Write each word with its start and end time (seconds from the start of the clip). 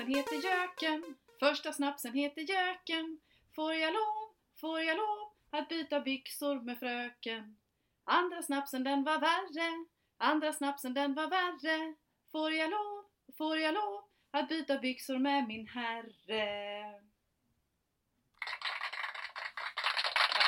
snapsen 0.00 0.14
heter 0.14 0.36
Jöken. 0.36 1.16
Första 1.38 1.72
snapsen 1.72 2.14
heter 2.14 2.40
Jöken. 2.40 3.20
Får 3.54 3.74
jag 3.74 3.92
lov, 3.92 4.34
får 4.60 4.80
jag 4.80 4.96
lov 4.96 5.32
att 5.50 5.68
byta 5.68 6.00
byxor 6.00 6.60
med 6.60 6.78
fröken? 6.78 7.56
Andra 8.04 8.42
snapsen 8.42 8.84
den 8.84 9.04
var 9.04 9.20
värre. 9.20 9.86
Andra 10.18 10.52
snapsen 10.52 10.94
den 10.94 11.14
var 11.14 11.28
värre. 11.30 11.94
Får 12.32 12.52
jag 12.52 12.70
lov, 12.70 13.04
får 13.38 13.58
jag 13.58 13.74
lov 13.74 14.04
att 14.30 14.48
byta 14.48 14.78
byxor 14.78 15.18
med 15.18 15.48
min 15.48 15.66
herre? 15.66 17.00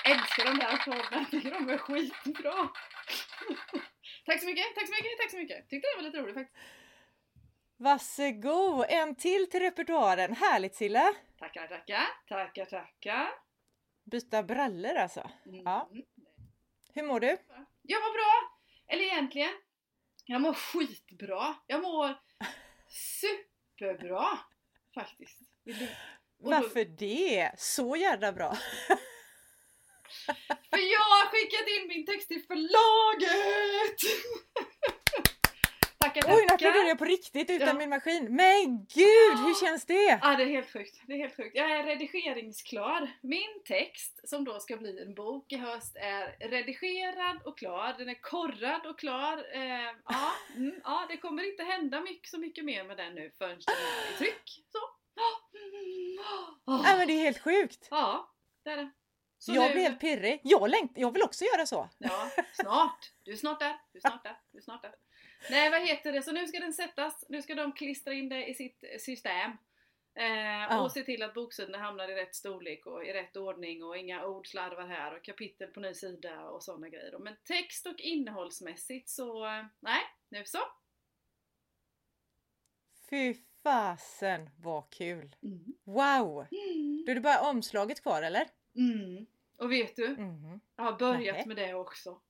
Jag 0.05 0.17
älskar 0.17 0.45
de 0.45 0.59
där 0.59 0.75
ackorden, 0.75 1.05
jag 1.11 1.31
tycker 1.31 1.51
de 1.51 1.69
är 1.69 1.79
skitbra. 1.79 2.53
tack 4.27 4.41
så 4.41 4.47
mycket, 4.47 4.75
tack 4.75 4.87
så 4.87 4.93
mycket, 4.93 5.19
tack 5.19 5.31
så 5.31 5.37
mycket. 5.37 5.69
Tyckte 5.69 5.89
det 5.89 5.97
var 5.97 6.03
lite 6.03 6.19
roligt 6.19 6.35
faktiskt. 6.35 6.82
Varsågod! 7.77 8.85
En 8.89 9.15
till 9.15 9.51
till 9.51 9.61
repertoaren. 9.61 10.37
Härligt 10.37 10.75
Silla! 10.75 11.15
Tackar, 11.39 11.67
tackar, 11.69 12.07
tackar, 12.29 12.65
tackar. 12.65 13.29
Byta 14.05 14.43
brallor 14.43 14.95
alltså. 14.97 15.31
Mm. 15.47 15.63
Ja. 15.65 15.91
Hur 16.95 17.03
mår 17.03 17.21
du? 17.21 17.37
Jag 17.83 18.03
mår 18.03 18.13
bra! 18.13 18.59
Eller 18.89 19.05
egentligen, 19.05 19.53
jag 20.25 20.41
mår 20.41 20.55
skitbra. 20.55 21.55
Jag 21.67 21.83
mår 21.83 22.15
superbra 22.89 24.39
faktiskt. 24.95 25.39
Du? 25.65 25.73
Då- 25.73 25.87
Varför 26.39 26.85
det? 26.85 27.51
Så 27.59 27.97
jävla 27.97 28.33
bra! 28.33 28.55
För 30.71 30.79
jag 30.79 31.01
har 31.01 31.27
skickat 31.27 31.69
in 31.69 31.89
min 31.89 32.07
text 32.07 32.29
till 32.29 32.43
förlaget! 32.47 34.01
Oj, 36.17 36.47
nu 36.49 36.55
applåderar 36.55 36.89
jag 36.89 36.99
på 36.99 37.05
riktigt 37.05 37.51
utan 37.51 37.69
Ja. 37.69 37.75
min 37.75 37.89
maskin. 37.89 38.37
Men 38.37 38.87
gud, 38.95 39.39
hur 39.47 39.67
känns 39.67 39.85
det? 39.87 40.19
Ja, 40.23 40.37
det 40.37 40.43
är 40.43 40.47
helt 40.47 40.73
sjukt. 40.73 41.01
Det 41.07 41.13
är 41.13 41.19
helt 41.19 41.37
sjukt. 41.37 41.57
Jag 41.57 41.71
är 41.71 41.83
redigeringsklar. 41.85 43.11
Min 43.21 43.63
text, 43.65 44.29
som 44.29 44.45
då 44.45 44.61
ska 44.61 44.77
bli 44.77 45.03
en 45.03 45.15
bok 45.15 45.53
i 45.53 45.57
höst, 45.57 45.97
är 45.97 46.49
redigerad 46.49 47.43
och 47.45 47.59
klar. 47.59 47.95
Den 47.99 48.09
är 48.09 48.21
korrad 48.21 48.87
och 48.87 48.99
klar. 48.99 49.45
Eh, 49.55 49.95
ja, 50.09 50.33
mm, 50.57 50.81
ja, 50.85 51.07
det 51.09 51.17
kommer 51.17 51.51
inte 51.51 51.63
hända 51.65 52.01
mycket, 52.01 52.31
så 52.31 52.39
mycket 52.39 52.65
mer 52.65 52.85
med 52.85 52.97
den 52.97 53.15
nu 53.15 53.31
förrän 53.39 53.59
den 53.67 53.75
är 53.77 54.15
i 54.15 54.19
tryck. 54.19 54.65
Så. 54.73 54.79
Nej 56.83 56.97
men 56.99 57.07
det 57.07 57.13
är 57.13 57.19
helt 57.25 57.39
sjukt. 57.39 57.89
Ja, 57.91 58.33
det 58.65 58.71
är 58.71 58.77
det. 58.77 58.91
Så 59.39 59.53
jag 59.55 59.65
nu- 59.67 59.73
blir 59.73 59.83
helt 59.83 60.01
pirrig. 60.01 60.41
Jag, 60.45 60.71
längt, 60.71 60.93
jag 60.95 61.13
vill 61.13 61.23
också 61.23 61.45
göra 61.45 61.67
så. 61.67 61.89
Ja, 61.99 62.29
snart. 62.53 63.13
Du 63.23 63.33
är 63.33 63.37
snart 63.37 63.61
där. 63.61 63.77
Du 63.93 63.99
är 63.99 64.01
snart 64.01 64.25
där. 64.25 64.37
Du 64.53 64.59
är 64.59 64.63
snart 64.63 64.83
där. 64.83 64.95
Nej, 65.51 65.71
vad 65.71 65.81
heter 65.89 66.13
det? 66.13 66.23
Så 66.23 66.33
nu 66.33 66.47
ska 66.47 66.59
den 66.61 66.73
sättas. 66.73 67.25
Nu 67.29 67.43
ska 67.43 67.55
de 67.55 67.73
klistra 67.73 68.15
in 68.15 68.29
det 68.29 68.47
i 68.47 68.55
sitt 68.55 68.85
system. 68.99 69.51
Eh, 70.15 70.83
Och 70.83 70.93
se 70.93 71.03
till 71.03 71.23
att 71.23 71.35
boksidorna 71.35 71.79
hamnar 71.79 72.09
i 72.09 72.15
rätt 72.15 72.35
storlek 72.35 72.87
och 72.87 73.05
i 73.05 73.13
rätt 73.13 73.37
ordning 73.37 73.85
och 73.85 73.97
inga 73.97 74.25
ordslarvar 74.25 74.87
här 74.87 75.17
och 75.17 75.25
kapitel 75.25 75.69
på 75.69 75.81
ny 75.81 75.95
sida 75.95 76.45
och 76.45 76.63
sådana 76.63 76.89
grejer. 76.89 77.19
Men 77.19 77.37
text 77.45 77.87
och 77.87 78.01
innehållsmässigt 78.01 79.09
så, 79.09 79.47
eh, 79.47 79.65
nej, 79.81 80.01
nu 80.29 80.45
så. 80.45 80.59
Fy 83.11 83.35
fasen 83.63 84.51
vad 84.57 84.91
kul! 84.91 85.37
Mm. 85.43 85.65
Wow! 85.85 86.47
Mm. 86.51 87.05
Då 87.07 87.11
är 87.11 87.15
det 87.15 87.21
bara 87.21 87.51
omslaget 87.51 88.03
kvar 88.03 88.23
eller? 88.23 88.49
Mm. 88.77 89.27
Och 89.57 89.73
vet 89.73 89.97
du, 89.97 90.09
Mhm. 90.09 90.61
jag 90.77 90.85
har 90.85 90.93
börjat 90.99 91.37
Nej. 91.37 91.47
med 91.47 91.57
det 91.57 91.75
också. 91.75 92.21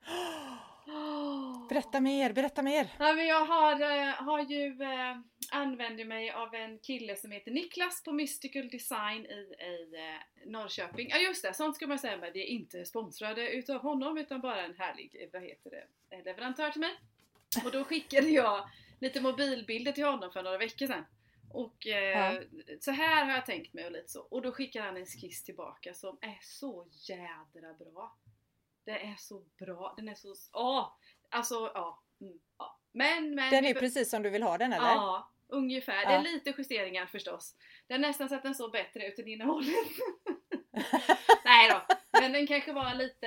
Berätta 1.68 2.00
mer, 2.00 2.32
berätta 2.32 2.62
mer! 2.62 2.88
Ja, 2.98 3.12
men 3.12 3.26
jag 3.26 3.46
har, 3.46 3.72
eh, 3.72 4.14
har 4.14 4.40
ju 4.40 4.82
eh, 4.82 5.16
använder 5.50 6.04
mig 6.04 6.30
av 6.30 6.54
en 6.54 6.78
kille 6.78 7.16
som 7.16 7.30
heter 7.30 7.50
Niklas 7.50 8.02
på 8.04 8.12
Mystical 8.12 8.68
Design 8.68 9.26
i, 9.26 9.54
i 9.64 9.94
eh, 9.94 10.50
Norrköping. 10.50 11.08
Ja 11.10 11.18
just 11.18 11.42
det, 11.42 11.54
sånt 11.54 11.76
ska 11.76 11.86
man 11.86 11.98
säga 11.98 12.16
med. 12.16 12.32
Vi 12.32 12.40
är 12.40 12.46
inte 12.46 12.84
sponsrade 12.84 13.50
utav 13.50 13.82
honom 13.82 14.18
utan 14.18 14.40
bara 14.40 14.64
en 14.64 14.74
härlig, 14.78 15.28
vad 15.32 15.42
heter 15.42 15.70
det, 15.70 16.16
eh, 16.16 16.24
leverantör 16.24 16.70
till 16.70 16.80
mig. 16.80 16.94
Och 17.64 17.70
då 17.70 17.84
skickade 17.84 18.28
jag 18.28 18.68
lite 18.98 19.20
mobilbilder 19.20 19.92
till 19.92 20.04
honom 20.04 20.32
för 20.32 20.42
några 20.42 20.58
veckor 20.58 20.86
sedan. 20.86 21.04
Och 21.52 21.86
eh, 21.86 22.42
så 22.80 22.90
här 22.90 23.24
har 23.24 23.32
jag 23.32 23.46
tänkt 23.46 23.74
mig 23.74 23.86
och 23.86 23.92
lite 23.92 24.08
så. 24.08 24.20
Och 24.20 24.42
då 24.42 24.52
skickar 24.52 24.82
han 24.82 24.96
en 24.96 25.06
skiss 25.06 25.44
tillbaka 25.44 25.94
som 25.94 26.18
är 26.20 26.38
så 26.42 26.86
jädra 26.90 27.74
bra. 27.78 28.16
Det 28.84 28.90
är 29.06 29.14
så 29.18 29.40
bra, 29.58 29.94
den 29.96 30.08
är 30.08 30.14
så... 30.14 30.34
Åh! 30.52 30.92
Alltså, 31.30 31.54
ja. 31.74 32.02
Mm, 32.20 32.38
ja. 32.58 32.78
Men, 32.92 33.34
men... 33.34 33.50
Den 33.50 33.64
är 33.64 33.74
precis 33.74 34.10
som 34.10 34.22
du 34.22 34.30
vill 34.30 34.42
ha 34.42 34.58
den 34.58 34.72
eller? 34.72 34.86
Ja, 34.86 35.32
ungefär. 35.48 36.06
Det 36.06 36.12
är 36.12 36.16
Ja. 36.16 36.20
lite 36.22 36.54
justeringar 36.58 37.06
förstås. 37.06 37.56
Det 37.86 37.94
har 37.94 37.98
nästan 37.98 38.28
sett 38.28 38.42
den 38.42 38.54
så 38.54 38.68
bättre 38.70 39.06
ut 39.06 39.18
än 39.18 39.28
innehållet. 39.28 39.68
Nej 41.44 41.70
då, 41.70 41.82
men 42.20 42.32
den 42.32 42.46
kanske 42.46 42.72
var 42.72 42.94
lite... 42.94 43.26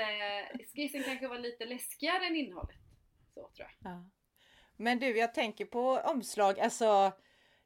Skissen 0.76 1.04
kanske 1.04 1.28
var 1.28 1.40
lite 1.40 1.66
läskigare 1.66 2.26
än 2.26 2.36
innehållet. 2.36 2.76
Så 3.34 3.42
tror 3.42 3.68
jag. 3.82 3.92
Ja. 3.92 4.10
Men 4.78 5.00
du, 5.00 5.18
jag 5.18 5.34
tänker 5.34 5.66
på 5.66 5.90
omslag, 5.98 6.60
alltså 6.60 7.12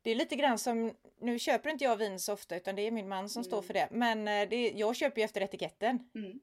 det 0.01 0.11
är 0.11 0.15
lite 0.15 0.35
grann 0.35 0.57
som, 0.57 0.93
nu 1.21 1.39
köper 1.39 1.69
inte 1.69 1.83
jag 1.83 1.97
vin 1.97 2.19
så 2.19 2.33
ofta 2.33 2.55
utan 2.55 2.75
det 2.75 2.81
är 2.81 2.91
min 2.91 3.09
man 3.09 3.29
som 3.29 3.43
står 3.43 3.57
Mm. 3.57 3.67
för 3.67 3.73
det, 3.73 3.87
men 3.91 4.27
eh, 4.27 4.49
det, 4.49 4.69
jag 4.69 4.95
köper 4.95 5.21
ju 5.21 5.25
efter 5.25 5.41
etiketten. 5.41 6.09
Mm. 6.15 6.39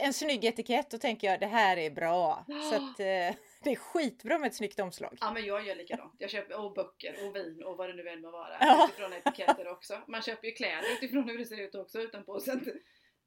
En 0.00 0.12
snygg 0.12 0.44
etikett, 0.44 0.90
då 0.90 0.98
tänker 0.98 1.26
jag 1.26 1.40
det 1.40 1.46
här 1.46 1.76
är 1.76 1.90
bra. 1.90 2.44
Så 2.70 2.74
att 2.74 3.00
eh, 3.00 3.36
det 3.64 3.70
är 3.70 3.76
skitbra 3.76 4.38
med 4.38 4.46
ett 4.48 4.54
snyggt 4.54 4.80
omslag. 4.80 5.18
Ja 5.20 5.32
men 5.32 5.44
jag 5.44 5.66
gör 5.66 5.74
likadant. 5.74 6.14
Jag 6.18 6.30
köper 6.30 6.64
och 6.64 6.72
böcker 6.74 7.26
och 7.26 7.36
vin 7.36 7.62
och 7.64 7.76
vad 7.76 7.88
det 7.88 7.94
nu 7.94 8.08
än 8.08 8.20
må 8.20 8.30
vara. 8.30 8.56
Ja. 8.60 8.88
Utifrån 8.88 9.12
etiketter 9.12 9.68
också. 9.68 10.02
Man 10.08 10.22
köper 10.22 10.48
ju 10.48 10.54
kläder 10.54 10.92
utifrån 10.92 11.28
hur 11.28 11.38
det 11.38 11.46
ser 11.46 11.60
ut 11.60 11.74
också 11.74 12.00
utanpå. 12.00 12.40
Så 12.40 12.52
att 12.52 12.62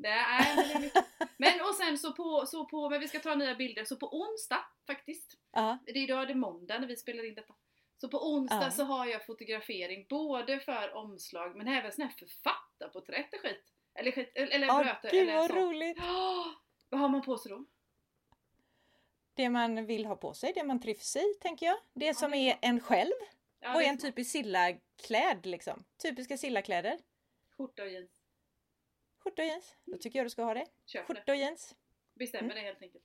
är, 0.08 0.56
men, 0.56 0.68
det 0.68 0.74
är 0.74 0.80
mycket. 0.80 1.06
men 1.38 1.62
och 1.62 1.76
sen 1.76 1.98
så 1.98 2.14
på, 2.14 2.46
så 2.46 2.66
på, 2.66 2.90
men 2.90 3.00
vi 3.00 3.08
ska 3.08 3.20
ta 3.20 3.36
nya 3.36 3.56
bilder, 3.56 3.86
så 3.86 3.96
på 3.96 4.20
onsdag 4.22 4.66
faktiskt. 4.88 5.34
Ja, 5.52 5.78
Det 5.86 5.92
är 5.92 5.98
idag 5.98 6.28
det 6.28 6.34
är 6.34 6.36
måndag 6.36 6.80
när 6.80 6.88
vi 6.88 6.96
spelar 6.96 7.28
in 7.28 7.36
detta. 7.36 7.54
Så 8.02 8.10
på 8.10 8.34
onsdag 8.34 8.62
Ja. 8.64 8.72
så 8.72 8.84
har 8.84 9.06
jag 9.06 9.26
fotografering 9.26 10.06
både 10.10 10.60
för 10.60 10.96
omslag 10.96 11.56
men 11.58 11.68
även 11.68 11.92
sån 11.92 12.04
här 12.04 12.14
författarporträtt 12.20 13.34
och 13.34 13.40
skit. 13.40 13.64
Eller 13.98 14.12
skit, 14.12 14.32
eller, 14.36 14.68
ja 14.68 14.84
bröte, 14.84 15.10
gud 15.12 15.22
eller 15.22 15.34
vad 15.38 15.48
sånt. 15.48 15.60
roligt! 15.60 15.98
Åh, 16.00 16.48
vad 16.90 17.00
har 17.00 17.10
man 17.10 17.22
på 17.22 17.38
sig 17.38 17.52
då? 17.52 17.66
Det 19.34 19.50
man 19.50 19.86
vill 19.86 20.06
ha 20.06 20.16
på 20.16 20.34
sig, 20.34 20.52
det 20.56 20.64
man 20.64 20.82
trivs 20.82 21.16
i 21.16 21.34
tänker 21.42 21.66
jag. 21.66 21.78
Det 21.94 22.14
som 22.14 22.32
det 22.32 22.38
är 22.38 22.52
är 22.54 22.58
en 22.62 22.80
själv 22.80 23.12
Ja, 23.60 23.76
och 23.76 23.84
en 23.84 23.98
typisk 23.98 24.32
Silla-kläd 24.32 25.46
liksom. 25.46 25.84
Typiska 26.02 26.38
Silla-kläder. 26.38 27.00
Skjorta 27.58 27.84
och 27.84 27.90
jeans. 27.90 28.12
Skjorta 29.24 29.42
och 29.42 29.48
jeans, 29.48 29.76
då 29.86 29.98
tycker 29.98 30.20
jag 30.20 30.26
du 30.26 30.30
ska 30.30 30.44
ha 30.44 30.54
det. 30.54 30.66
Köp 30.86 31.08
det. 31.08 31.14
Skjorta 31.16 31.32
och 31.32 31.38
jeans. 31.38 31.76
Bestämmer 32.14 32.56
det 32.56 32.62
helt 32.62 32.82
enkelt. 32.82 33.04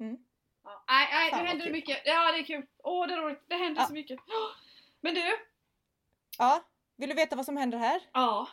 Mm. 0.00 0.16
Ja, 0.64 0.84
nej, 0.88 1.08
nej, 1.12 1.30
Fan, 1.30 1.46
händer 1.46 1.64
det 1.64 1.70
kul. 1.70 1.72
mycket. 1.72 2.02
Ja, 2.04 2.32
det 2.32 2.38
är 2.38 2.42
kul. 2.44 2.66
Åh, 2.78 3.06
det 3.06 3.14
är 3.14 3.18
roligt. 3.18 3.42
Det 3.46 3.54
händer 3.56 3.80
Ja. 3.82 3.86
så 3.86 3.92
mycket. 3.94 4.20
Men 5.00 5.14
du. 5.14 5.36
Ja, 6.38 6.64
vill 6.96 7.08
du 7.08 7.14
veta 7.14 7.36
vad 7.36 7.44
som 7.44 7.56
händer 7.56 7.78
här? 7.78 8.00
Ja, 8.12 8.48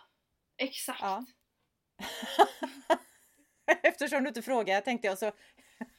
exakt. 0.58 1.02
Ja. 1.02 1.26
Eftersom 3.84 4.24
du 4.24 4.28
inte 4.28 4.42
frågar 4.42 4.82
tänkte 4.82 5.08
jag 5.08 5.18
så 5.20 5.32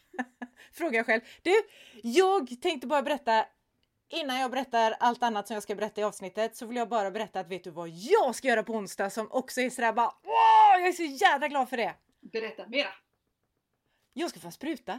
frågar 0.73 0.97
jag 0.97 1.07
själv. 1.07 1.21
Du, 1.43 1.53
jag 2.03 2.61
tänkte 2.63 2.87
bara 2.87 3.03
berätta 3.03 3.47
innan 4.09 4.41
jag 4.41 4.51
berättar 4.51 4.97
allt 5.01 5.23
annat 5.23 5.47
som 5.47 5.55
jag 5.55 5.63
ska 5.63 5.75
berätta 5.75 6.01
i 6.01 6.05
avsnittet 6.05 6.57
så 6.57 6.67
vill 6.67 6.77
jag 6.77 6.89
bara 6.89 7.11
berätta 7.11 7.41
att 7.41 7.49
vet 7.49 7.65
du 7.65 7.71
vad 7.71 7.89
jag 7.89 8.35
ska 8.35 8.49
göra 8.49 8.63
på 8.63 8.73
onsdag 8.73 9.11
som 9.11 9.33
också 9.33 9.61
är 9.61 9.71
sådär 9.71 9.93
bara 9.93 10.13
Åh, 10.23 10.73
jag 10.81 10.87
är 10.87 10.93
så 10.93 11.03
jävla 11.03 11.49
glad 11.49 11.69
för 11.69 11.77
det! 11.77 11.95
Berätta 12.33 12.67
mera. 12.69 12.93
Jag 14.13 14.31
ska 14.31 14.41
få 14.41 14.47
en 14.47 14.53
spruta. 14.53 14.99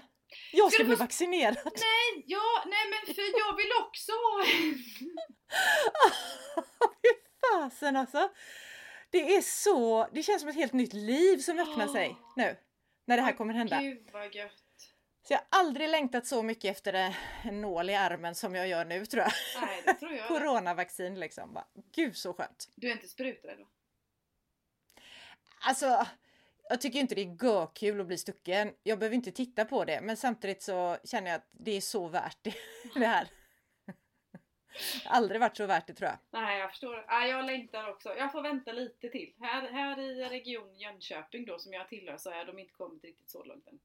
Jag 0.52 0.72
Ska 0.72 0.76
ska 0.78 0.84
bli 0.88 0.96
få- 0.96 1.04
vaccinerad. 1.04 1.58
Nej, 1.66 2.24
ja, 2.26 2.64
nej 2.66 2.86
men 2.90 3.16
för 3.16 3.22
jag 3.22 3.56
vill 3.58 3.72
också 3.82 4.12
ha 4.12 4.42
en. 4.42 4.74
Fy 7.02 7.10
fasen 7.52 7.96
alltså! 7.96 8.30
Det 9.10 9.36
är 9.36 9.42
så, 9.42 10.08
det 10.12 10.24
känns 10.24 10.42
som 10.42 10.50
ett 10.50 10.56
helt 10.56 10.74
nytt 10.74 10.94
liv 10.94 11.38
som 11.38 11.60
öppnar 11.60 11.88
sig 11.88 12.10
Åh. 12.10 12.34
nu. 12.36 12.58
När 13.06 13.18
det 13.18 13.24
här 13.24 13.34
kommer 13.34 13.54
hända. 13.54 13.82
Gud 13.82 14.10
vad 14.14 14.36
gött. 14.36 14.54
Så 15.28 15.34
jag 15.34 15.38
har 15.38 15.46
aldrig 15.50 15.90
längtat 15.90 16.28
så 16.28 16.44
mycket 16.44 16.72
efter 16.72 17.14
en 17.44 17.62
nål 17.62 17.90
i 17.90 17.96
armen 17.96 18.36
som 18.36 18.56
jag 18.56 18.68
gör 18.68 18.86
nu 18.86 19.06
tror 19.06 19.24
jag. 19.24 19.32
Nej, 19.62 19.82
det 19.86 19.94
tror 19.94 20.14
jag. 20.14 20.28
Coronavaccin 20.28 21.20
liksom. 21.20 21.54
Bara, 21.54 21.66
Gud 21.96 22.18
så 22.18 22.34
skönt. 22.34 22.70
Du 22.76 22.88
är 22.88 22.92
inte 22.92 23.08
spruträdd? 23.08 23.58
Alltså, 25.60 26.08
jag 26.70 26.82
tycker 26.82 27.00
inte 27.00 27.16
det 27.16 27.22
är 27.22 27.74
kul 27.76 28.02
att 28.02 28.08
bli 28.08 28.18
stucken. 28.18 28.74
Jag 28.84 29.00
behöver 29.00 29.16
inte 29.16 29.32
titta 29.32 29.66
på 29.66 29.86
det, 29.86 30.02
men 30.02 30.18
samtidigt 30.18 30.64
så 30.64 30.98
känner 31.04 31.32
jag 31.32 31.38
att 31.38 31.48
det 31.52 31.72
är 31.72 31.82
så 31.82 32.08
värt 32.08 32.38
det, 32.42 32.54
det 33.00 33.08
här. 33.08 33.28
Aldrig 35.06 35.42
varit 35.42 35.58
så 35.58 35.66
värt 35.66 35.88
det 35.88 35.94
tror 35.94 36.10
jag. 36.10 36.42
Nej, 36.42 36.60
jag 36.60 36.70
förstår. 36.70 37.06
Nej, 37.10 37.30
jag 37.30 37.46
längtar 37.46 37.90
också. 37.90 38.16
Jag 38.18 38.32
får 38.32 38.42
vänta 38.42 38.72
lite 38.72 39.10
till. 39.10 39.34
Här, 39.40 39.72
här 39.72 40.00
i 40.00 40.24
region 40.24 40.76
Jönköping 40.76 41.46
då 41.46 41.60
som 41.60 41.74
jag 41.74 41.90
tillhör 41.90 42.18
så 42.18 42.30
är 42.30 42.46
de 42.46 42.60
inte 42.60 42.74
kommit 42.74 43.04
riktigt 43.04 43.30
så 43.30 43.44
långt 43.44 43.68
än. 43.68 43.80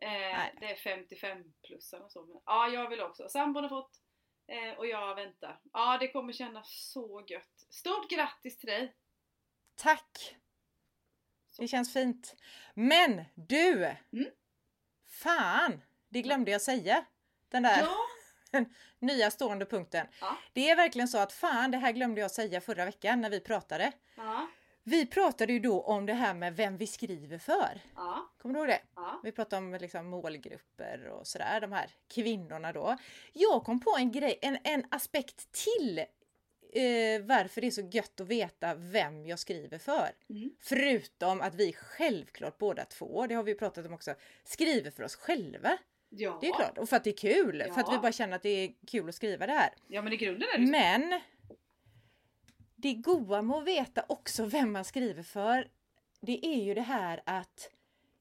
Eh, 0.00 0.38
det 0.60 0.70
är 0.70 0.76
55 0.76 1.44
plussarna 1.62 2.04
och 2.04 2.12
så. 2.12 2.22
Men, 2.22 2.40
ja, 2.44 2.68
jag 2.68 2.90
vill 2.90 3.00
också. 3.00 3.28
Sambon 3.28 3.62
har 3.62 3.68
fått. 3.68 4.00
Eh, 4.46 4.78
och 4.78 4.86
jag 4.86 5.14
väntar. 5.14 5.60
Ja, 5.72 5.98
det 6.00 6.08
kommer 6.08 6.32
kännas 6.32 6.90
så 6.92 7.24
gött. 7.26 7.66
Stort 7.70 8.10
grattis 8.10 8.58
till 8.58 8.68
dig! 8.68 8.94
Tack! 9.74 10.36
Det 11.58 11.68
känns 11.68 11.92
fint. 11.92 12.36
Men 12.74 13.24
du! 13.34 13.84
Mm? 14.12 14.30
Fan! 15.06 15.82
Det 16.08 16.22
glömde 16.22 16.50
jag 16.50 16.62
säga. 16.62 17.04
Den 17.48 17.62
där 17.62 17.80
Ja, 17.80 17.96
nya 18.98 19.30
stående 19.30 19.66
punkten. 19.66 20.06
Ja. 20.20 20.36
Det 20.52 20.70
är 20.70 20.76
verkligen 20.76 21.08
så 21.08 21.18
att 21.18 21.32
fan, 21.32 21.70
det 21.70 21.78
här 21.78 21.92
glömde 21.92 22.20
jag 22.20 22.30
säga 22.30 22.60
förra 22.60 22.84
veckan 22.84 23.20
när 23.20 23.30
vi 23.30 23.40
pratade. 23.40 23.92
ja, 24.16 24.48
Vi 24.82 25.06
pratade 25.06 25.52
ju 25.52 25.58
då 25.58 25.80
om 25.82 26.06
det 26.06 26.12
här 26.14 26.34
med 26.34 26.56
vem 26.56 26.76
vi 26.76 26.86
skriver 26.86 27.38
för. 27.38 27.80
ja, 27.96 28.30
Kommer 28.42 28.54
du 28.54 28.60
ihåg 28.60 28.68
det? 28.68 28.80
ja. 28.94 29.20
Vi 29.24 29.32
pratade 29.32 29.66
om 29.66 29.74
liksom 29.74 30.06
målgrupper 30.06 31.08
och 31.08 31.26
sådär, 31.26 31.60
de 31.60 31.72
här 31.72 31.90
kvinnorna 32.14 32.72
då. 32.72 32.96
Jag 33.32 33.64
kom 33.64 33.80
på 33.80 33.96
en 33.98 34.12
grej, 34.12 34.38
en, 34.42 34.58
en 34.64 34.84
aspekt 34.90 35.52
till 35.52 35.98
eh, 36.72 37.22
varför 37.22 37.60
det 37.60 37.66
är 37.66 37.70
så 37.70 37.88
gött 37.92 38.20
att 38.20 38.26
veta 38.26 38.74
vem 38.74 39.26
jag 39.26 39.38
skriver 39.38 39.78
för. 39.78 40.10
Mm. 40.30 40.50
Förutom 40.60 41.40
att 41.40 41.54
vi 41.54 41.72
självklart 41.72 42.58
båda 42.58 42.84
två, 42.84 43.26
det 43.26 43.34
har 43.34 43.42
vi 43.42 43.54
pratat 43.54 43.86
om 43.86 43.92
också, 43.94 44.14
skriver 44.44 44.90
för 44.90 45.02
oss 45.02 45.16
själva. 45.16 45.78
Ja. 46.08 46.38
Det 46.40 46.48
är 46.48 46.52
klart, 46.54 46.78
och 46.78 46.88
för 46.88 46.96
att 46.96 47.04
det 47.04 47.10
är 47.10 47.16
kul, 47.16 47.58
för 47.62 47.80
att 47.80 47.86
Ja. 47.86 47.92
vi 47.92 47.98
bara 47.98 48.12
känner 48.12 48.36
att 48.36 48.42
det 48.42 48.48
är 48.64 48.72
kul 48.86 49.08
att 49.08 49.14
skriva 49.14 49.46
det 49.46 49.52
här. 49.52 49.70
Ja, 49.86 50.02
men 50.02 50.12
i 50.12 50.16
grunden 50.16 50.48
är 50.54 50.58
det. 50.58 50.66
Men 50.70 51.20
det 52.76 52.94
goa 52.94 53.42
med 53.42 53.56
att 53.56 53.64
veta 53.66 54.04
också 54.08 54.44
vem 54.44 54.72
man 54.72 54.84
skriver 54.84 55.22
för, 55.22 55.68
det 56.20 56.46
är 56.46 56.64
ju 56.64 56.74
det 56.74 56.80
här 56.82 57.22
att 57.26 57.70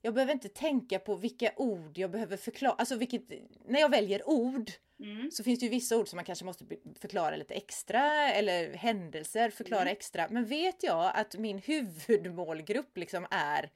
jag 0.02 0.14
behöver 0.14 0.34
inte 0.34 0.50
tänka 0.50 1.00
på 1.00 1.16
vilka 1.16 1.52
ord 1.56 1.98
jag 1.98 2.12
behöver 2.12 2.38
förklara. 2.38 2.74
Alltså 2.74 2.96
vilket, 2.96 3.22
när 3.66 3.80
jag 3.80 3.90
väljer 3.92 4.30
ord 4.30 4.72
Mm. 5.00 5.32
så 5.32 5.44
finns 5.44 5.60
det 5.60 5.66
ju 5.66 5.70
vissa 5.70 5.98
ord 5.98 6.08
som 6.08 6.18
man 6.18 6.26
kanske 6.26 6.46
måste 6.46 6.66
förklara 7.00 7.36
lite 7.36 7.54
extra 7.54 8.32
eller 8.34 8.74
händelser 8.74 9.50
förklara 9.50 9.82
Mm. 9.82 9.92
extra. 9.92 10.28
Men 10.30 10.46
vet 10.46 10.84
jag 10.84 11.12
att 11.16 11.36
min 11.38 11.58
huvudmålgrupp 11.60 12.98
liksom 12.98 13.28
är 13.32 13.70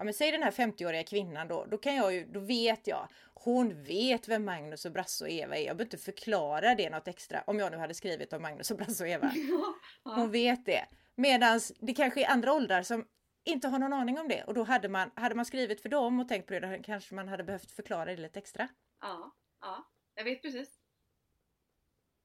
Ja 0.00 0.04
men 0.04 0.14
säg 0.14 0.32
den 0.32 0.42
här 0.42 0.50
50-åriga 0.50 1.04
kvinnan 1.04 1.48
då, 1.48 1.64
då 1.64 1.78
kan 1.78 1.94
jag 1.94 2.14
ju, 2.14 2.26
då 2.26 2.40
vet 2.40 2.86
jag. 2.86 3.08
Hon 3.34 3.84
vet 3.84 4.28
vem 4.28 4.44
Magnus 4.44 4.84
och 4.84 4.92
Brasse 4.92 5.24
och 5.24 5.30
Eva 5.30 5.56
är. 5.56 5.60
Jag 5.60 5.76
behöver 5.76 5.84
inte 5.84 6.04
förklara 6.04 6.74
det 6.74 6.90
något 6.90 7.08
extra. 7.08 7.42
Om 7.46 7.58
jag 7.58 7.72
nu 7.72 7.78
hade 7.78 7.94
skrivit 7.94 8.32
om 8.32 8.42
Magnus 8.42 8.70
och 8.70 8.76
Brasse 8.76 9.04
och 9.04 9.08
Eva. 9.08 9.32
Hon 10.04 10.30
vet 10.30 10.66
det. 10.66 10.86
Medan 11.14 11.60
det 11.80 11.94
kanske 11.94 12.24
är 12.24 12.30
andra 12.30 12.52
åldrar 12.52 12.82
som 12.82 13.06
inte 13.44 13.68
har 13.68 13.78
någon 13.78 13.92
aning 13.92 14.18
om 14.18 14.28
det. 14.28 14.44
Och 14.44 14.54
då 14.54 14.62
hade 14.64 14.88
man, 14.88 15.10
hade 15.14 15.34
man 15.34 15.44
skrivit 15.44 15.82
för 15.82 15.88
dem 15.88 16.20
och 16.20 16.28
tänkt 16.28 16.46
på 16.46 16.52
det, 16.52 16.60
då 16.60 16.82
kanske 16.82 17.14
man 17.14 17.28
hade 17.28 17.44
behövt 17.44 17.70
förklara 17.70 18.04
det 18.04 18.16
lite 18.16 18.38
extra. 18.38 18.68
ja, 19.00 19.36
ja. 19.60 19.90
Jag 20.14 20.24
vet 20.24 20.42
precis. 20.42 20.70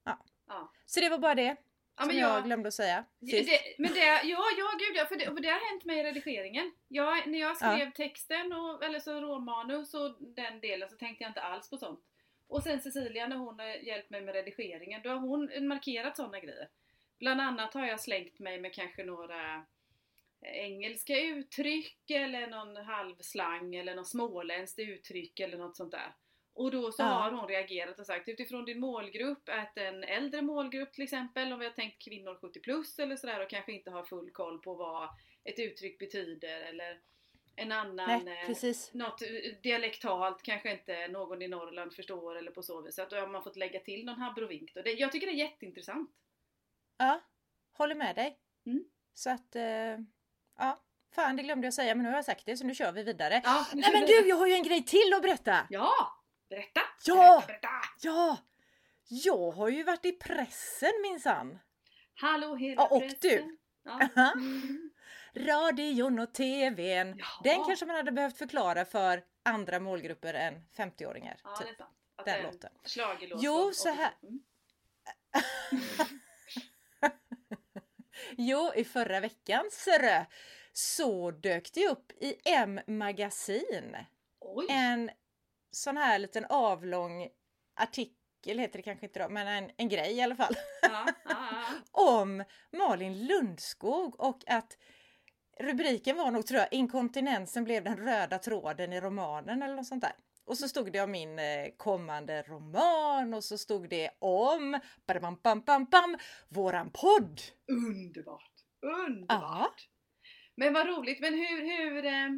Ja. 0.03 0.25
Ja. 0.47 0.71
Så 0.85 0.99
det 0.99 1.09
var 1.09 1.17
bara 1.17 1.35
det 1.35 1.55
Ja, 1.97 2.03
som 2.03 2.17
jag 2.17 2.37
jag, 2.37 2.43
glömde 2.43 2.67
att 2.67 2.73
säga. 2.73 3.05
Ja, 3.19 3.43
det, 3.43 3.59
men 3.77 3.93
det, 3.93 3.99
ja, 3.99 4.45
ja 4.57 4.71
gud 4.79 4.97
ja, 4.97 5.05
för 5.05 5.15
det, 5.15 5.25
för 5.25 5.39
det 5.39 5.49
har 5.49 5.71
hänt 5.71 5.85
mig 5.85 5.99
i 5.99 6.03
redigeringen. 6.03 6.71
Jag, 6.87 7.27
när 7.27 7.39
jag 7.39 7.57
skrev 7.57 7.91
texten, 7.91 8.53
och, 8.53 8.83
eller 8.83 8.99
så 8.99 9.21
råmanus 9.21 9.93
och 9.93 10.15
den 10.19 10.59
delen 10.59 10.89
så 10.89 10.95
tänkte 10.95 11.23
jag 11.23 11.29
inte 11.29 11.41
alls 11.41 11.69
på 11.69 11.77
sånt. 11.77 11.99
Och 12.47 12.63
sen 12.63 12.81
Cecilia 12.81 13.27
när 13.27 13.35
hon 13.35 13.59
har 13.59 13.65
hjälpt 13.67 14.09
mig 14.09 14.21
med 14.21 14.35
redigeringen, 14.35 15.01
då 15.03 15.09
har 15.09 15.17
hon 15.17 15.67
markerat 15.67 16.17
sådana 16.17 16.39
grejer. 16.39 16.69
Bland 17.19 17.41
annat 17.41 17.73
har 17.73 17.85
jag 17.85 17.99
slängt 17.99 18.39
mig 18.39 18.59
med 18.59 18.73
kanske 18.73 19.03
några 19.03 19.65
engelska 20.41 21.19
uttryck 21.19 22.09
eller 22.09 22.47
någon 22.47 22.75
halvslang 22.75 23.75
eller 23.75 23.95
något 23.95 24.07
småländskt 24.07 24.79
uttryck 24.79 25.39
eller 25.39 25.57
något 25.57 25.77
sånt 25.77 25.91
där. 25.91 26.15
Och 26.55 26.71
då 26.71 26.91
så 26.91 27.03
Ja. 27.03 27.05
har 27.05 27.31
hon 27.31 27.47
reagerat 27.47 27.99
och 27.99 28.05
sagt 28.05 28.29
utifrån 28.29 28.65
din 28.65 28.79
målgrupp, 28.79 29.49
att 29.49 29.77
en 29.77 30.03
äldre 30.03 30.41
målgrupp 30.41 30.93
till 30.93 31.03
exempel, 31.03 31.53
om 31.53 31.59
vi 31.59 31.65
har 31.65 31.73
tänkt 31.73 32.03
kvinnor 32.03 32.35
70 32.41 32.59
plus 32.59 32.99
eller 32.99 33.15
sådär 33.15 33.43
och 33.43 33.49
kanske 33.49 33.71
inte 33.71 33.91
har 33.91 34.03
full 34.03 34.31
koll 34.31 34.59
på 34.61 34.73
vad 34.73 35.09
ett 35.43 35.59
uttryck 35.59 35.99
betyder 35.99 36.61
eller 36.61 36.99
en 37.55 37.71
annan, 37.71 38.25
Nej, 38.25 38.39
eh, 38.41 38.47
precis. 38.47 38.93
något 38.93 39.21
eh, 39.21 39.27
dialektalt 39.63 40.43
kanske 40.43 40.71
inte 40.71 41.07
någon 41.07 41.41
i 41.41 41.47
Norrland 41.47 41.93
förstår 41.93 42.35
eller 42.37 42.51
på 42.51 42.63
så 42.63 42.81
vis. 42.81 42.95
Så 42.95 43.01
att 43.01 43.09
då 43.09 43.15
har 43.15 43.27
man 43.27 43.43
fått 43.43 43.55
lägga 43.55 43.79
till 43.79 44.05
någon 44.05 44.21
abrovink. 44.23 44.71
Det, 44.73 44.91
jag 44.91 45.11
tycker 45.11 45.27
det 45.27 45.33
är 45.33 45.45
jätteintressant. 45.49 46.11
Ja, 46.97 47.21
håller 47.73 47.95
med 47.95 48.15
dig. 48.15 48.37
Mm. 48.65 48.85
Så 49.13 49.29
att, 49.29 49.55
eh, 49.55 49.63
ja. 50.57 50.81
Fan, 51.15 51.35
det 51.35 51.43
glömde 51.43 51.67
jag 51.67 51.73
säga, 51.73 51.95
men 51.95 52.03
nu 52.03 52.09
har 52.09 52.15
jag 52.17 52.25
sagt 52.25 52.45
det, 52.45 52.57
så 52.57 52.65
nu 52.65 52.75
kör 52.75 52.91
vi 52.91 53.03
vidare. 53.03 53.41
Ja, 53.43 53.65
Nej 53.73 53.89
men 53.93 54.05
du, 54.05 54.27
jag 54.29 54.35
har 54.35 54.47
ju 54.47 54.53
en 54.53 54.63
grej 54.63 54.83
till 54.83 55.13
att 55.15 55.21
berätta! 55.21 55.67
Ja! 55.69 56.04
Berätta! 56.49 56.81
Ja! 57.05 57.15
Berätta, 57.15 57.47
berätta! 57.47 57.69
Ja! 58.01 58.37
Jag 59.07 59.51
har 59.51 59.69
ju 59.69 59.83
varit 59.83 60.05
i 60.05 60.11
pressen 60.11 60.91
minsann. 61.01 61.59
Hallå 62.15 62.55
hela 62.55 62.81
Ja, 62.81 62.87
och 62.87 63.01
pressen. 63.01 63.17
du. 63.21 63.57
Ja. 63.83 63.99
Radion 65.35 66.19
och 66.19 66.33
TVn. 66.33 67.15
Jaha. 67.17 67.41
Den 67.43 67.63
kanske 67.65 67.85
man 67.85 67.95
hade 67.95 68.11
behövt 68.11 68.37
förklara 68.37 68.85
för 68.85 69.23
andra 69.43 69.79
målgrupper 69.79 70.33
än 70.33 70.65
50-åringar. 70.77 71.39
Ja, 71.43 71.55
typ. 71.55 71.81
Att 72.15 72.25
Den 72.25 72.25
det 72.25 72.31
är 72.31 72.37
en 72.37 72.43
låten. 72.53 72.71
Schlagerlåt 72.85 73.39
Jo, 73.43 73.71
så 73.73 73.89
här- 73.89 74.13
80. 74.21 74.27
Mm. 74.27 74.43
Jo, 78.37 78.71
i 78.75 78.83
förra 78.83 79.19
veckan 79.19 79.63
så 80.73 81.31
dök 81.31 81.73
det 81.73 81.87
upp 81.87 82.11
i 82.11 82.35
M-magasin 82.45 83.97
en 84.69 85.11
sån 85.75 85.97
här 85.97 86.19
liten 86.19 86.45
avlång 86.49 87.27
artikel, 87.75 88.59
heter 88.59 88.77
det 88.77 88.83
kanske 88.83 89.05
inte 89.05 89.19
då, 89.19 89.29
men 89.29 89.47
en, 89.47 89.71
en 89.77 89.89
grej 89.89 90.13
i 90.13 90.21
alla 90.21 90.35
fall, 90.35 90.55
Ja, 90.81 91.05
ja, 91.25 91.35
ja. 91.51 91.65
om 91.91 92.43
Malin 92.71 93.25
Lundskog 93.27 94.19
och 94.19 94.43
att 94.47 94.77
rubriken 95.59 96.17
var 96.17 96.31
nog 96.31 96.45
tror 96.45 96.59
jag 96.59 96.73
inkontinensen 96.73 97.63
blev 97.63 97.83
den 97.83 97.97
röda 97.97 98.37
tråden 98.39 98.93
i 98.93 99.01
romanen 99.01 99.61
eller 99.61 99.75
något 99.75 99.87
sånt 99.87 100.03
där. 100.03 100.15
Och 100.45 100.57
så 100.57 100.67
stod 100.69 100.91
det 100.91 101.01
om 101.01 101.11
min 101.11 101.39
eh, 101.39 101.67
kommande 101.77 102.41
roman 102.41 103.33
och 103.33 103.43
så 103.43 103.57
stod 103.57 103.89
det 103.89 104.09
om 104.19 104.79
bam, 105.07 105.37
bam, 105.43 105.61
bam, 105.61 105.85
bam, 105.85 106.17
våran 106.49 106.91
podd. 106.91 107.41
Underbart! 107.71 108.51
Underbart! 108.81 109.29
Ja. 109.29 109.73
Men 110.55 110.73
vad 110.73 110.87
roligt, 110.87 111.19
men 111.19 111.33
hur, 111.33 111.61
hur, 111.61 112.05
eh, 112.05 112.29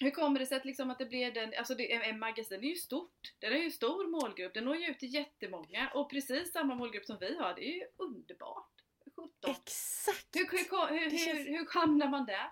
hur 0.00 0.10
kommer 0.10 0.40
det 0.40 0.46
sig 0.46 0.56
att, 0.56 0.64
liksom 0.64 0.90
att 0.90 0.98
det 0.98 1.06
blev 1.06 1.34
den, 1.34 1.54
alltså 1.58 1.74
det, 1.74 1.92
en 1.92 2.18
magasin 2.18 2.58
är 2.60 2.68
ju 2.68 2.74
stort, 2.74 3.32
den 3.38 3.52
är 3.52 3.56
ju 3.56 3.70
stor 3.70 4.06
målgrupp, 4.10 4.54
den 4.54 4.64
når 4.64 4.76
ju 4.76 4.86
ut 4.86 4.98
till 4.98 5.14
jättemånga 5.14 5.90
och 5.94 6.10
precis 6.10 6.52
samma 6.52 6.74
målgrupp 6.74 7.04
som 7.04 7.18
vi 7.20 7.36
har, 7.38 7.54
det 7.54 7.64
är 7.68 7.74
ju 7.74 7.84
underbart! 7.96 8.70
17. 9.16 9.50
Exakt! 9.50 10.28
Hur, 10.34 10.50
hur, 10.50 10.98
hur, 11.00 11.10
Det 11.10 11.18
känns- 11.18 11.38
hur, 11.38 11.58
hur 11.58 11.74
hamnar 11.74 12.08
man 12.08 12.26
där? 12.26 12.50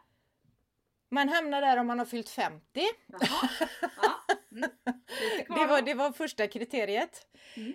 Man 1.11 1.28
hamnar 1.28 1.61
där 1.61 1.76
om 1.76 1.87
man 1.87 1.99
har 1.99 2.07
fyllt 2.07 2.28
50. 2.28 2.62
Jaha, 3.07 3.49
ja. 3.81 4.25
Mm. 4.52 4.71
Det 5.49 5.66
var, 5.66 5.83
det 5.83 5.95
var 5.95 6.12
första 6.12 6.47
kriteriet. 6.47 7.26
Mm. 7.57 7.75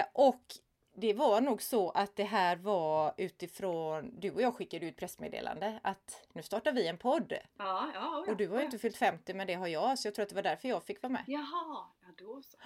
Eh, 0.00 0.06
och 0.14 0.42
det 1.00 1.14
var 1.14 1.40
nog 1.40 1.62
så 1.62 1.90
att 1.90 2.16
det 2.16 2.24
här 2.24 2.56
var 2.56 3.14
utifrån, 3.16 4.20
du 4.20 4.30
och 4.30 4.42
jag 4.42 4.54
skickade 4.54 4.86
ut 4.86 4.96
pressmeddelande 4.96 5.80
att 5.82 6.26
nu 6.32 6.42
startar 6.42 6.72
vi 6.72 6.86
en 6.88 6.98
podd. 6.98 7.32
Ja, 7.58 7.90
ja, 7.94 8.24
Och 8.28 8.36
du 8.36 8.48
har 8.48 8.58
ju 8.58 8.64
inte 8.64 8.78
fyllt 8.78 8.96
50 8.96 9.34
men 9.34 9.46
det 9.46 9.54
har 9.54 9.66
jag 9.66 9.98
så 9.98 10.08
jag 10.08 10.14
tror 10.14 10.22
att 10.22 10.28
det 10.28 10.34
var 10.34 10.42
därför 10.42 10.68
jag 10.68 10.84
fick 10.84 11.02
vara 11.02 11.12
med. 11.12 11.24
Jaha, 11.26 11.86
ja 12.00 12.08
då 12.18 12.42
så. 12.42 12.58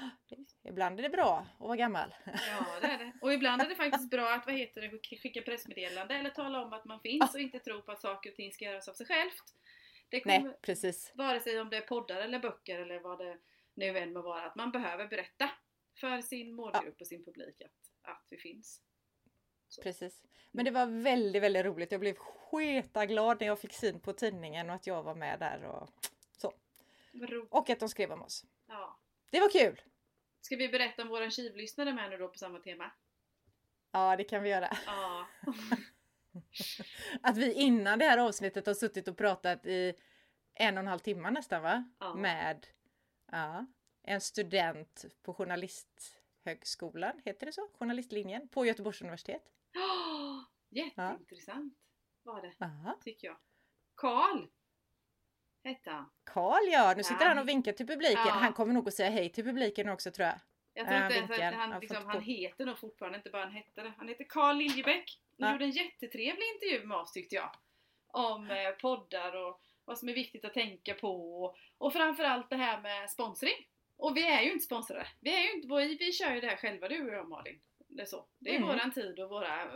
Ibland 0.65 0.99
är 0.99 1.03
det 1.03 1.09
bra 1.09 1.47
att 1.55 1.61
vara 1.61 1.77
gammal. 1.77 2.15
Ja, 2.25 2.67
det 2.81 2.87
är 2.87 2.99
det. 2.99 3.13
Och 3.23 3.33
ibland 3.33 3.63
är 3.63 3.69
det 3.69 3.75
faktiskt 3.75 4.11
bra 4.11 4.35
att 4.35 4.47
vad 4.47 4.55
heter 4.55 4.81
det, 4.81 4.89
sk- 4.89 5.23
skicka 5.23 5.43
pressmeddelande 5.43 6.15
eller 6.15 6.31
tala 6.31 6.63
om 6.65 6.73
att 6.73 6.85
man 6.85 7.01
finns 7.01 7.35
och 7.35 7.41
inte 7.41 7.59
tro 7.59 7.83
på 7.83 7.93
att 7.93 8.01
saker 8.01 8.31
och 8.31 8.37
ting 8.37 8.53
ska 8.53 8.65
göras 8.65 8.89
av 8.89 8.93
sig 8.93 9.07
självt. 9.07 9.55
Det 10.09 10.21
kommer, 10.21 10.41
Nej, 10.41 10.57
precis. 10.63 11.13
vare 11.15 11.41
sig 11.41 11.61
om 11.61 11.71
det 11.71 11.77
är 11.77 11.81
poddar 11.81 12.21
eller 12.21 12.39
böcker 12.39 12.79
eller 12.79 13.01
vad 13.01 13.19
det 13.19 13.39
nu 13.75 13.99
än 13.99 14.13
må 14.13 14.23
vara, 14.23 14.45
att 14.45 14.57
man 14.57 14.71
behöver 14.71 15.07
berätta 15.07 15.51
för 16.01 16.21
sin 16.21 16.55
målgrupp 16.55 17.01
och 17.01 17.07
sin 17.07 17.25
publik 17.25 17.63
att, 17.65 17.92
att 18.03 18.27
vi 18.29 18.37
finns. 18.37 18.83
Så. 19.69 19.83
Precis. 19.83 20.23
Men 20.51 20.65
det 20.65 20.71
var 20.71 20.87
väldigt, 20.87 21.43
väldigt 21.43 21.65
roligt. 21.65 21.93
Jag 21.93 22.01
blev 22.01 22.15
sketaglad 22.15 23.41
när 23.41 23.47
jag 23.47 23.59
fick 23.59 23.73
syn 23.73 24.01
på 24.01 24.13
tidningen 24.13 24.71
och 24.71 24.75
att 24.75 24.87
jag 24.87 25.03
var 25.03 25.15
med 25.15 25.39
där 25.39 25.65
och 25.65 25.91
så. 26.37 26.53
Och 27.51 27.71
att 27.71 27.81
de 27.81 27.89
skrev 27.89 28.13
om 28.13 28.23
oss. 28.23 28.45
Ja. 28.67 28.99
Det 29.31 29.41
var 29.41 29.49
kul! 29.49 29.83
Ska 30.41 30.57
vi 30.57 30.69
berätta 30.69 31.03
om 31.03 31.09
våran 31.09 31.31
kivlyssnare 31.31 31.93
med 31.93 32.11
nu 32.11 32.17
då 32.17 32.29
på 32.29 32.39
samma 32.39 32.59
tema? 32.59 32.91
Ja, 33.93 34.17
det 34.17 34.25
kan 34.25 34.43
vi 34.43 34.51
göra. 34.51 34.77
Ja. 34.87 35.27
Att 37.23 37.37
vi 37.37 37.53
innan 37.53 37.99
det 37.99 38.05
här 38.05 38.19
avsnittet 38.19 38.67
har 38.67 38.75
suttit 38.75 39.09
och 39.09 39.17
pratat 39.17 39.67
i 39.67 39.95
en 40.55 40.77
och 40.77 40.81
en 40.81 40.87
halv 40.87 40.99
timme 40.99 41.31
nästan 41.31 41.63
va? 41.63 41.91
Ja. 41.99 42.15
Med 42.15 42.67
ja, 43.33 43.67
en 44.03 44.21
student 44.21 45.05
på 45.23 45.33
Journalisthögskolan, 46.45 47.21
heter 47.25 47.47
det 47.47 47.53
så? 47.53 47.69
Journalistlinjen 47.79 48.49
på 48.49 48.67
Göteborgs 48.67 49.01
universitet. 49.03 49.43
Oh, 49.75 50.41
jätteintressant 50.71 51.75
var 52.23 52.43
det, 52.43 52.65
Aha. 52.65 52.99
tycker 53.05 53.27
jag. 53.27 53.37
Karl 53.95 54.47
hette 55.65 55.91
han. 55.91 56.11
Karl 56.25 56.69
ja, 56.73 56.95
nu 56.97 57.03
sitter 57.03 57.23
Ja. 57.25 57.29
han 57.29 57.39
och 57.39 57.49
vinkar 57.49 57.73
till 57.73 57.87
publiken. 57.87 58.23
Ja. 58.27 58.33
Han 58.33 58.53
kommer 58.53 58.75
nog 58.75 58.89
att 58.89 58.95
säga 58.95 59.11
hej 59.11 59.33
till 59.33 59.45
publiken 59.45 59.89
också 59.89 60.11
tror 60.11 60.27
jag. 60.27 60.39
Jag 60.75 60.87
tror 60.87 60.99
Ja, 60.99 61.05
inte 61.05 61.17
ens 61.19 61.31
att 61.31 61.55
han, 61.55 61.81
liksom, 61.81 62.07
han 62.07 62.23
heter 62.23 62.67
nog 62.67 62.79
fortfarande 62.79 63.19
inte 63.19 63.31
bara 63.31 63.43
han 63.45 63.53
hette 63.53 63.83
det. 63.83 63.93
Han 63.97 64.09
heter 64.09 64.25
Carl 64.29 64.57
Liljebäck. 64.57 65.21
Han 65.39 65.49
Ja. 65.49 65.53
gjorde 65.53 65.65
en 65.65 65.71
jättetrevlig 65.71 66.47
intervju 66.55 66.87
med 66.87 66.97
oss 66.97 67.13
tyckte 67.13 67.35
jag. 67.35 67.51
Om 68.07 68.51
eh, 68.51 68.71
poddar 68.71 69.37
och 69.37 69.61
vad 69.85 69.99
som 69.99 70.09
är 70.09 70.15
viktigt 70.15 70.45
att 70.45 70.55
tänka 70.55 70.95
på. 70.95 71.43
Och, 71.45 71.57
och 71.79 71.93
framförallt 71.93 72.51
det 72.51 72.57
här 72.57 72.81
med 72.81 73.11
sponsring. 73.11 73.69
Och 74.03 74.17
vi 74.17 74.27
är 74.29 74.43
ju 74.43 74.53
inte 74.53 74.65
sponsrade. 74.65 75.07
Vi, 75.21 75.35
är 75.35 75.41
ju 75.43 75.53
inte, 75.53 75.69
vi, 75.77 75.97
vi 75.97 76.13
kör 76.13 76.35
ju 76.35 76.41
det 76.41 76.47
här 76.47 76.57
själva 76.57 76.89
du 76.89 77.09
och 77.09 77.15
jag 77.15 77.29
Malin. 77.29 77.61
Det 77.89 78.03
är 78.03 78.07
så. 78.07 78.27
Det 78.39 78.51
är 78.51 78.57
Mm. 78.57 78.69
våran 78.69 78.93
tid 78.93 79.21
och 79.21 79.31
våra, 79.31 79.69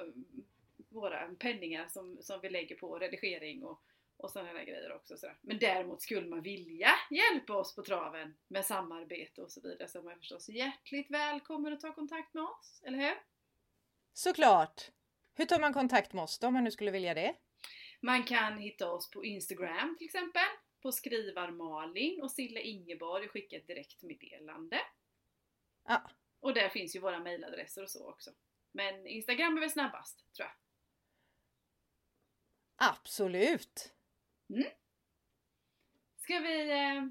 våra 0.88 1.28
penningar 1.38 1.88
som, 1.88 2.18
som 2.22 2.40
vi 2.40 2.50
lägger 2.50 2.76
på 2.76 2.98
redigering 2.98 3.64
och, 3.64 3.82
och 4.16 4.30
sådana 4.30 4.52
där 4.52 4.64
grejer 4.64 4.92
också. 4.92 5.16
Så. 5.16 5.30
Men 5.40 5.58
däremot 5.58 6.02
skulle 6.02 6.28
man 6.28 6.42
vilja 6.42 6.90
hjälpa 7.10 7.54
oss 7.54 7.74
på 7.74 7.82
traven 7.82 8.36
med 8.48 8.64
samarbete 8.64 9.42
och 9.42 9.50
så 9.52 9.60
vidare 9.60 9.88
så 9.88 9.98
är 9.98 10.02
man 10.02 10.18
förstås 10.18 10.48
hjärtligt 10.48 11.10
välkommen 11.10 11.72
att 11.72 11.80
ta 11.80 11.92
kontakt 11.92 12.34
med 12.34 12.44
oss, 12.44 12.82
eller 12.86 12.98
hur? 12.98 13.14
Såklart! 14.12 14.90
Hur 15.34 15.44
tar 15.44 15.60
man 15.60 15.72
kontakt 15.72 16.12
med 16.12 16.22
oss 16.24 16.38
då 16.38 16.46
om 16.46 16.54
man 16.54 16.64
nu 16.64 16.70
skulle 16.70 16.90
vilja 16.90 17.14
det? 17.14 17.34
Man 18.00 18.24
kan 18.24 18.58
hitta 18.58 18.90
oss 18.90 19.10
på 19.10 19.24
Instagram 19.24 19.96
till 19.98 20.04
exempel, 20.04 20.42
på 20.86 20.92
skrivar 20.92 21.50
Malin 21.50 22.22
och 22.22 22.30
Silla 22.30 22.60
Ingeborg 22.60 23.26
och 23.26 23.32
skicka 23.32 23.56
ett 23.56 23.66
direktmeddelande. 23.66 24.80
Ja, 25.84 26.10
Och 26.40 26.54
där 26.54 26.68
finns 26.68 26.96
ju 26.96 27.00
våra 27.00 27.18
mejladresser 27.18 27.82
och 27.82 27.90
så 27.90 28.10
också. 28.10 28.30
Men 28.72 29.06
Instagram 29.06 29.56
är 29.56 29.60
väl 29.60 29.70
snabbast, 29.70 30.32
tror 30.32 30.48
jag. 30.48 30.52
absolut! 32.76 33.94
Ska 36.16 36.38
vi 36.38 36.70
eh, 36.70 37.04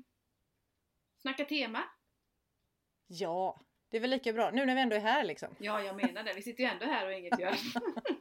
snacka 1.17 1.45
tema? 1.45 1.83
Ja, 3.07 3.61
det 3.89 3.97
är 3.97 4.01
väl 4.01 4.09
lika 4.09 4.33
bra 4.33 4.51
nu 4.51 4.65
när 4.65 4.75
vi 4.75 4.81
ändå 4.81 4.95
är 4.95 4.99
här 4.99 5.23
liksom. 5.23 5.55
Ja, 5.59 5.81
jag 5.81 5.95
menar 5.95 6.23
det. 6.23 6.33
Vi 6.33 6.41
sitter 6.41 6.63
ju 6.63 6.69
ändå 6.69 6.85
här 6.85 7.05
och 7.07 7.13
inget 7.13 7.39
gör. 7.39 7.55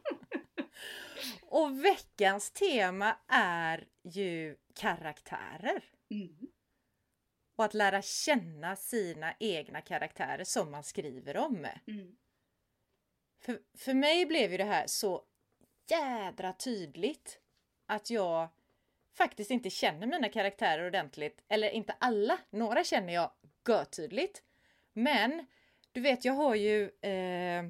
Och 1.41 1.85
veckans 1.85 2.51
tema 2.51 3.17
är 3.27 3.87
ju 4.03 4.55
karaktärer. 4.75 5.83
Mm. 6.09 6.47
Och 7.55 7.65
att 7.65 7.73
lära 7.73 8.01
känna 8.01 8.75
sina 8.75 9.33
egna 9.39 9.81
karaktärer 9.81 10.43
som 10.43 10.71
man 10.71 10.83
skriver 10.83 11.37
om. 11.37 11.67
Mm. 11.87 12.15
För, 13.39 13.59
för 13.77 13.93
mig 13.93 14.25
blev 14.25 14.51
ju 14.51 14.57
det 14.57 14.63
här 14.63 14.87
så 14.87 15.23
jädra 15.89 16.53
tydligt 16.53 17.39
att 17.85 18.09
jag 18.09 18.49
faktiskt 19.13 19.51
inte 19.51 19.69
känner 19.69 20.07
mina 20.07 20.29
karaktärer 20.29 20.87
ordentligt. 20.87 21.43
Eller 21.47 21.69
inte 21.69 21.95
alla, 21.99 22.37
några 22.49 22.83
känner 22.83 23.13
jag 23.13 23.31
görtydligt. 23.67 24.43
Men 24.93 25.45
du 25.91 26.01
vet, 26.01 26.25
jag 26.25 26.33
har 26.33 26.55
ju 26.55 26.83
eh, 26.83 27.65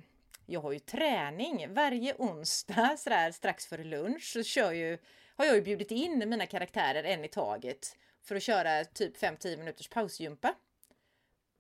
jag 0.46 0.62
har 0.62 0.72
ju 0.72 0.80
träning 0.80 1.74
varje 1.74 2.16
onsdag 2.18 2.98
sådär 2.98 3.32
strax 3.32 3.66
före 3.66 3.84
lunch 3.84 4.24
så 4.34 4.44
kör 4.44 4.72
ju, 4.72 4.98
har 5.36 5.46
jag 5.46 5.56
ju 5.56 5.62
bjudit 5.62 5.92
in 5.92 6.30
mina 6.30 6.46
karaktärer 6.46 7.04
en 7.04 7.26
i 7.26 7.28
taget 7.28 7.98
för 8.24 8.36
att 8.36 8.44
köra 8.44 8.86
typ 8.86 9.18
5-10 9.18 9.58
minuters 9.58 9.88
pausgympa. 9.88 10.56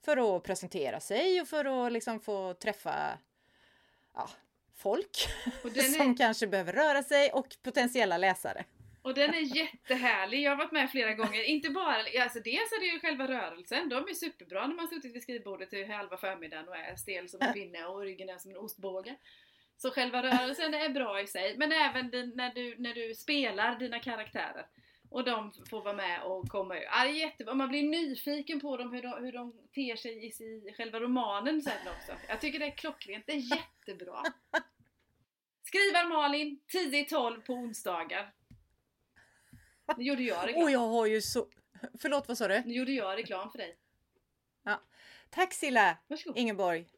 För 0.06 0.38
att 0.38 0.44
presentera 0.44 1.00
sig 1.00 1.42
och 1.42 1.48
för 1.48 1.86
att 1.86 1.92
liksom 1.92 2.20
få 2.20 2.54
träffa 2.54 3.18
ja, 4.14 4.30
folk 4.76 5.28
som 5.98 6.18
kanske 6.18 6.48
behöver 6.48 6.74
röra 6.74 7.04
sig 7.04 7.32
och 7.32 7.56
potentiella 7.62 8.18
läsare. 8.18 8.66
Och 9.06 9.14
den 9.14 9.34
är 9.34 9.58
jättehärlig. 9.58 10.42
Jag 10.42 10.52
har 10.52 10.58
varit 10.58 10.72
med 10.72 10.92
flera 10.92 11.14
gånger. 11.14 11.44
Inte 11.44 11.70
bara, 11.70 11.96
alltså 12.24 12.40
dels 12.40 12.72
är 12.72 12.80
det 12.80 12.86
ju 12.86 13.00
själva 13.00 13.28
rörelsen. 13.28 13.90
De 13.90 14.08
är 14.08 14.14
superbra 14.14 14.68
när 14.68 14.76
man 14.76 14.88
suttit 14.88 15.16
vid 15.16 15.24
skrivbordet 15.24 15.70
till 15.70 15.92
halva 15.92 16.18
förmiddagen 16.18 16.68
och 16.68 16.78
är 16.78 16.96
stel 16.96 17.30
som 17.30 17.42
en 17.42 17.54
pinne 17.54 17.86
och 17.86 18.02
ryggen 18.02 18.30
är 18.30 18.38
som 18.38 18.52
en 18.52 18.58
ostbåge. 18.58 19.16
Så 19.78 19.92
själva 19.92 20.24
rörelsen 20.24 20.74
är 20.74 20.90
bra 20.90 21.22
i 21.22 21.28
sig. 21.28 21.58
Men 21.58 21.72
även 21.72 22.10
din, 22.10 22.32
när, 22.36 22.54
du, 22.54 22.76
när 22.78 22.94
du 22.94 23.16
spelar 23.16 23.80
dina 23.80 24.00
karaktärer. 24.00 24.66
Och 25.10 25.24
de 25.24 25.52
får 25.70 25.82
vara 25.82 25.96
med 25.96 26.22
och 26.24 26.48
komma 26.50 26.78
ut. 26.78 26.84
Ja, 26.92 27.04
det 27.04 27.10
är 27.10 27.14
jättebra. 27.14 27.54
Man 27.54 27.70
blir 27.70 27.84
nyfiken 27.84 28.60
på 28.60 28.78
dem, 28.78 28.94
hur 28.94 29.02
de, 29.02 29.24
hur 29.24 29.32
de 29.32 29.54
ter 29.76 29.96
sig 29.96 30.26
i, 30.26 30.28
i 30.70 30.74
själva 30.78 31.00
romanen 31.00 31.62
sen 31.62 31.88
också. 31.98 32.12
Jag 32.28 32.42
tycker 32.42 32.60
det 32.60 32.66
är 32.66 32.78
klockrent. 32.78 33.24
Det 33.28 33.34
är 33.34 33.58
jättebra. 33.58 34.24
Skrivar 35.64 36.10
Malin 36.10 36.60
10-12 36.74 37.42
på 37.42 37.54
onsdagar. 37.54 38.34
Nu 39.98 40.04
gjorde 40.04 40.24
jag 40.24 40.48
reklam. 40.48 40.64
Och 40.64 40.72
jag 40.72 40.88
har 40.88 41.06
ju 41.06 41.22
så... 41.22 41.48
Förlåt, 42.00 42.28
vad 42.28 42.38
sa 42.38 42.48
du? 42.48 42.64
Nu 42.66 42.74
gjorde 42.74 42.92
jag 42.92 43.18
reklam 43.18 43.52
för 43.52 43.58
dig. 43.58 43.78
Tack 45.36 45.54
Silla 45.54 45.98
Varsågod. 46.08 46.38
Ingeborg. 46.38 46.88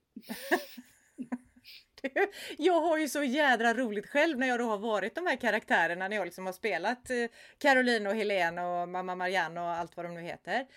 Du, 2.01 2.31
jag 2.57 2.81
har 2.81 2.97
ju 2.97 3.09
så 3.09 3.23
jädra 3.23 3.73
roligt 3.73 4.09
själv 4.09 4.39
när 4.39 4.47
jag 4.47 4.59
då 4.59 4.65
har 4.65 4.77
varit 4.77 5.15
de 5.15 5.27
här 5.27 5.35
karaktärerna 5.35 6.07
när 6.07 6.15
jag 6.15 6.25
liksom 6.25 6.45
har 6.45 6.53
spelat 6.53 7.09
eh, 7.09 7.25
Caroline 7.57 8.07
och 8.07 8.15
Helene 8.15 8.61
och 8.61 8.89
mamma 8.89 9.15
Marianne 9.15 9.61
och 9.61 9.67
allt 9.67 9.97
vad 9.97 10.05
de 10.05 10.13
nu 10.13 10.21
heter. 10.21 10.67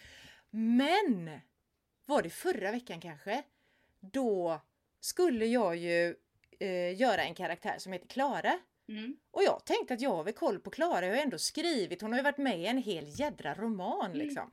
Men 0.51 1.41
var 2.07 2.23
det 2.23 2.31
förra 2.31 2.73
veckan 2.73 3.01
kanske? 3.01 3.43
Då 4.01 4.61
skulle 5.01 5.47
jag 5.47 5.77
ju 5.77 6.17
eh, 6.61 7.01
göra 7.01 7.23
en 7.23 7.35
karaktär 7.35 7.75
som 7.79 7.93
heter 7.93 8.09
Klara. 8.09 8.59
Mm. 8.91 9.17
Och 9.31 9.43
jag 9.43 9.65
tänkte 9.65 9.95
att 9.95 10.01
jag 10.01 10.11
har 10.11 10.25
väl 10.25 10.35
koll 10.35 10.59
på 10.59 10.71
Klara, 10.71 11.07
jag 11.07 11.15
har 11.15 11.23
ändå 11.23 11.39
skrivit, 11.39 12.03
hon 12.03 12.13
har 12.13 12.19
ju 12.19 12.23
varit 12.23 12.39
med 12.39 12.61
i 12.61 12.67
en 12.67 12.79
hel 12.79 13.21
jädra 13.21 13.55
roman 13.55 14.07
Mm. 14.07 14.19
liksom. 14.19 14.51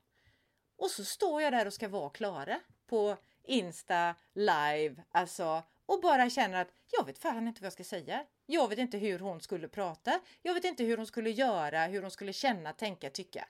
Och 0.77 0.91
så 0.91 1.05
står 1.05 1.41
jag 1.41 1.53
där 1.53 1.65
och 1.65 1.73
ska 1.73 1.87
vara 1.87 2.09
Klara 2.09 2.59
på 2.87 3.17
Insta 3.43 4.15
live, 4.33 5.03
alltså 5.11 5.63
och 5.85 6.01
bara 6.01 6.29
känner 6.29 6.61
att 6.61 6.73
jag 6.91 7.05
vet 7.05 7.17
fan 7.17 7.47
inte 7.47 7.61
vad 7.61 7.65
jag 7.65 7.73
ska 7.73 7.83
säga. 7.83 8.25
Jag 8.45 8.67
vet 8.67 8.79
inte 8.79 8.97
hur 8.97 9.19
hon 9.19 9.41
skulle 9.41 9.67
prata. 9.67 10.19
Jag 10.41 10.53
vet 10.53 10.63
inte 10.63 10.83
hur 10.83 10.97
hon 10.97 11.07
skulle 11.07 11.29
göra, 11.29 11.85
hur 11.85 12.01
hon 12.01 12.11
skulle 12.11 12.33
känna, 12.33 12.73
tänka, 12.73 13.09
tycka. 13.09 13.47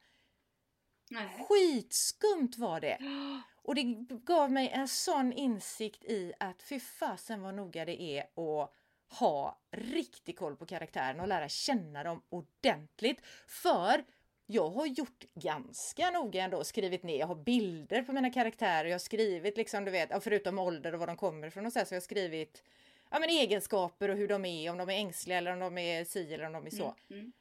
Nej. 1.10 1.46
Skitskumt 1.50 2.52
var 2.58 2.80
det! 2.80 2.98
Och 3.64 3.76
det 3.76 3.84
gav 4.26 4.52
mig 4.52 4.70
en 4.70 4.88
sån 4.88 5.34
insikt 5.34 6.04
i 6.04 6.34
att 6.40 6.64
fy 6.64 6.80
fasen 6.80 7.42
vad 7.42 7.54
noga 7.54 7.86
det 7.86 8.02
är 8.02 8.22
att 8.22 8.74
ha 9.10 9.60
riktig 9.72 10.38
koll 10.38 10.56
på 10.56 10.66
karaktären 10.66 11.20
och 11.20 11.28
lära 11.28 11.50
känna 11.50 12.04
dem 12.04 12.22
ordentligt. 12.30 13.22
För 13.48 14.04
jag 14.46 14.70
har 14.70 14.86
gjort 14.86 15.26
ganska 15.34 16.12
noga 16.12 16.44
ändå, 16.44 16.64
skrivit 16.64 17.04
ner, 17.04 17.20
jag 17.20 17.28
har 17.28 17.36
bilder 17.36 18.02
på 18.02 18.14
mina 18.14 18.30
karaktärer, 18.30 18.86
jag 18.86 18.94
har 18.94 19.00
skrivit 19.00 19.58
liksom 19.58 19.86
du 19.86 19.92
vet, 19.92 20.24
förutom 20.24 20.60
ålder 20.60 20.94
och 20.94 21.00
var 21.00 21.08
de 21.08 21.18
kommer 21.18 21.48
ifrån 21.48 21.66
och 21.66 21.74
så, 21.74 21.80
här, 21.80 21.86
så 21.86 21.94
jag 21.94 22.00
har 22.00 22.04
skrivit 22.04 22.64
ja, 23.12 23.20
men 23.20 23.30
egenskaper 23.30 24.10
och 24.10 24.18
hur 24.18 24.28
de 24.28 24.46
är, 24.46 24.72
om 24.72 24.78
de 24.78 24.90
är 24.90 24.94
ängsliga 24.94 25.38
eller 25.38 25.54
om 25.54 25.60
de 25.60 25.78
är 25.78 26.04
si 26.04 26.34
eller 26.34 26.46
om 26.46 26.54
de 26.54 26.66
är 26.66 26.70
så. 26.70 26.96
Mm. 27.10 27.20
Mm. 27.22 27.34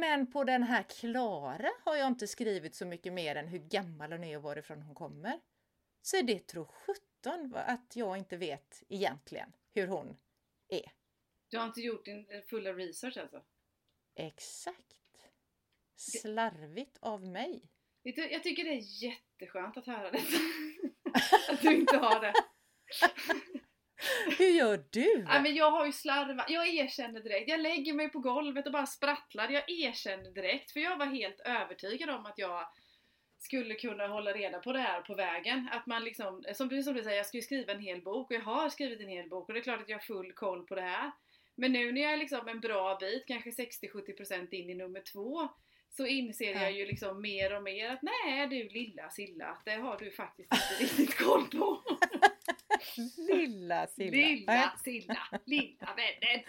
Men 0.00 0.32
på 0.32 0.44
den 0.44 0.62
här 0.62 0.82
Klara 0.82 1.70
har 1.84 1.96
jag 1.96 2.06
inte 2.06 2.26
skrivit 2.26 2.74
så 2.74 2.86
mycket 2.86 3.12
mer 3.12 3.36
än 3.36 3.48
hur 3.48 3.58
gammal 3.58 4.12
hon 4.12 4.24
är 4.24 4.36
och 4.36 4.42
varifrån 4.42 4.82
hon 4.82 4.94
kommer. 4.94 5.40
Så 6.02 6.22
det 6.22 6.46
tror 6.46 6.64
sjutton 6.64 7.54
att 7.54 7.96
jag 7.96 8.16
inte 8.16 8.36
vet 8.36 8.82
egentligen 8.88 9.52
hur 9.74 9.86
hon 9.86 10.16
är. 10.68 10.92
Du 11.50 11.58
har 11.58 11.66
inte 11.66 11.80
gjort 11.80 12.04
din 12.04 12.26
fulla 12.50 12.72
research 12.72 13.16
alltså? 13.16 13.42
Exakt. 14.14 14.96
Slarvigt 15.96 16.98
av 17.00 17.26
mig. 17.26 17.62
Jag 18.02 18.42
tycker 18.42 18.64
det 18.64 18.70
är 18.70 19.04
jätteskönt 19.04 19.76
att 19.76 19.86
höra 19.86 20.10
detta. 20.10 20.26
att 21.52 21.62
du 21.62 21.74
inte 21.76 21.96
har 21.96 22.20
det. 22.20 22.32
Hur 24.38 24.48
gör 24.48 24.84
du? 24.90 25.24
Nej, 25.24 25.42
men 25.42 25.54
jag 25.54 25.70
har 25.70 25.86
ju 25.86 25.92
slarvat. 25.92 26.50
Jag 26.50 26.68
erkänner 26.68 27.20
direkt. 27.20 27.48
Jag 27.48 27.60
lägger 27.60 27.92
mig 27.92 28.08
på 28.08 28.18
golvet 28.18 28.66
och 28.66 28.72
bara 28.72 28.86
sprattlar. 28.86 29.48
Jag 29.48 29.70
erkänner 29.70 30.30
direkt. 30.30 30.70
För 30.70 30.80
jag 30.80 30.96
var 30.96 31.06
helt 31.06 31.40
övertygad 31.40 32.10
om 32.10 32.26
att 32.26 32.38
jag 32.38 32.68
skulle 33.38 33.74
kunna 33.74 34.06
hålla 34.06 34.32
reda 34.32 34.58
på 34.58 34.72
det 34.72 34.78
här 34.78 35.00
på 35.00 35.14
vägen. 35.14 35.68
Att 35.72 35.86
man 35.86 36.04
liksom, 36.04 36.44
som 36.54 36.68
du, 36.68 36.82
som 36.82 36.94
du 36.94 37.02
säger, 37.02 37.16
jag 37.16 37.26
ska 37.26 37.36
ju 37.36 37.42
skriva 37.42 37.72
en 37.72 37.80
hel 37.80 38.02
bok 38.02 38.30
och 38.30 38.36
jag 38.36 38.40
har 38.40 38.68
skrivit 38.68 39.00
en 39.00 39.08
hel 39.08 39.28
bok 39.28 39.48
och 39.48 39.54
det 39.54 39.60
är 39.60 39.64
klart 39.64 39.80
att 39.80 39.88
jag 39.88 39.98
har 39.98 40.02
full 40.02 40.32
koll 40.32 40.66
på 40.66 40.74
det 40.74 40.82
här. 40.82 41.12
Men 41.60 41.72
nu 41.72 41.92
när 41.92 42.00
jag 42.00 42.12
är 42.12 42.16
liksom 42.16 42.48
en 42.48 42.60
bra 42.60 42.96
bit, 43.00 43.24
kanske 43.26 43.50
60-70% 43.50 44.54
in 44.54 44.70
i 44.70 44.74
nummer 44.74 45.00
två, 45.00 45.48
så 45.96 46.06
inser 46.06 46.52
Ja. 46.54 46.62
jag 46.62 46.72
ju 46.72 46.86
liksom 46.86 47.20
mer 47.22 47.56
och 47.56 47.62
mer 47.62 47.90
att 47.90 48.02
nej 48.02 48.46
du 48.46 48.68
lilla 48.68 49.10
Silla, 49.10 49.58
det 49.64 49.70
har 49.70 49.96
du 49.98 50.10
faktiskt 50.10 50.52
inte 50.52 50.84
riktigt 50.84 51.18
koll 51.18 51.44
på. 51.48 51.82
Lilla 53.32 53.86
Silla. 53.86 54.10
Lilla 54.16 54.72
Silla, 54.84 55.18
lilla 55.44 55.88
vännen. 55.96 56.44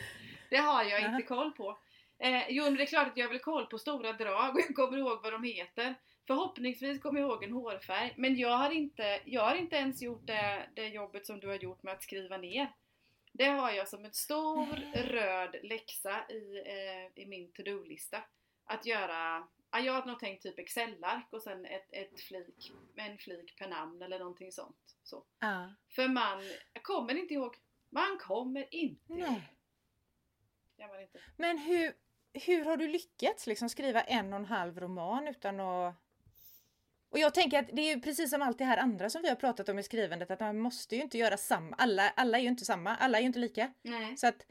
Det 0.50 0.58
har 0.58 0.84
jag 0.84 1.06
inte 1.06 1.22
koll 1.28 1.52
på. 1.52 1.80
Eh, 2.20 2.44
jo 2.50 2.64
men 2.64 2.76
det 2.76 2.84
är 2.84 2.86
klart 2.86 3.08
att 3.08 3.18
jag 3.18 3.26
har 3.26 3.32
väl 3.32 3.40
koll 3.40 3.66
på 3.66 3.78
stora 3.78 4.14
drag 4.14 4.56
och 4.56 4.62
jag 4.62 4.76
kommer 4.76 4.98
ihåg 4.98 5.20
vad 5.24 5.34
de 5.34 5.44
heter. 5.44 5.96
Förhoppningsvis 6.28 7.02
kommer 7.02 7.20
jag 7.20 7.30
ihåg 7.30 7.44
en 7.44 7.52
hårfärg. 7.52 8.14
Men 8.18 8.36
jag 8.38 8.58
har 8.58 8.72
inte, 8.72 9.20
jag 9.26 9.42
har 9.42 9.56
inte 9.56 9.76
ens 9.76 10.02
gjort 10.02 10.28
det, 10.28 10.70
det 10.76 10.88
jobbet 10.88 11.26
som 11.26 11.40
du 11.40 11.48
har 11.48 11.56
gjort 11.56 11.84
med 11.84 11.94
att 11.94 12.04
skriva 12.04 12.38
ner. 12.38 12.68
Det 13.32 13.46
har 13.48 13.72
jag 13.72 13.88
som 13.88 14.06
en 14.06 14.14
stor 14.14 14.66
röd 14.94 15.56
läxa 15.64 16.26
i, 16.30 16.64
eh, 16.66 17.24
i 17.24 17.26
min 17.26 17.52
to-do-lista. 17.52 18.24
Att 18.66 18.86
göra 18.86 19.48
Ja, 19.72 19.80
jag 19.80 19.94
har 19.94 20.06
nog 20.06 20.20
tänkt 20.20 20.44
typ 20.44 20.60
Excel-ark 20.60 21.28
och 21.32 21.42
sen 21.42 21.66
ett, 21.66 21.88
ett 21.92 22.22
flik, 22.22 22.72
en 22.96 23.18
flik 23.18 23.58
per 23.58 23.68
namn 23.68 24.02
eller 24.02 24.20
någonting 24.20 24.52
sånt. 24.52 24.96
Så. 25.04 25.24
Ja. 25.40 25.74
För 25.90 26.08
man 26.08 26.44
kommer 26.82 27.16
inte 27.16 27.34
ihåg. 27.34 27.56
Man 27.90 28.18
kommer 28.20 28.74
inte 28.74 29.14
ihåg. 29.14 29.20
Nej. 29.20 29.58
Man 30.90 31.02
inte. 31.02 31.20
Men 31.38 31.58
hur, 31.58 31.94
hur 32.34 32.66
har 32.66 32.78
du 32.78 32.88
lyckats 32.88 33.48
liksom 33.48 33.70
skriva 33.70 34.02
en 34.02 34.34
och 34.34 34.40
en 34.40 34.46
halv 34.46 34.80
roman 34.80 35.28
utan 35.28 35.60
att... 35.60 35.96
Och 37.12 37.20
jag 37.20 37.34
tänker 37.34 37.60
att 37.60 37.70
det 37.74 37.92
är 37.92 38.00
precis 38.00 38.30
som 38.30 38.42
allt 38.42 38.58
det 38.58 38.66
här 38.66 38.78
andra 38.78 39.10
som 39.10 39.22
vi 39.22 39.30
har 39.30 39.36
pratat 39.36 39.70
om 39.70 39.80
i 39.80 39.84
skrivandet 39.84 40.32
att 40.32 40.40
man 40.40 40.60
måste 40.60 40.96
ju 40.96 41.02
inte 41.02 41.18
göra 41.18 41.38
samma. 41.38 41.76
Alla, 41.76 42.10
alla 42.10 42.38
är 42.38 42.42
ju 42.42 42.48
inte 42.48 42.66
samma, 42.66 42.96
alla 42.96 43.18
är 43.18 43.22
ju 43.22 43.28
inte 43.28 43.40
lika. 43.40 43.74
Nej. 43.82 44.18
Så 44.18 44.28
att 44.28 44.46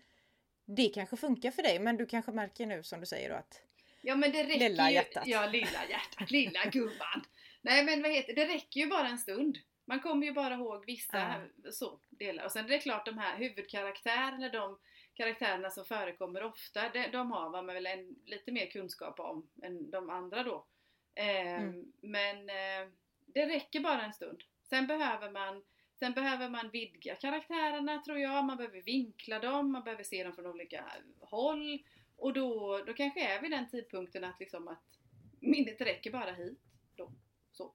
det 0.65 0.89
kanske 0.89 1.17
funkar 1.17 1.51
för 1.51 1.63
dig 1.63 1.79
men 1.79 1.97
du 1.97 2.07
kanske 2.07 2.33
märker 2.33 2.67
nu 2.67 2.83
som 2.83 3.01
du 3.01 3.07
säger 3.07 3.31
då 3.31 3.37
att 3.37 3.63
Ja 4.03 4.17
men 4.17 4.33
det 4.33 4.45
räcker 4.45 4.69
Lilla 4.69 4.91
ju. 4.91 4.95
hjärtat. 4.95 5.27
Ja, 5.27 5.47
lilla 5.47 5.87
hjärtat. 5.89 6.31
Lilla 6.31 6.65
gumman. 6.65 7.25
Nej 7.63 7.85
men 7.85 8.03
vad 8.03 8.13
heter 8.13 8.35
det? 8.35 8.47
Räcker 8.47 8.81
ju 8.81 8.87
bara 8.87 9.09
en 9.09 9.19
stund. 9.19 9.59
Man 9.85 10.01
kommer 10.01 10.27
ju 10.27 10.33
bara 10.33 10.55
ihåg 10.55 10.87
vissa 10.87 11.35
så, 11.73 12.01
delar. 12.11 12.45
Och 12.45 12.53
sen 12.53 12.65
är 12.65 12.69
det 12.69 12.79
klart 12.79 13.07
de 13.07 13.19
här 13.19 13.39
huvudkaraktärerna, 13.39 14.49
de 14.49 14.79
karaktärerna 15.15 15.71
som 15.71 15.85
förekommer 15.85 16.43
ofta, 16.43 16.89
de, 16.89 17.09
de 17.13 17.33
har 17.33 17.51
man 17.51 17.67
väl 17.67 17.87
en, 17.87 18.17
lite 18.27 18.53
mer 18.53 18.67
kunskap 18.67 19.21
om 19.21 19.51
än 19.63 19.91
de 19.91 20.11
andra 20.11 20.43
då. 20.43 20.67
Eh, 21.15 21.61
Mm. 21.61 21.93
Men 22.01 22.37
eh, 22.49 22.89
det 23.27 23.47
räcker 23.47 23.81
bara 23.81 24.03
en 24.03 24.13
stund. 24.13 24.43
Sen 24.63 24.87
behöver 24.87 25.31
man 25.31 25.63
Sen 26.01 26.13
behöver 26.13 26.49
man 26.49 26.71
vidga 26.71 27.15
karaktärerna 27.15 27.99
tror 27.99 28.19
jag, 28.19 28.45
man 28.45 28.57
behöver 28.57 28.83
vinkla 28.83 29.39
dem, 29.39 29.73
man 29.73 29.85
behöver 29.85 30.05
se 30.05 30.25
dem 30.25 30.33
från 30.33 30.47
olika 30.47 30.85
håll. 31.21 31.83
Och 32.17 32.33
då, 32.33 32.79
då 32.87 32.95
kanske 32.95 33.35
är 33.37 33.41
vi 33.41 33.49
den 33.49 33.69
tidpunkten 33.69 34.25
att 34.25 34.41
liksom 34.41 34.69
att 34.69 34.99
minnet 35.41 35.81
räcker 35.81 36.11
bara 36.11 36.33
hit. 36.33 36.61
Då. 36.97 37.13
Så. 37.53 37.73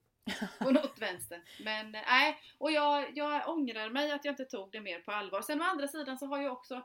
På 0.60 0.72
något 0.72 1.00
vänster. 1.00 1.42
Men 1.64 1.96
eh, 1.96 2.02
nej, 2.08 2.38
och 2.58 2.72
jag, 2.72 3.18
jag 3.18 3.50
ångrar 3.50 3.90
mig 3.90 4.12
att 4.12 4.26
jag 4.26 4.32
inte 4.32 4.46
tog 4.46 4.72
det 4.72 4.82
mer 4.82 5.00
på 5.00 5.12
allvar. 5.12 5.42
Sen 5.42 5.62
å 5.62 5.66
andra 5.66 5.88
sidan 5.88 6.18
så 6.18 6.26
har 6.26 6.42
ju 6.42 6.50
också 6.50 6.82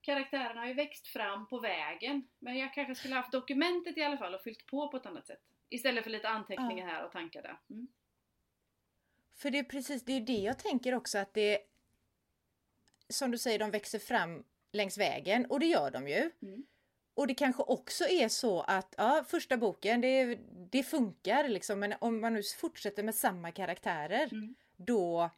karaktärerna 0.00 0.60
har 0.60 0.68
ju 0.68 0.74
växt 0.74 1.06
fram 1.06 1.46
på 1.46 1.58
vägen. 1.58 2.28
Men 2.38 2.58
jag 2.58 2.74
kanske 2.74 2.94
skulle 2.94 3.14
haft 3.14 3.32
dokumentet 3.32 3.96
i 3.96 4.02
alla 4.02 4.18
fall 4.18 4.34
och 4.34 4.42
fyllt 4.42 4.66
på 4.66 4.88
på 4.88 4.96
ett 4.96 5.06
annat 5.06 5.26
sätt. 5.26 5.42
Istället 5.72 6.04
för 6.04 6.10
lite 6.10 6.28
anteckningar 6.28 6.86
här 6.86 7.04
och 7.06 7.12
tankar 7.12 7.42
där. 7.42 7.60
Mm. 7.70 7.88
För 9.34 9.50
det 9.50 9.58
är 9.58 9.64
precis 9.64 10.04
det, 10.04 10.12
är 10.12 10.20
det 10.20 10.32
jag 10.32 10.58
tänker 10.58 10.94
också 10.94 11.18
att 11.18 11.34
det 11.34 11.58
som 13.08 13.30
du 13.30 13.38
säger, 13.38 13.58
de 13.58 13.70
växer 13.70 13.98
fram 13.98 14.44
längs 14.72 14.98
vägen 14.98 15.46
och 15.46 15.60
det 15.60 15.66
gör 15.66 15.90
de 15.90 16.08
ju. 16.08 16.30
Mm. 16.42 16.66
Och 17.14 17.26
det 17.26 17.34
kanske 17.34 17.62
också 17.62 18.04
är 18.04 18.28
så 18.28 18.60
att 18.60 18.94
ja, 18.98 19.24
första 19.28 19.56
boken 19.56 20.00
det, 20.00 20.38
det 20.70 20.82
funkar 20.82 21.48
liksom 21.48 21.80
men 21.80 21.94
om 22.00 22.20
man 22.20 22.34
nu 22.34 22.42
fortsätter 22.42 23.02
med 23.02 23.14
samma 23.14 23.50
karaktärer 23.50 24.28
Mm. 24.32 24.54
då 24.76 25.30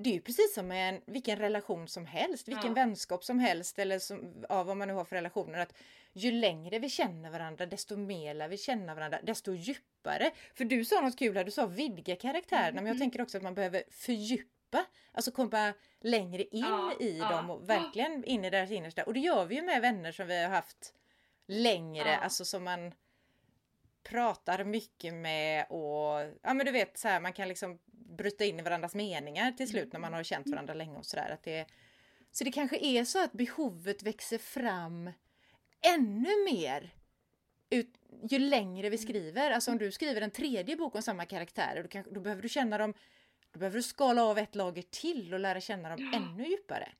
det 0.00 0.10
är 0.10 0.14
ju 0.14 0.20
precis 0.20 0.54
som 0.54 0.68
med 0.68 0.88
en, 0.94 1.00
vilken 1.06 1.38
relation 1.38 1.88
som 1.88 2.06
helst, 2.06 2.48
vilken 2.48 2.66
Ja. 2.66 2.74
vänskap 2.74 3.24
som 3.24 3.38
helst 3.38 3.78
eller 3.78 3.98
som, 3.98 4.44
ja, 4.48 4.62
vad 4.62 4.76
man 4.76 4.88
nu 4.88 4.94
har 4.94 5.04
för 5.04 5.16
relationer. 5.16 5.58
Att 5.58 5.72
ju 6.12 6.30
längre 6.30 6.78
vi 6.78 6.88
känner 6.88 7.30
varandra, 7.30 7.66
desto 7.66 7.96
mer 7.96 8.34
lär 8.34 8.48
vi 8.48 8.58
känna 8.58 8.94
varandra, 8.94 9.18
desto 9.22 9.54
djupare. 9.54 10.30
För 10.54 10.64
du 10.64 10.84
sa 10.84 11.00
något 11.00 11.18
kul 11.18 11.36
här, 11.36 11.44
du 11.44 11.50
sa 11.50 11.66
vidga 11.66 12.16
karaktärerna, 12.16 12.74
men 12.74 12.86
jag 12.86 12.96
Mm. 12.96 12.98
tänker 13.00 13.22
också 13.22 13.36
att 13.36 13.42
man 13.42 13.54
behöver 13.54 13.82
fördjupa, 13.90 14.84
alltså 15.12 15.30
komma 15.30 15.72
längre 16.00 16.42
in 16.42 16.60
Ja, 16.60 16.92
i 17.00 17.18
ja. 17.18 17.28
dem 17.30 17.50
och 17.50 17.68
verkligen 17.68 18.24
in 18.24 18.44
i 18.44 18.50
deras 18.50 18.70
innersta. 18.70 19.04
Och 19.04 19.14
det 19.14 19.20
gör 19.20 19.44
vi 19.44 19.54
ju 19.54 19.62
med 19.62 19.80
vänner 19.82 20.12
som 20.12 20.26
vi 20.26 20.42
har 20.42 20.50
haft 20.50 20.94
längre, 21.46 22.16
alltså 22.16 22.44
som 22.44 22.64
man 22.64 22.92
pratar 24.08 24.64
mycket 24.64 25.14
med 25.14 25.66
och 25.70 26.36
ja 26.42 26.54
men 26.54 26.66
du 26.66 26.72
vet 26.72 26.98
så 26.98 27.08
här 27.08 27.20
man 27.20 27.32
kan 27.32 27.48
liksom 27.48 27.78
bryta 28.18 28.44
in 28.44 28.58
i 28.58 28.62
varandras 28.62 28.94
meningar 28.94 29.52
till 29.52 29.68
slut 29.68 29.92
när 29.92 30.00
man 30.00 30.12
har 30.12 30.22
känt 30.22 30.50
varandra 30.50 30.74
länge 30.74 30.98
och 30.98 31.06
sådär. 31.06 31.30
Att 31.30 31.42
det, 31.42 31.66
så 32.32 32.44
det 32.44 32.52
kanske 32.52 32.78
är 32.78 33.04
så 33.04 33.24
att 33.24 33.32
behovet 33.32 34.02
växer 34.02 34.38
fram 34.38 35.12
ännu 35.94 36.44
mer 36.52 36.94
ut, 37.70 37.94
ju 38.30 38.38
längre 38.38 38.90
vi 38.90 38.98
skriver. 38.98 39.50
Alltså 39.50 39.70
om 39.70 39.78
du 39.78 39.92
skriver 39.92 40.20
en 40.20 40.30
tredje 40.30 40.76
bok 40.76 40.94
om 40.94 41.02
samma 41.02 41.24
karaktärer 41.24 41.88
då, 41.92 42.02
då 42.10 42.20
behöver 42.20 42.42
du 42.42 42.48
känna 42.48 42.78
dem 42.78 42.94
då 43.52 43.58
behöver 43.58 43.76
du 43.76 43.82
skala 43.82 44.24
av 44.24 44.38
ett 44.38 44.54
lager 44.54 44.82
till 44.82 45.34
och 45.34 45.40
lära 45.40 45.60
känna 45.60 45.88
dem 45.88 46.12
ännu 46.14 46.48
djupare. 46.48 46.92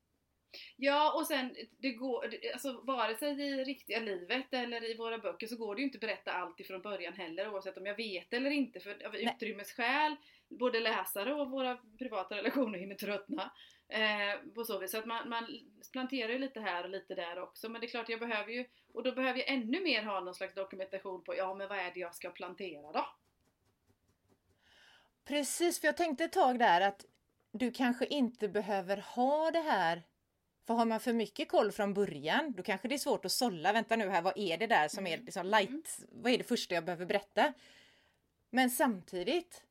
Ja 0.77 1.13
och 1.13 1.27
sen, 1.27 1.57
det 1.79 1.93
går, 1.93 2.35
alltså 2.53 2.81
vare 2.83 3.17
sig 3.17 3.41
i 3.41 3.65
riktiga 3.65 4.01
livet 4.01 4.47
eller 4.51 4.91
i 4.91 4.97
våra 4.97 5.19
böcker 5.19 5.47
så 5.47 5.57
går 5.57 5.75
det 5.75 5.81
ju 5.81 5.87
inte 5.87 5.97
att 5.97 6.01
berätta 6.01 6.33
allt 6.33 6.61
ifrån 6.61 6.83
början 6.83 7.13
heller 7.13 7.49
oavsett 7.49 7.77
om 7.77 7.87
jag 7.87 7.97
vet 7.97 8.33
eller 8.33 8.51
inte 8.51 8.81
för 8.81 9.07
av 9.07 9.13
Nej. 9.13 9.35
utrymmesskäl, 9.35 10.17
både 10.49 10.81
läsare 10.81 11.35
och 11.35 11.51
våra 11.51 11.79
privata 11.99 12.37
relationer 12.37 12.79
hinner 12.79 12.95
tröttna. 12.95 13.53
Eh, 13.89 14.53
på 14.55 14.65
så 14.65 14.79
vis. 14.79 14.91
Så 14.91 14.99
att 14.99 15.07
man, 15.07 15.29
man 15.29 15.47
planterar 15.93 16.33
ju 16.33 16.39
lite 16.39 16.61
här 16.61 16.85
och 16.85 16.91
lite 16.91 17.15
där 17.15 17.43
också 17.43 17.69
men 17.69 17.81
det 17.81 17.87
är 17.87 17.89
klart 17.89 18.09
jag 18.09 18.21
behöver 18.21 18.53
ju, 18.53 18.65
och 18.93 19.03
då 19.03 19.13
behöver 19.13 19.39
jag 19.39 19.49
ännu 19.49 19.81
mer 19.81 20.03
ha 20.03 20.21
någon 20.21 20.35
slags 20.35 20.55
dokumentation 20.55 21.25
på, 21.25 21.37
ja 21.37 21.55
men 21.55 21.69
vad 21.69 21.79
är 21.79 21.91
det 21.95 22.01
jag 22.01 22.15
ska 22.15 22.31
plantera 22.31 22.93
då? 22.93 23.07
Precis, 25.25 25.81
för 25.81 25.89
jag 25.89 25.97
tänkte 25.97 26.25
ett 26.25 26.33
tag 26.33 26.59
där 26.59 26.81
att 26.81 27.05
du 27.53 27.73
kanske 27.73 28.07
inte 28.07 28.49
behöver 28.49 28.97
ha 28.97 29.51
det 29.51 29.61
här. 29.61 30.03
För 30.69 30.75
har 30.75 30.85
man 30.85 31.01
för 31.01 31.13
mycket 31.13 31.49
koll 31.49 31.73
från 31.73 31.95
början, 31.95 32.53
då 32.57 32.63
kanske 32.63 32.89
det 32.89 32.95
är 32.95 32.99
svårt 32.99 33.25
att 33.25 33.33
sålla. 33.33 33.73
Vänta 33.73 33.97
nu 33.97 34.09
här, 34.09 34.23
vad 34.23 34.33
är 34.39 34.57
det 34.59 34.67
där 34.67 34.89
som 34.89 35.07
är 35.07 35.15
Mm. 35.15 35.25
liksom 35.25 35.47
light? 35.47 35.99
Vad 36.09 36.33
är 36.33 36.39
det 36.39 36.45
första 36.45 36.75
jag 36.75 36.85
behöver 36.85 37.07
berätta? 37.07 37.53
Men 38.51 38.71
samtidigt 38.71 39.65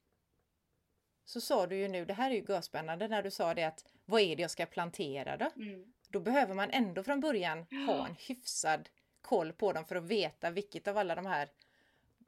så 1.25 1.41
sa 1.41 1.67
du 1.67 1.75
ju 1.75 1.87
nu, 1.87 2.05
det 2.05 2.13
här 2.13 2.31
är 2.31 2.35
ju 2.35 2.45
görspännande 2.49 3.07
när 3.07 3.23
du 3.23 3.31
sa 3.31 3.53
det 3.53 3.63
att 3.63 3.85
vad 4.05 4.21
är 4.21 4.35
det 4.35 4.41
jag 4.41 4.51
ska 4.51 4.65
plantera 4.65 5.37
då? 5.37 5.51
Mm. 5.55 5.93
Då 6.09 6.19
behöver 6.19 6.53
man 6.53 6.69
ändå 6.71 7.03
från 7.03 7.19
början 7.19 7.65
ha 7.87 8.07
en 8.07 8.15
hyfsad 8.19 8.89
koll 9.21 9.53
på 9.53 9.73
dem 9.73 9.85
för 9.85 9.95
att 9.95 10.03
veta 10.03 10.49
vilket 10.49 10.87
av 10.87 10.97
alla 10.97 11.15
de 11.15 11.25
här 11.25 11.49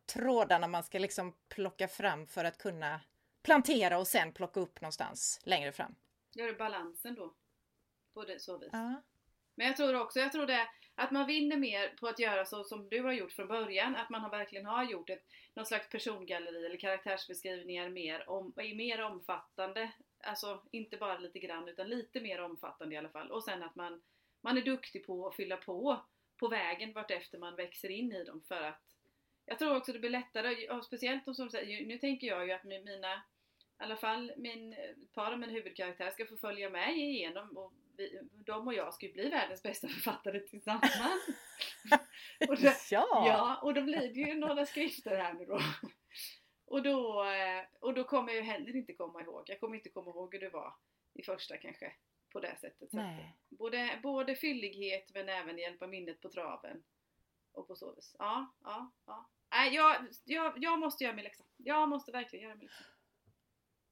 trådarna 0.05 0.67
man 0.67 0.83
ska 0.83 0.99
liksom 0.99 1.33
plocka 1.47 1.87
fram 1.87 2.27
för 2.27 2.45
att 2.45 2.57
kunna 2.57 3.01
plantera 3.41 3.97
och 3.97 4.07
sen 4.07 4.31
plocka 4.31 4.59
upp 4.59 4.81
någonstans 4.81 5.39
längre 5.43 5.71
fram. 5.71 5.95
Gör 6.33 6.47
det 6.47 6.53
balansen 6.53 7.15
då. 7.15 7.33
På 8.19 8.25
det 8.25 8.39
så 8.39 8.57
vis. 8.57 8.69
Ja. 8.71 9.01
Men 9.55 9.67
jag 9.67 9.77
tror 9.77 10.01
också, 10.01 10.19
jag 10.19 10.31
tror 10.31 10.45
det 10.45 10.69
att 10.95 11.11
man 11.11 11.27
vinner 11.27 11.57
mer 11.57 11.87
på 11.99 12.07
att 12.07 12.19
göra 12.19 12.45
så 12.45 12.63
som 12.63 12.89
du 12.89 13.01
har 13.01 13.11
gjort 13.11 13.31
från 13.31 13.47
början. 13.47 13.95
Att 13.95 14.09
man 14.09 14.21
har 14.21 14.29
verkligen 14.29 14.65
har 14.65 14.83
gjort 14.83 15.09
ett, 15.09 15.25
någon 15.53 15.65
slags 15.65 15.89
persongalleri 15.89 16.65
eller 16.65 16.77
karaktärsbeskrivningar 16.77 17.89
mer, 17.89 18.29
om, 18.29 18.53
är 18.55 18.75
mer 18.75 19.01
omfattande. 19.01 19.91
Alltså 20.23 20.61
inte 20.71 20.97
bara 20.97 21.17
lite 21.17 21.39
grann 21.39 21.67
utan 21.67 21.89
lite 21.89 22.21
mer 22.21 22.41
omfattande 22.41 22.95
i 22.95 22.97
alla 22.97 23.09
fall. 23.09 23.31
Och 23.31 23.43
sen 23.43 23.63
att 23.63 23.75
man, 23.75 24.01
man 24.41 24.57
är 24.57 24.61
duktig 24.61 25.05
på 25.05 25.27
att 25.27 25.35
fylla 25.35 25.57
på 25.57 25.99
på 26.37 26.47
vägen 26.47 26.93
vartefter 26.93 27.37
man 27.37 27.55
växer 27.55 27.89
in 27.91 28.11
i 28.11 28.23
dem 28.23 28.41
för 28.47 28.61
att 28.61 28.81
jag 29.45 29.59
tror 29.59 29.77
också 29.77 29.93
det 29.93 29.99
blir 29.99 30.09
lättare, 30.09 30.69
och 30.69 30.85
speciellt 30.85 31.27
om 31.27 31.35
som 31.35 31.49
säger, 31.49 31.85
nu 31.85 31.97
tänker 31.97 32.27
jag 32.27 32.45
ju 32.45 32.51
att 32.51 32.63
mi- 32.63 32.85
mina 32.85 33.21
i 33.79 33.83
alla 33.83 33.97
fall 33.97 34.31
min, 34.37 34.73
ett 34.73 35.13
par 35.13 35.31
av 35.31 35.39
mina 35.39 35.53
huvudkaraktärer 35.53 36.11
ska 36.11 36.25
få 36.25 36.37
följa 36.37 36.69
med 36.69 36.97
igenom 36.97 37.57
och 37.57 37.73
vi, 37.99 38.19
de 38.31 38.67
och 38.67 38.73
jag 38.73 38.93
ska 38.93 39.05
ju 39.05 39.13
bli 39.13 39.29
världens 39.29 39.63
bästa 39.63 39.87
författare 39.87 40.39
tillsammans. 40.39 41.27
och, 42.49 42.57
det, 42.57 42.91
ja. 42.91 43.07
ja, 43.27 43.59
och 43.63 43.73
då 43.73 43.81
blir 43.81 44.13
det 44.13 44.19
ju 44.19 44.35
några 44.35 44.65
skrifter 44.65 45.17
här 45.17 45.33
nu 45.33 45.45
då. 45.45 45.59
Och 46.65 46.83
då, 46.83 47.23
eh, 47.23 47.65
och 47.79 47.93
då 47.93 48.03
kommer 48.03 48.33
jag 48.33 48.45
ju 48.45 48.51
heller 48.51 48.75
inte 48.75 48.93
komma 48.93 49.21
ihåg. 49.21 49.43
Jag 49.45 49.59
kommer 49.59 49.75
inte 49.75 49.89
komma 49.89 50.11
ihåg 50.11 50.33
hur 50.33 50.41
det 50.41 50.49
var 50.49 50.73
i 51.13 51.23
första 51.23 51.57
kanske. 51.57 51.93
På 52.31 52.39
det 52.39 52.55
sättet. 52.55 52.91
Så 52.91 53.17
både, 53.49 53.99
både 54.03 54.35
fyllighet 54.35 55.11
men 55.13 55.29
även 55.29 55.57
hjälpa 55.57 55.87
minnet 55.87 56.21
på 56.21 56.29
traven. 56.29 56.83
Och 57.51 57.67
på 57.67 57.75
så 57.75 57.95
vis. 57.95 58.15
Ja, 58.19 58.53
ja, 58.63 58.91
ja. 59.05 59.29
Nej, 59.51 59.75
jag, 59.75 60.05
jag, 60.25 60.53
jag 60.57 60.79
måste 60.79 61.03
göra 61.03 61.15
min 61.15 61.23
läxa. 61.23 61.43
Jag 61.57 61.89
måste 61.89 62.11
verkligen 62.11 62.43
göra 62.43 62.55
min 62.55 62.65
läxa. 62.65 62.83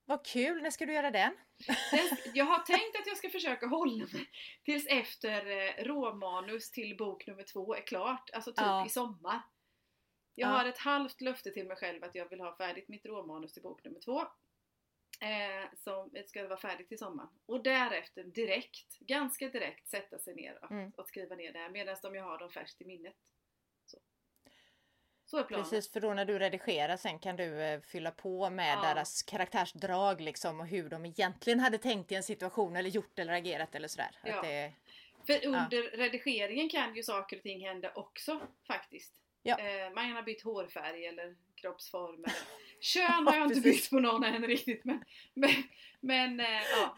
Vad 0.10 0.26
kul, 0.26 0.62
när 0.63 0.70
ska 0.72 0.86
du 0.86 0.93
göra 0.93 1.12
den? 1.12 1.38
Jag 2.34 2.46
har 2.46 2.60
tänkt 2.60 3.00
att 3.00 3.08
jag 3.08 3.17
ska 3.17 3.30
försöka 3.30 3.67
hålla 3.67 4.06
mig 4.13 4.30
tills 4.63 4.88
efter 4.88 5.46
eh, 5.46 5.84
råmanus 5.84 6.72
till 6.72 6.98
bok 6.98 7.28
nummer 7.28 7.43
två 7.43 7.76
är 7.76 7.82
klart. 7.82 8.30
Alltså 8.34 8.52
typ 8.52 8.58
Ja. 8.62 8.86
i 8.86 8.89
sommar. 8.89 9.41
Jag 10.36 10.50
Ja. 10.50 10.54
har 10.58 10.65
ett 10.65 10.78
halvt 10.78 11.22
löfte 11.22 11.52
till 11.52 11.67
mig 11.67 11.78
själv 11.78 12.04
att 12.04 12.15
jag 12.15 12.30
vill 12.30 12.39
ha 12.39 12.58
färdigt 12.58 12.88
mitt 12.88 13.06
råmanus 13.06 13.54
till 13.54 13.63
bok 13.63 13.84
nummer 13.84 14.00
två. 14.00 14.22
Eh, 15.22 15.70
som 15.78 16.12
ska 16.26 16.48
vara 16.48 16.58
färdigt 16.60 16.88
till 16.88 16.98
sommaren. 16.98 17.30
Och 17.46 17.63
därefter 17.63 18.24
direkt, 18.24 19.00
ganska 19.00 19.50
direkt 19.50 19.88
sätta 19.89 20.20
sig 20.20 20.36
ner 20.36 20.63
och, 20.63 20.72
Mm. 20.72 20.91
och 20.98 21.08
skriva 21.08 21.36
ner 21.36 21.54
det 21.54 21.60
här 21.60 21.70
medan 21.70 21.96
de 22.02 22.15
jag 22.15 22.24
har 22.24 22.38
dem 22.39 22.50
färskt 22.52 22.82
i 22.82 22.86
minnet. 22.86 23.15
Så, 25.30 25.38
är 25.38 25.44
planen. 25.44 25.63
Precis, 25.63 25.92
för 25.92 26.00
då 26.00 26.13
när 26.13 26.26
du 26.26 26.40
redigerar 26.40 26.98
sen 26.98 27.20
kan 27.20 27.36
du 27.36 27.62
eh, 27.62 27.82
fylla 27.82 28.12
på 28.12 28.50
med 28.50 28.78
Ja. 28.78 28.82
deras 28.82 29.24
karaktärsdrag 29.24 30.22
liksom 30.22 30.60
och 30.60 30.68
hur 30.68 30.90
de 30.90 31.06
egentligen 31.06 31.60
hade 31.60 31.78
tänkt 31.78 32.12
i 32.12 32.16
en 32.16 32.24
situation 32.24 32.76
eller 32.76 32.90
gjort 32.90 33.20
eller 33.20 33.34
agerat 33.34 33.76
eller 33.76 33.88
sådär. 33.88 34.10
Ja. 34.24 34.42
Det, 34.42 34.74
För 35.28 35.46
under 35.46 35.98
redigeringen 35.98 36.70
kan 36.70 36.96
ju 36.96 37.04
saker 37.04 37.38
och 37.38 37.44
ting 37.44 37.68
hända 37.68 37.92
också 37.96 38.42
faktiskt. 38.68 39.13
Ja. 39.44 39.60
Eh, 39.60 39.94
man 39.94 40.12
har 40.12 40.24
bytt 40.24 40.44
hårfärg 40.44 41.06
eller 41.06 41.36
kroppsform. 41.56 42.24
Eller. 42.24 42.36
Kön 42.80 43.28
har 43.28 43.36
jag 43.36 43.48
inte 43.48 43.62
bytt 43.62 43.90
på 43.90 44.00
någon 44.00 44.24
än 44.24 44.48
riktigt 44.48 44.86
men, 44.86 45.04
men, 45.34 45.50
men 46.00 46.40
eh, 46.40 46.62
ja. 46.72 46.98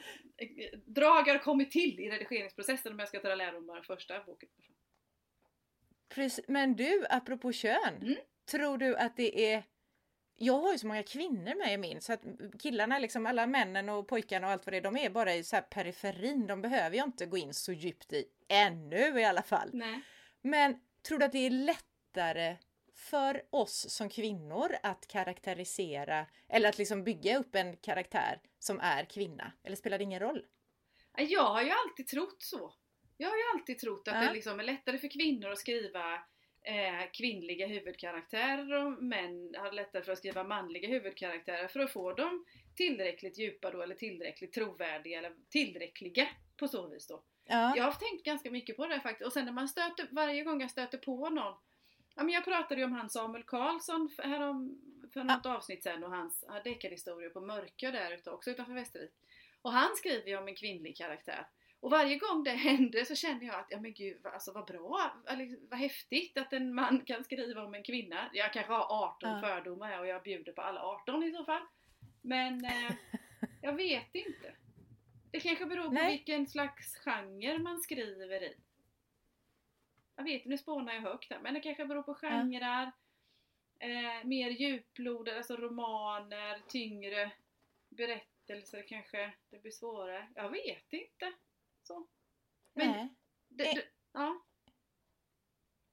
Drag 0.86 1.28
har 1.28 1.38
kommit 1.38 1.72
till 1.72 2.00
i 2.00 2.10
redigeringsprocessen 2.10 2.94
om 2.94 3.00
jag 3.00 3.08
ska 3.08 3.20
ta 3.20 3.36
lärdom 3.36 3.70
av 3.70 3.76
den 3.76 3.84
första 3.84 4.24
boken. 4.24 4.50
Precis. 6.10 6.46
Men 6.48 6.76
du, 6.76 7.06
apropå 7.10 7.52
kön. 7.52 7.96
Mm. 8.02 8.16
Tror 8.52 8.78
du 8.78 8.98
att 8.98 9.18
det 9.18 9.54
är... 9.54 9.64
Jag 10.42 10.60
har 10.60 10.72
ju 10.72 10.78
så 10.78 10.88
många 10.88 11.04
kvinnor 11.04 11.56
med 11.56 11.74
i 11.74 11.78
min 11.78 12.02
så 12.02 12.14
att 12.14 12.22
killarna, 12.60 13.00
liksom 13.00 13.26
alla 13.26 13.48
männen 13.48 13.90
och 13.90 14.08
pojkarna 14.08 14.48
och 14.48 14.54
allt 14.54 14.66
vad 14.66 14.74
det 14.74 14.78
är, 14.78 14.82
de 14.82 14.98
är 14.98 15.10
bara 15.10 15.36
i 15.36 15.44
så 15.44 15.56
här 15.56 15.64
periferin. 15.64 16.48
De 16.48 16.62
behöver 16.62 16.98
jag 16.98 17.08
inte 17.08 17.26
gå 17.26 17.38
in 17.38 17.54
så 17.54 17.74
djupt 17.74 18.14
i. 18.14 18.26
Ännu 18.48 19.20
i 19.20 19.26
alla 19.26 19.42
fall. 19.42 19.70
Nej. 19.74 20.02
Men 20.42 20.80
tror 21.02 21.20
du 21.20 21.26
att 21.26 21.32
det 21.32 21.46
är 21.46 21.50
lättare 21.50 22.58
för 22.96 23.42
oss 23.50 23.90
som 23.90 24.10
kvinnor 24.10 24.76
att 24.84 25.08
karaktärisera 25.08 26.26
eller 26.50 26.70
att 26.70 26.78
liksom 26.78 27.04
bygga 27.04 27.38
upp 27.38 27.56
en 27.56 27.78
karaktär 27.78 28.42
som 28.60 28.80
är 28.80 29.06
kvinna? 29.06 29.52
Eller 29.64 29.76
spelar 29.76 29.98
det 29.98 30.04
ingen 30.04 30.20
roll? 30.20 30.46
Jag 31.18 31.44
har 31.44 31.62
ju 31.62 31.72
alltid 31.72 32.08
trott 32.08 32.42
så. 32.42 32.74
Jag 33.22 33.30
har 33.30 33.38
ju 33.38 33.44
alltid 33.54 33.80
trott 33.80 34.08
att 34.08 34.16
Ja. 34.16 34.22
det 34.22 34.34
liksom 34.34 34.60
är 34.60 34.64
lättare 34.64 34.98
för 34.98 35.08
kvinnor 35.08 35.50
att 35.50 35.58
skriva 35.58 36.14
eh, 36.62 37.12
kvinnliga 37.14 37.68
huvudkaraktärer 37.68 38.74
och 38.74 39.04
män 39.04 39.56
har 39.58 39.72
lättare 39.72 40.04
för 40.04 40.12
att 40.12 40.18
skriva 40.18 40.44
manliga 40.44 40.88
huvudkaraktärer 40.88 41.68
för 41.68 41.80
att 41.80 41.94
få 41.94 42.14
dem 42.14 42.46
tillräckligt 42.76 43.38
djupa 43.38 43.72
då 43.72 43.82
eller 43.82 43.96
tillräckligt 43.96 44.54
trovärdiga 44.54 45.18
eller 45.18 45.34
tillräckliga 45.50 46.28
på 46.58 46.68
så 46.68 46.88
vis 46.88 47.08
då. 47.08 47.24
Ja. 47.46 47.74
Jag 47.78 47.84
har 47.84 47.92
tänkt 47.92 48.26
ganska 48.26 48.52
mycket 48.52 48.78
på 48.78 48.88
det 48.88 49.00
faktiskt 49.00 49.28
och 49.28 49.34
sen 49.34 49.46
när 49.46 49.52
man 49.52 49.68
stöter, 49.68 50.08
varje 50.12 50.44
gång 50.44 50.62
jag 50.62 50.72
stöter 50.72 50.98
på 50.98 51.30
någon 51.30 51.54
Ja 52.16 52.24
men 52.24 52.34
jag 52.34 52.46
pratade 52.46 52.82
ju 52.82 52.86
om 52.86 52.92
han 52.92 53.10
Samuel 53.10 53.44
Karlsson 53.44 54.10
för, 54.10 54.24
härom, 54.24 54.82
för 55.14 55.24
något 55.24 55.46
avsnitt 55.46 55.84
sen 55.84 56.04
och 56.04 56.12
hans 56.12 56.44
ja, 56.48 56.62
deckarhistorier 56.64 57.30
på 57.30 57.42
Mörkö 57.42 57.92
där 57.92 58.12
ute 58.12 58.30
också 58.30 58.50
utanför 58.50 58.74
Västervik. 58.74 59.12
Och 59.62 59.72
han 59.72 59.96
skriver 59.96 60.28
ju 60.28 60.38
om 60.38 60.48
en 60.48 60.56
kvinnlig 60.56 60.98
karaktär. 60.98 61.48
Och 61.80 61.92
varje 61.92 62.16
gång 62.18 62.44
det 62.44 62.50
händer 62.52 63.04
så 63.04 63.16
känner 63.16 63.46
jag 63.46 63.56
att, 63.56 63.68
ja 63.70 63.80
men 63.80 63.94
gud, 63.94 64.26
alltså 64.26 64.52
vad 64.52 64.66
bra, 64.66 65.12
eller 65.28 65.58
vad 65.70 65.80
häftigt 65.80 66.38
att 66.38 66.54
en 66.54 66.74
man 66.74 67.06
kan 67.06 67.24
skriva 67.24 67.64
om 67.64 67.74
en 67.74 67.84
kvinna. 67.84 68.30
Jag 68.34 68.54
kanske 68.54 68.74
har 68.74 69.06
18 69.06 69.30
Ja. 69.30 69.42
fördomar 69.42 70.00
och 70.00 70.08
jag 70.08 70.24
bjuder 70.24 70.52
på 70.52 70.62
alla 70.62 70.82
18 70.82 71.24
i 71.24 71.32
så 71.32 71.46
fall. 71.46 71.62
Men 72.22 72.66
eh, 72.66 72.92
jag 73.62 73.74
vet 73.74 74.16
inte. 74.16 74.54
Det 75.32 75.40
kanske 75.40 75.66
beror 75.66 75.84
på 75.84 75.92
Nej. 75.92 76.12
vilken 76.12 76.48
slags 76.48 76.98
genre 76.98 77.60
man 77.60 77.82
skriver 77.82 78.44
i. 78.44 78.56
Jag 80.16 80.24
vet 80.24 80.46
nu 80.46 80.58
spånar 80.58 80.94
jag 80.94 81.02
högt 81.02 81.32
här, 81.32 81.40
men 81.40 81.54
det 81.54 81.60
kanske 81.60 81.86
beror 81.86 82.04
på 82.04 82.14
genrer. 82.14 82.92
Eh, 83.80 84.24
mer 84.26 84.50
djuplodade, 84.50 85.38
alltså 85.38 85.56
romaner, 85.56 86.62
tyngre 86.68 87.32
berättelser 87.90 88.86
kanske. 88.88 89.34
Det 89.50 89.62
blir 89.62 89.72
svårare. 89.72 90.28
Jag 90.36 90.50
vet 90.50 90.94
inte. 90.94 91.34
Så. 91.90 92.08
Men 92.76 92.88
Nej. 92.92 93.10
det, 93.50 93.64
Eh. 93.68 93.76
det, 93.76 93.84
ja. 94.14 94.46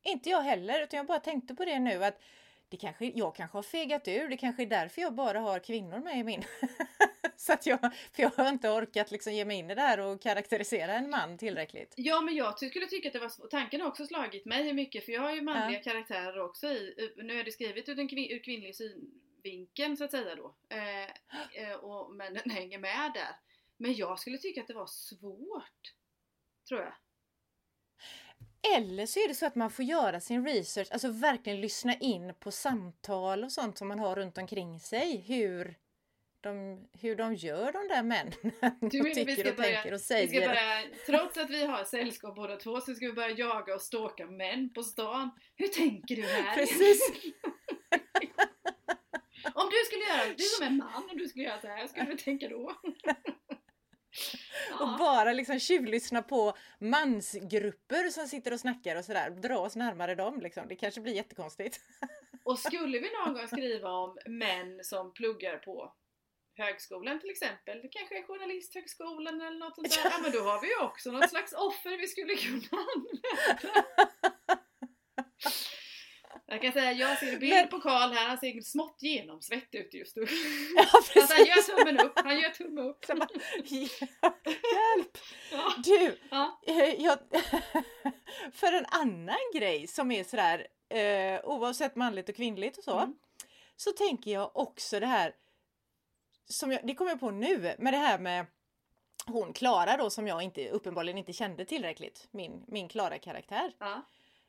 Inte 0.02 0.30
jag 0.30 0.40
heller, 0.42 0.82
utan 0.82 0.96
jag 0.96 1.06
bara 1.06 1.20
tänkte 1.20 1.54
på 1.54 1.64
det 1.64 1.78
nu 1.78 2.04
att 2.04 2.22
det 2.68 2.76
kanske, 2.76 3.04
jag 3.06 3.34
kanske 3.36 3.58
har 3.58 3.62
fegat 3.62 4.08
ur, 4.08 4.28
det 4.28 4.36
kanske 4.36 4.62
är 4.62 4.66
därför 4.66 5.02
jag 5.02 5.14
bara 5.14 5.40
har 5.40 5.58
kvinnor 5.58 5.98
med 5.98 6.18
i 6.18 6.24
min. 6.24 6.42
Så 7.36 7.52
att 7.52 7.66
jag, 7.66 7.80
för 7.80 8.22
jag 8.22 8.30
har 8.30 8.48
inte 8.48 8.68
orkat 8.70 9.10
liksom 9.10 9.32
ge 9.32 9.44
mig 9.44 9.56
in 9.58 9.70
i 9.70 9.74
det 9.74 9.80
här 9.80 10.00
och 10.00 10.22
karaktärisera 10.22 10.94
en 10.94 11.10
man 11.10 11.38
tillräckligt. 11.38 11.94
Ja 11.96 12.20
men 12.20 12.34
jag 12.34 12.58
skulle 12.58 12.86
tycka 12.86 13.08
att 13.08 13.12
det 13.12 13.18
var 13.18 13.28
svårt. 13.28 13.50
Tanken 13.50 13.80
har 13.80 13.88
också 13.88 14.06
slagit 14.06 14.44
mig 14.44 14.72
mycket 14.72 15.04
för 15.04 15.12
jag 15.12 15.20
har 15.22 15.34
ju 15.34 15.42
manliga 15.42 15.82
karaktärer 15.82 16.38
också 16.40 16.66
i. 16.66 17.12
Nu 17.16 17.40
är 17.40 17.44
det 17.44 17.52
skrivet 17.52 17.88
ur, 17.88 17.94
den 17.94 18.08
kvin- 18.08 18.30
ur 18.30 18.42
kvinnlig 18.42 18.74
synvinkeln 18.76 19.96
så 19.96 20.04
att 20.04 20.10
säga 20.10 20.34
då. 20.34 20.54
Eh, 20.68 21.04
eh, 21.62 21.76
och 21.76 22.14
männen 22.14 22.50
hänger 22.50 22.78
med 22.78 23.12
där. 23.14 23.36
Men 23.78 23.94
jag 23.94 24.18
skulle 24.18 24.38
tycka 24.38 24.60
att 24.60 24.66
det 24.66 24.74
var 24.74 24.86
svårt. 24.86 25.94
Tror 26.68 26.80
jag. 26.80 26.94
Eller 28.76 29.06
så 29.06 29.20
är 29.20 29.28
det 29.28 29.34
så 29.34 29.46
att 29.46 29.54
man 29.54 29.70
får 29.70 29.84
göra 29.84 30.20
sin 30.20 30.46
research, 30.46 30.88
alltså 30.92 31.08
verkligen 31.10 31.60
lyssna 31.60 31.94
in 31.94 32.34
på 32.40 32.50
samtal 32.50 33.44
och 33.44 33.52
sånt 33.52 33.78
som 33.78 33.88
man 33.88 33.98
har 33.98 34.16
runt 34.16 34.38
omkring 34.38 34.80
sig. 34.80 35.16
Hur 35.16 35.78
de, 36.40 36.86
hur 37.00 37.16
de 37.16 37.34
gör 37.34 37.72
de 37.72 37.88
där 37.88 38.02
männen 38.02 38.32
Du 38.90 39.02
menar 39.02 39.04
vi 39.04 39.14
tycker 39.14 39.36
ska 39.40 39.50
och 39.50 39.56
börja- 39.56 39.74
tänker 39.74 39.92
och 39.92 39.98
Vi 40.00 40.04
säger. 40.04 40.28
ska 40.28 40.40
börja, 40.48 40.84
trots 41.06 41.36
att 41.38 41.50
vi 41.50 41.66
har 41.66 41.84
sällskap 41.84 42.36
båda 42.36 42.56
två 42.56 42.80
så 42.80 42.94
ska 42.94 43.06
vi 43.06 43.12
börja 43.12 43.30
jaga 43.30 43.74
och 43.74 43.82
stalka 43.82 44.26
män 44.26 44.72
på 44.74 44.82
stan. 44.82 45.30
Hur 45.56 45.68
tänker 45.68 46.16
du 46.16 46.22
här? 46.22 46.54
Precis! 46.56 47.10
Om 49.54 49.70
du 49.70 49.76
skulle 49.86 50.04
göra, 50.04 50.34
du 50.36 50.42
som 50.42 50.66
är 50.66 50.70
man, 50.70 51.10
om 51.10 51.16
du 51.18 51.28
skulle 51.28 51.44
göra 51.44 51.60
så 51.60 51.66
här, 51.66 51.86
skulle 51.86 52.04
du 52.04 52.16
tänka 52.16 52.48
då? 52.48 52.72
Och 54.80 54.98
bara 54.98 55.32
liksom 55.32 55.58
tjuvlyssna 55.58 56.22
på 56.22 56.56
mansgrupper 56.78 58.10
som 58.10 58.28
sitter 58.28 58.52
och 58.52 58.60
snackar 58.60 58.96
och 58.96 59.04
sådär. 59.04 59.30
Dra 59.30 59.58
oss 59.58 59.76
närmare 59.76 60.14
dem 60.14 60.40
liksom. 60.40 60.68
Det 60.68 60.76
kanske 60.76 61.00
blir 61.00 61.14
jättekonstigt. 61.14 61.80
Och 62.44 62.58
skulle 62.58 62.98
vi 62.98 63.10
någon 63.12 63.34
gång 63.34 63.46
skriva 63.46 63.90
om 63.90 64.18
män 64.26 64.84
som 64.84 65.12
pluggar 65.12 65.56
på 65.56 65.92
högskolan 66.56 67.20
till 67.20 67.30
exempel, 67.30 67.82
det 67.82 67.88
kanske 67.88 68.18
är 68.18 68.22
journalisthögskolan 68.22 69.40
eller 69.40 69.58
något 69.58 69.74
sånt 69.74 69.90
där, 69.90 70.10
ja 70.10 70.18
men 70.22 70.32
då 70.32 70.38
har 70.38 70.60
vi 70.60 70.68
ju 70.68 70.78
också 70.78 71.10
något 71.10 71.30
slags 71.30 71.52
offer 71.52 71.98
vi 71.98 72.06
skulle 72.06 72.34
kunna 72.36 72.82
använda. 72.94 74.12
Jag 76.48 76.62
kan 76.62 76.72
säga, 76.72 76.92
jag 76.92 77.18
ser 77.18 77.38
bild 77.38 77.52
Men- 77.54 77.68
på 77.68 77.80
Karl 77.80 78.12
här, 78.12 78.28
han 78.28 78.38
ser 78.38 78.60
smått 78.60 79.02
genomsvett 79.02 79.74
ut 79.74 79.94
just 79.94 80.16
nu. 80.16 80.26
Ja, 80.76 80.84
Fast 80.84 81.32
han 81.36 81.46
gör 81.46 81.62
tummen 81.76 81.98
upp, 82.06 82.12
han 82.14 82.40
gör 82.40 82.50
tumme 82.50 82.80
upp. 82.80 83.06
Bara, 83.06 83.28
hjälp! 83.64 85.18
Ja, 85.52 85.72
Du, 85.84 86.18
ja. 86.30 86.60
eh, 86.66 86.94
jag, 87.04 87.18
för 88.52 88.72
en 88.72 88.86
annan 88.88 89.38
grej 89.54 89.86
som 89.86 90.10
är 90.10 90.24
sådär 90.24 90.66
eh, 90.88 91.40
oavsett 91.44 91.96
manligt 91.96 92.28
och 92.28 92.36
kvinnligt 92.36 92.78
och 92.78 92.84
så. 92.84 92.98
Mm. 92.98 93.14
Så 93.76 93.92
tänker 93.92 94.30
jag 94.30 94.56
också 94.56 95.00
det 95.00 95.06
här 95.06 95.34
som 96.48 96.72
jag, 96.72 96.86
det 96.86 96.94
kommer 96.94 97.10
jag 97.10 97.20
på 97.20 97.30
nu 97.30 97.74
med 97.78 97.92
det 97.92 97.96
här 97.98 98.18
med 98.18 98.46
hon 99.26 99.52
Klara 99.52 99.96
då 99.96 100.10
som 100.10 100.26
jag 100.26 100.42
inte, 100.42 100.68
uppenbarligen 100.70 101.18
inte 101.18 101.32
kände 101.32 101.64
tillräckligt. 101.64 102.28
Min, 102.30 102.64
min 102.68 102.88
Klara-karaktär. 102.88 103.72
ja. 103.78 104.02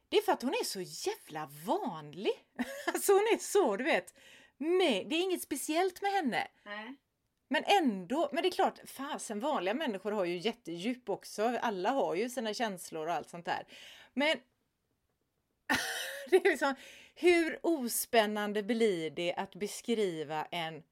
Det 0.09 0.17
är 0.17 0.21
för 0.21 0.31
att 0.31 0.41
hon 0.41 0.53
är 0.53 0.63
så 0.63 0.81
jävla 0.81 1.49
vanlig. 1.65 2.33
Alltså 2.87 3.13
hon 3.13 3.21
är 3.33 3.37
så, 3.37 3.77
du 3.77 3.83
vet. 3.83 4.13
Med, 4.57 5.09
det 5.09 5.15
är 5.15 5.21
inget 5.21 5.41
speciellt 5.41 6.01
med 6.01 6.11
henne. 6.11 6.47
Nej. 6.63 6.95
Men 7.49 7.63
ändå, 7.67 8.29
men 8.33 8.43
det 8.43 8.49
är 8.49 8.51
klart, 8.51 8.79
fasen 8.85 9.39
vanliga 9.39 9.73
människor 9.73 10.11
har 10.11 10.25
ju 10.25 10.37
jättedjup 10.37 11.09
också. 11.09 11.43
Alla 11.61 11.89
har 11.89 12.15
ju 12.15 12.29
sina 12.29 12.53
känslor 12.53 13.07
och 13.07 13.13
allt 13.13 13.29
sånt 13.29 13.45
där. 13.45 13.67
Men 14.13 14.37
det 16.29 16.35
är 16.35 16.43
liksom, 16.43 16.75
hur 17.15 17.59
ospännande 17.63 18.63
blir 18.63 19.09
det 19.09 19.33
att 19.33 19.55
beskriva 19.55 20.45
en 20.45 20.83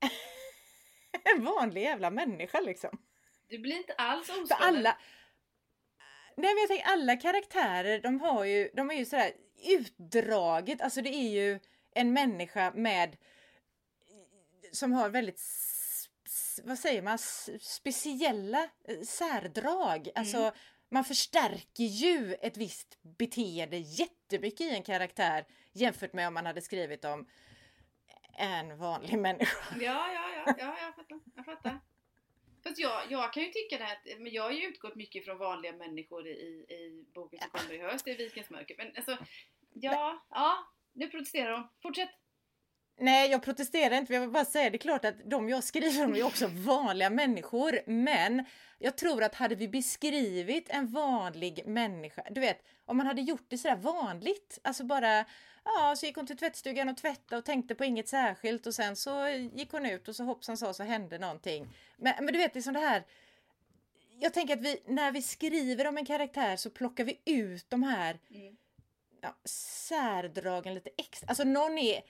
en 1.34 1.44
vanlig 1.44 1.82
jävla 1.82 2.10
människa 2.10 2.60
liksom? 2.60 2.98
Det 3.48 3.58
blir 3.58 3.76
inte 3.76 3.92
alls 3.94 4.26
För 4.26 4.42
ospännande. 4.42 4.78
alla 4.78 4.98
Nej 6.36 6.54
men 6.54 6.60
jag 6.60 6.68
tänker 6.68 6.86
alla 6.86 7.16
karaktärer 7.16 8.00
de 8.00 8.20
har 8.20 8.44
ju, 8.44 8.70
de 8.74 8.90
är 8.90 8.94
ju 8.94 9.04
sådär 9.04 9.32
utdraget, 9.68 10.80
alltså 10.80 11.02
det 11.02 11.14
är 11.14 11.30
ju 11.30 11.58
en 11.94 12.12
människa 12.12 12.72
med 12.74 13.16
som 14.72 14.92
har 14.92 15.08
väldigt 15.08 15.40
vad 16.64 16.78
säger 16.78 17.02
man, 17.02 17.18
speciella 17.60 18.68
eh, 18.88 19.00
särdrag. 19.00 20.08
Alltså 20.14 20.52
man 20.88 21.04
förstärker 21.04 21.84
ju 21.84 22.34
ett 22.34 22.56
visst 22.56 23.02
beteende 23.02 23.76
jättemycket 23.76 24.60
i 24.60 24.70
en 24.70 24.82
karaktär 24.82 25.44
jämfört 25.72 26.12
med 26.12 26.28
om 26.28 26.34
man 26.34 26.46
hade 26.46 26.60
skrivit 26.60 27.04
om 27.04 27.26
en 28.38 28.78
vanlig 28.78 29.18
människa. 29.18 29.74
Ja, 29.80 30.12
ja, 30.14 30.28
ja, 30.46 30.54
ja, 30.58 30.76
jag 30.80 30.94
fattar. 30.94 31.20
Jag 31.36 31.44
fattar. 31.44 31.80
Fast 32.62 32.78
jag, 32.78 33.10
jag 33.10 33.32
kan 33.32 33.42
ju 33.42 33.48
tycka 33.48 33.78
det 33.78 33.84
här, 33.84 33.98
men 34.18 34.32
jag 34.32 34.42
har 34.42 34.50
ju 34.50 34.66
utgått 34.66 34.94
mycket 34.94 35.24
från 35.24 35.38
vanliga 35.38 35.72
människor 35.72 36.26
i, 36.26 36.30
i 36.68 37.04
boken 37.14 37.40
som 37.40 37.50
kommer 37.50 37.74
i 37.74 37.78
höst, 37.78 38.04
det 38.04 38.10
är 38.10 38.16
Vikens 38.16 38.50
mörker. 38.50 38.74
Men 38.78 38.92
alltså, 38.96 39.16
ja, 39.72 40.26
ja, 40.30 40.66
nu 40.92 41.08
protesterar 41.08 41.52
hon. 41.52 41.68
Fortsätt! 41.82 42.21
Nej, 43.02 43.30
jag 43.30 43.42
protesterar 43.42 43.96
inte. 43.96 44.12
Jag 44.12 44.20
vill 44.20 44.30
bara 44.30 44.44
säga 44.44 44.70
det 44.70 44.76
är 44.76 44.78
klart 44.78 45.04
att 45.04 45.30
de 45.30 45.48
jag 45.48 45.64
skriver 45.64 46.04
om 46.04 46.14
är 46.14 46.22
också 46.22 46.46
vanliga 46.46 47.10
människor. 47.10 47.80
Men 47.86 48.44
jag 48.78 48.96
tror 48.96 49.22
att 49.22 49.34
hade 49.34 49.54
vi 49.54 49.68
beskrivit 49.68 50.70
en 50.70 50.86
vanlig 50.86 51.66
människa, 51.66 52.22
du 52.30 52.40
vet, 52.40 52.64
om 52.84 52.96
man 52.96 53.06
hade 53.06 53.22
gjort 53.22 53.44
det 53.48 53.58
sådär 53.58 53.76
vanligt, 53.76 54.58
alltså 54.64 54.84
bara 54.84 55.24
Ja, 55.64 55.94
så 55.96 56.06
gick 56.06 56.16
hon 56.16 56.26
till 56.26 56.36
tvättstugan 56.36 56.88
och 56.88 56.96
tvättade 56.96 57.38
och 57.38 57.44
tänkte 57.44 57.74
på 57.74 57.84
inget 57.84 58.08
särskilt 58.08 58.66
och 58.66 58.74
sen 58.74 58.96
så 58.96 59.28
gick 59.28 59.72
hon 59.72 59.86
ut 59.86 60.08
och 60.08 60.16
så 60.16 60.24
hoppsan 60.24 60.56
sa 60.56 60.74
så 60.74 60.82
hände 60.82 61.18
någonting. 61.18 61.68
Men, 61.96 62.14
men 62.18 62.32
du 62.32 62.38
vet, 62.38 62.52
det 62.52 62.58
är 62.58 62.62
som 62.62 62.74
det 62.74 62.80
här 62.80 63.04
jag 64.20 64.34
tänker 64.34 64.56
att 64.56 64.62
vi, 64.62 64.82
när 64.86 65.12
vi 65.12 65.22
skriver 65.22 65.86
om 65.86 65.98
en 65.98 66.06
karaktär 66.06 66.56
så 66.56 66.70
plockar 66.70 67.04
vi 67.04 67.20
ut 67.24 67.70
de 67.70 67.82
här 67.82 68.18
Mm. 68.30 68.56
ja, 69.20 69.34
särdragen 69.44 70.74
lite 70.74 70.90
extra. 70.98 71.28
Alltså 71.28 71.44
någon 71.44 71.78
är 71.78 72.02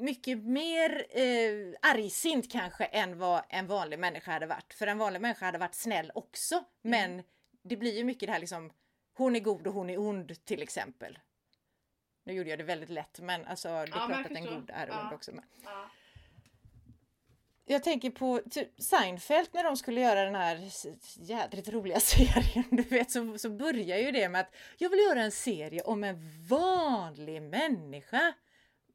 mycket 0.00 0.38
mer 0.38 1.06
eh, 1.10 1.74
argsint 1.90 2.52
kanske 2.52 2.84
än 2.84 3.18
vad 3.18 3.42
en 3.48 3.66
vanlig 3.66 3.98
människa 3.98 4.30
hade 4.32 4.46
varit. 4.46 4.74
För 4.74 4.86
en 4.86 4.98
vanlig 4.98 5.20
människa 5.20 5.46
hade 5.46 5.58
varit 5.58 5.74
snäll 5.74 6.12
också. 6.14 6.54
Mm. 6.54 6.64
Men 7.14 7.22
det 7.62 7.76
blir 7.76 7.96
ju 7.96 8.04
mycket 8.04 8.26
det 8.26 8.32
här 8.32 8.40
liksom 8.40 8.72
hon 9.14 9.36
är 9.36 9.40
god 9.40 9.66
och 9.66 9.74
hon 9.74 9.90
är 9.90 9.98
ond 9.98 10.44
till 10.44 10.62
exempel. 10.62 11.18
Nu 12.24 12.32
gjorde 12.32 12.50
jag 12.50 12.58
det 12.58 12.64
väldigt 12.64 12.90
lätt 12.90 13.20
men 13.20 13.46
alltså 13.46 13.68
det 13.68 13.74
är 13.74 13.86
Ja, 13.86 14.06
klart 14.06 14.26
att 14.26 14.32
en 14.36 14.44
god 14.46 14.70
är 14.74 14.86
Ja. 14.86 15.02
ond 15.02 15.12
också. 15.12 15.32
Men 15.32 15.44
Ja. 15.64 15.90
jag 17.64 17.82
tänker 17.84 18.10
på 18.10 18.40
typ 18.50 18.68
Seinfeld 18.82 19.48
när 19.52 19.64
de 19.64 19.76
skulle 19.76 20.00
göra 20.00 20.24
den 20.24 20.34
här 20.34 20.70
jädrigt 21.16 21.68
roliga 21.68 22.00
serien. 22.00 22.64
Du 22.70 22.82
vet 22.82 23.10
så, 23.10 23.38
så 23.38 23.50
börjar 23.50 23.98
ju 23.98 24.10
det 24.10 24.28
med 24.28 24.40
att 24.40 24.54
jag 24.78 24.90
vill 24.90 24.98
göra 25.00 25.22
en 25.22 25.32
serie 25.32 25.82
om 25.82 26.04
en 26.04 26.30
vanlig 26.48 27.42
människa. 27.42 28.32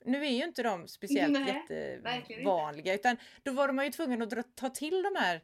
Nu 0.06 0.26
är 0.26 0.32
ju 0.32 0.44
inte 0.44 0.64
de 0.64 0.88
speciellt 0.88 1.40
Nej, 1.40 1.64
jättevanliga 1.70 2.94
utan 2.94 3.18
då 3.44 3.52
var 3.52 3.68
de 3.68 3.84
ju 3.84 3.92
tvungna 3.92 4.24
att 4.24 4.30
dra, 4.30 4.44
ta 4.44 4.70
till 4.70 5.04
de 5.04 5.16
här 5.20 5.42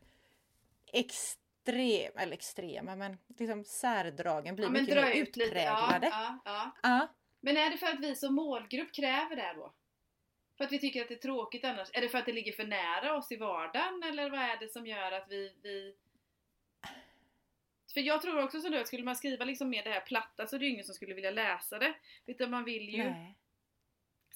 extrem, 0.93 2.11
eller 2.17 2.33
extrema 2.33 2.95
men 2.95 3.17
liksom 3.37 3.63
särdragen 3.63 4.55
blir 4.55 4.65
Ja, 4.65 4.71
men 4.71 4.81
mycket 4.81 4.95
mer 4.95 5.15
utpräglade. 5.15 6.07
Ja, 6.07 6.39
ja, 6.45 6.71
ja. 6.83 7.07
Men 7.39 7.57
är 7.57 7.69
det 7.69 7.77
för 7.77 7.87
att 7.87 7.99
vi 7.99 8.15
som 8.15 8.35
målgrupp 8.35 8.93
kräver 8.93 9.35
det 9.35 9.53
då? 9.55 9.73
För 10.57 10.65
att 10.65 10.71
vi 10.71 10.79
tycker 10.79 11.01
att 11.01 11.07
det 11.07 11.13
är 11.13 11.19
tråkigt 11.19 11.65
annars? 11.65 11.89
Är 11.93 12.01
det 12.01 12.09
för 12.09 12.17
att 12.17 12.25
det 12.25 12.31
ligger 12.31 12.51
för 12.51 12.65
nära 12.65 13.17
oss 13.17 13.31
i 13.31 13.35
vardagen? 13.35 14.03
Eller 14.03 14.29
vad 14.29 14.39
är 14.39 14.59
det 14.59 14.71
som 14.71 14.87
gör 14.87 15.11
att 15.11 15.25
vi... 15.29 15.53
vi... 15.63 15.95
För 17.93 18.01
jag 18.01 18.21
tror 18.21 18.43
också 18.43 18.61
som 18.61 18.71
du, 18.71 18.79
att 18.79 18.87
skulle 18.87 19.03
man 19.03 19.15
skriva 19.15 19.45
liksom 19.45 19.69
mer 19.69 19.83
det 19.83 19.89
här 19.89 20.01
platta 20.01 20.47
så 20.47 20.55
är 20.55 20.59
det 20.59 20.65
ju 20.65 20.71
ingen 20.71 20.85
som 20.85 20.95
skulle 20.95 21.13
vilja 21.13 21.31
läsa 21.31 21.79
det. 21.79 21.93
Utan 22.25 22.51
man 22.51 22.63
vill 22.63 22.89
ju... 22.89 23.03
Nej. 23.03 23.37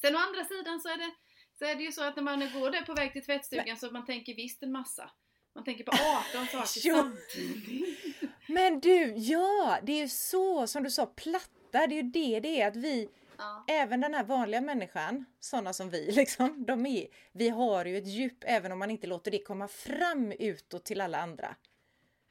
Sen 0.05 0.15
å 0.15 0.19
andra 0.19 0.45
sidan 0.45 0.81
så 0.81 0.89
är 0.89 0.97
det, 0.97 1.11
så 1.59 1.65
är 1.65 1.75
det 1.75 1.83
ju 1.83 1.91
så 1.91 2.03
att 2.03 2.15
när 2.15 2.23
man 2.23 2.39
går 2.39 2.71
där 2.71 2.81
på 2.81 2.93
väg 2.93 3.13
till 3.13 3.25
tvättstugan 3.25 3.77
så 3.77 3.91
man 3.91 4.05
tänker 4.05 4.35
visst 4.35 4.63
en 4.63 4.71
massa. 4.71 5.11
Man 5.55 5.63
tänker 5.63 5.83
på 5.83 5.91
18 6.35 6.45
saker 6.47 6.93
samtidigt. 6.93 8.21
Men 8.47 8.79
du, 8.79 9.13
ja, 9.17 9.77
det 9.83 9.91
är 9.91 10.01
ju 10.01 10.09
så 10.09 10.67
som 10.67 10.83
du 10.83 10.91
sa, 10.91 11.05
platta, 11.05 11.87
det 11.87 11.95
är 11.95 12.03
ju 12.03 12.09
det 12.09 12.39
det 12.39 12.61
är 12.61 12.67
att 12.67 12.75
vi, 12.75 13.09
Ja. 13.37 13.65
även 13.67 14.01
den 14.01 14.13
här 14.13 14.23
vanliga 14.23 14.61
människan, 14.61 15.25
sådana 15.39 15.73
som 15.73 15.89
vi 15.89 16.11
liksom, 16.15 16.65
de 16.65 16.85
är, 16.85 17.07
vi 17.31 17.49
har 17.49 17.85
ju 17.85 17.97
ett 17.97 18.07
djup 18.07 18.37
även 18.41 18.71
om 18.71 18.79
man 18.79 18.91
inte 18.91 19.07
låter 19.07 19.31
det 19.31 19.39
komma 19.43 19.67
fram 19.67 20.31
utåt 20.31 20.85
till 20.85 21.01
alla 21.01 21.17
andra. 21.21 21.55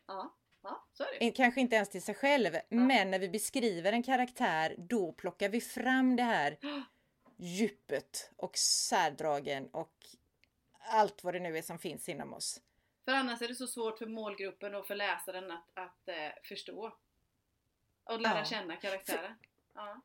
Ja. 0.08 0.34
ja, 0.62 0.88
så 0.92 1.02
är 1.02 1.08
det. 1.18 1.26
Eh, 1.26 1.32
Kanske 1.32 1.60
inte 1.60 1.76
ens 1.76 1.88
till 1.90 2.02
sig 2.02 2.14
själv, 2.14 2.56
men 2.68 3.10
när 3.10 3.18
vi 3.18 3.28
beskriver 3.28 3.92
en 3.92 4.02
karaktär 4.02 4.74
då 4.78 5.12
plockar 5.12 5.48
vi 5.48 5.60
fram 5.60 6.16
det 6.16 6.22
här 6.22 6.58
djupet 7.36 8.30
och 8.36 8.56
särdragen 8.58 9.68
och 9.70 10.06
allt 10.78 11.24
vad 11.24 11.34
det 11.34 11.40
nu 11.40 11.58
är 11.58 11.62
som 11.62 11.78
finns 11.78 12.08
inom 12.08 12.32
oss. 12.34 12.60
För 13.04 13.12
annars 13.12 13.42
är 13.42 13.48
det 13.48 13.54
så 13.54 13.66
svårt 13.66 13.98
för 13.98 14.06
målgruppen 14.06 14.74
och 14.74 14.86
för 14.86 14.94
läsaren 14.94 15.50
att, 15.50 15.64
att 15.74 16.08
eh, 16.08 16.14
förstå. 16.42 16.98
Och 18.04 18.20
lära 18.20 18.38
Ja. 18.38 18.44
känna 18.44 18.76
karaktären. 18.76 19.34
Ja. 19.74 20.00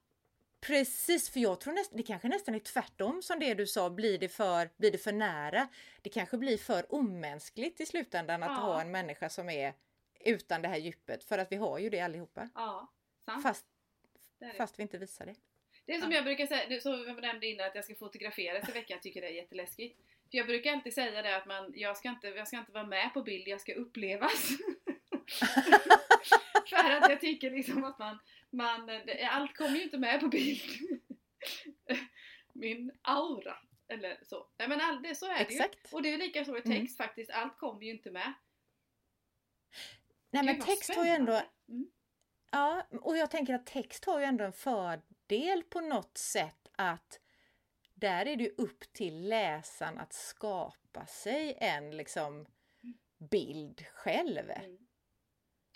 Precis, 0.61 1.29
för 1.29 1.39
jag 1.39 1.59
tror 1.61 1.73
nästan, 1.73 1.97
det 1.97 2.03
kanske 2.03 2.27
nästan 2.27 2.55
är 2.55 2.59
tvärtom 2.59 3.21
som 3.21 3.39
det 3.39 3.53
du 3.53 3.67
sa, 3.67 3.89
blir 3.89 4.19
det 4.19 4.29
för, 4.29 4.69
blir 4.77 4.91
det 4.91 4.97
för 4.97 5.11
nära? 5.11 5.67
Det 6.01 6.09
kanske 6.09 6.37
blir 6.37 6.57
för 6.57 6.93
omänskligt 6.93 7.81
i 7.81 7.85
slutändan 7.85 8.43
att 8.43 8.49
Ja. 8.49 8.55
ha 8.55 8.81
en 8.81 8.91
människa 8.91 9.29
som 9.29 9.49
är 9.49 9.73
utan 10.19 10.61
det 10.61 10.67
här 10.67 10.77
djupet, 10.77 11.23
för 11.23 11.37
att 11.37 11.51
vi 11.51 11.55
har 11.55 11.79
ju 11.79 11.89
det 11.89 11.99
allihopa. 12.01 12.49
ja, 12.55 12.87
sant. 13.25 13.43
Fast, 13.43 13.65
det 14.39 14.45
det. 14.45 14.53
fast 14.53 14.79
vi 14.79 14.83
inte 14.83 14.97
visar 14.97 15.25
det. 15.25 15.35
Det 15.89 15.95
är 15.95 15.99
som 16.01 16.11
Ja. 16.11 16.15
jag 16.15 16.23
brukar 16.25 16.47
säga, 16.47 16.69
det- 16.69 16.81
som 16.81 16.91
jag 17.07 17.21
nämnde 17.21 17.47
innan 17.47 17.67
att 17.67 17.75
jag 17.75 17.85
ska 17.85 17.95
fotograferas 17.95 18.69
i 18.69 18.71
veckan, 18.71 18.95
jag 18.95 19.01
tycker 19.01 19.21
det 19.21 19.27
är 19.27 19.31
jätteläskigt. 19.31 19.99
För 20.31 20.37
jag 20.37 20.47
brukar 20.47 20.73
alltid 20.73 20.93
säga 20.93 21.21
det 21.21 21.35
att 21.37 21.45
man, 21.45 21.73
jag, 21.75 21.97
ska 21.97 22.09
inte, 22.09 22.27
jag 22.27 22.47
ska 22.47 22.57
inte 22.57 22.71
vara 22.71 22.85
med 22.85 23.13
på 23.13 23.21
bild, 23.21 23.47
jag 23.47 23.61
ska 23.61 23.73
upplevas. 23.73 24.49
För 26.69 26.75
att 26.91 27.09
jag 27.09 27.19
tycker 27.21 27.51
liksom 27.51 27.83
att 27.83 27.99
man, 27.99 28.19
man 28.49 28.85
det, 28.85 29.23
allt 29.31 29.57
kommer 29.57 29.77
ju 29.77 29.83
inte 29.83 29.97
med 29.97 30.19
på 30.19 30.27
bild. 30.27 30.61
Min 32.53 32.91
aura, 33.01 33.57
eller 33.87 34.19
så. 34.23 34.47
Nej 34.57 34.67
men 34.67 34.81
all, 34.81 35.01
det, 35.01 35.15
så 35.15 35.25
är 35.25 35.35
det 35.35 35.41
Exakt. 35.41 35.75
ju. 35.91 35.95
Och 35.95 36.01
det 36.01 36.13
är 36.13 36.17
lika 36.17 36.45
så 36.45 36.57
i 36.57 36.61
Mm. 36.65 36.79
text 36.81 36.97
faktiskt, 36.97 37.31
allt 37.31 37.57
kommer 37.57 37.81
ju 37.83 37.91
inte 37.91 38.11
med. 38.11 38.33
Nej 40.31 40.43
men 40.45 40.59
text 40.59 40.95
har 40.95 41.05
ju 41.05 41.11
ändå. 41.11 41.41
Mm. 41.69 41.87
Ja, 42.51 42.87
och 43.01 43.17
jag 43.17 43.31
tänker 43.31 43.53
att 43.53 43.65
text 43.65 44.05
har 44.05 44.19
ju 44.19 44.25
ändå 44.25 44.43
en 44.43 44.53
fördel 44.53 45.63
på 45.69 45.81
något 45.81 46.17
sätt 46.17 46.69
att 46.75 47.19
där 47.93 48.25
är 48.25 48.35
det 48.35 48.43
ju 48.43 48.49
upp 48.57 48.93
till 48.93 49.27
läsaren 49.27 49.97
att 49.97 50.13
skapa 50.13 51.05
sig 51.05 51.57
en 51.59 51.97
liksom 51.97 52.45
bild 53.17 53.85
själv. 53.93 54.49
Mm. 54.49 54.77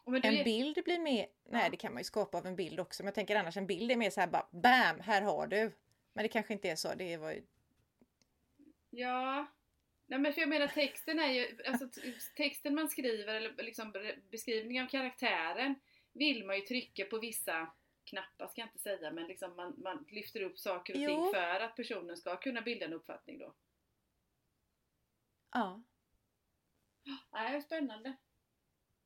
Du 0.05 0.27
En 0.27 0.43
bild 0.43 0.83
blir 0.85 0.99
mer, 0.99 1.27
nej 1.49 1.69
det 1.71 1.77
kan 1.77 1.93
man 1.93 1.99
ju 1.99 2.03
skapa 2.03 2.37
av 2.37 2.45
en 2.45 2.55
bild 2.55 2.79
också, 2.79 3.03
men 3.03 3.07
jag 3.07 3.15
tänker 3.15 3.35
annars 3.35 3.57
en 3.57 3.67
bild 3.67 3.91
är 3.91 3.95
mer 3.95 4.09
så 4.09 4.19
här 4.19 4.27
bara 4.27 4.47
BAM! 4.51 4.99
Här 4.99 5.21
har 5.21 5.47
du! 5.47 5.71
Men 6.13 6.23
det 6.23 6.29
kanske 6.29 6.53
inte 6.53 6.69
är 6.69 6.75
så, 6.75 6.93
det 6.95 7.17
var 7.17 7.31
ju... 7.31 7.43
Ja. 8.89 9.47
Nej 10.07 10.19
men 10.19 10.33
för 10.33 10.41
jag 10.41 10.49
menar 10.49 10.67
texten 10.67 11.19
är 11.19 11.31
ju, 11.31 11.57
alltså 11.67 12.01
texten 12.35 12.75
man 12.75 12.89
skriver 12.89 13.35
eller 13.35 13.63
liksom 13.63 13.93
beskrivning 14.31 14.81
av 14.81 14.87
karaktären 14.87 15.75
vill 16.13 16.45
man 16.45 16.55
ju 16.55 16.61
trycka 16.61 17.05
på 17.05 17.19
vissa 17.19 17.71
knappar 18.05 18.47
ska 18.47 18.61
jag 18.61 18.67
inte 18.67 18.79
säga 18.79 19.11
men 19.11 19.27
liksom 19.27 19.55
man, 19.55 19.73
man 19.77 20.05
lyfter 20.09 20.41
upp 20.41 20.59
saker 20.59 20.93
och 20.93 20.99
Jo. 20.99 21.07
ting 21.09 21.33
för 21.33 21.59
att 21.59 21.75
personen 21.75 22.17
ska 22.17 22.37
kunna 22.37 22.61
bilda 22.61 22.85
en 22.85 22.93
uppfattning 22.93 23.37
då. 23.39 23.53
Ja. 25.51 25.83
Nej, 27.31 27.61
spännande. 27.61 28.15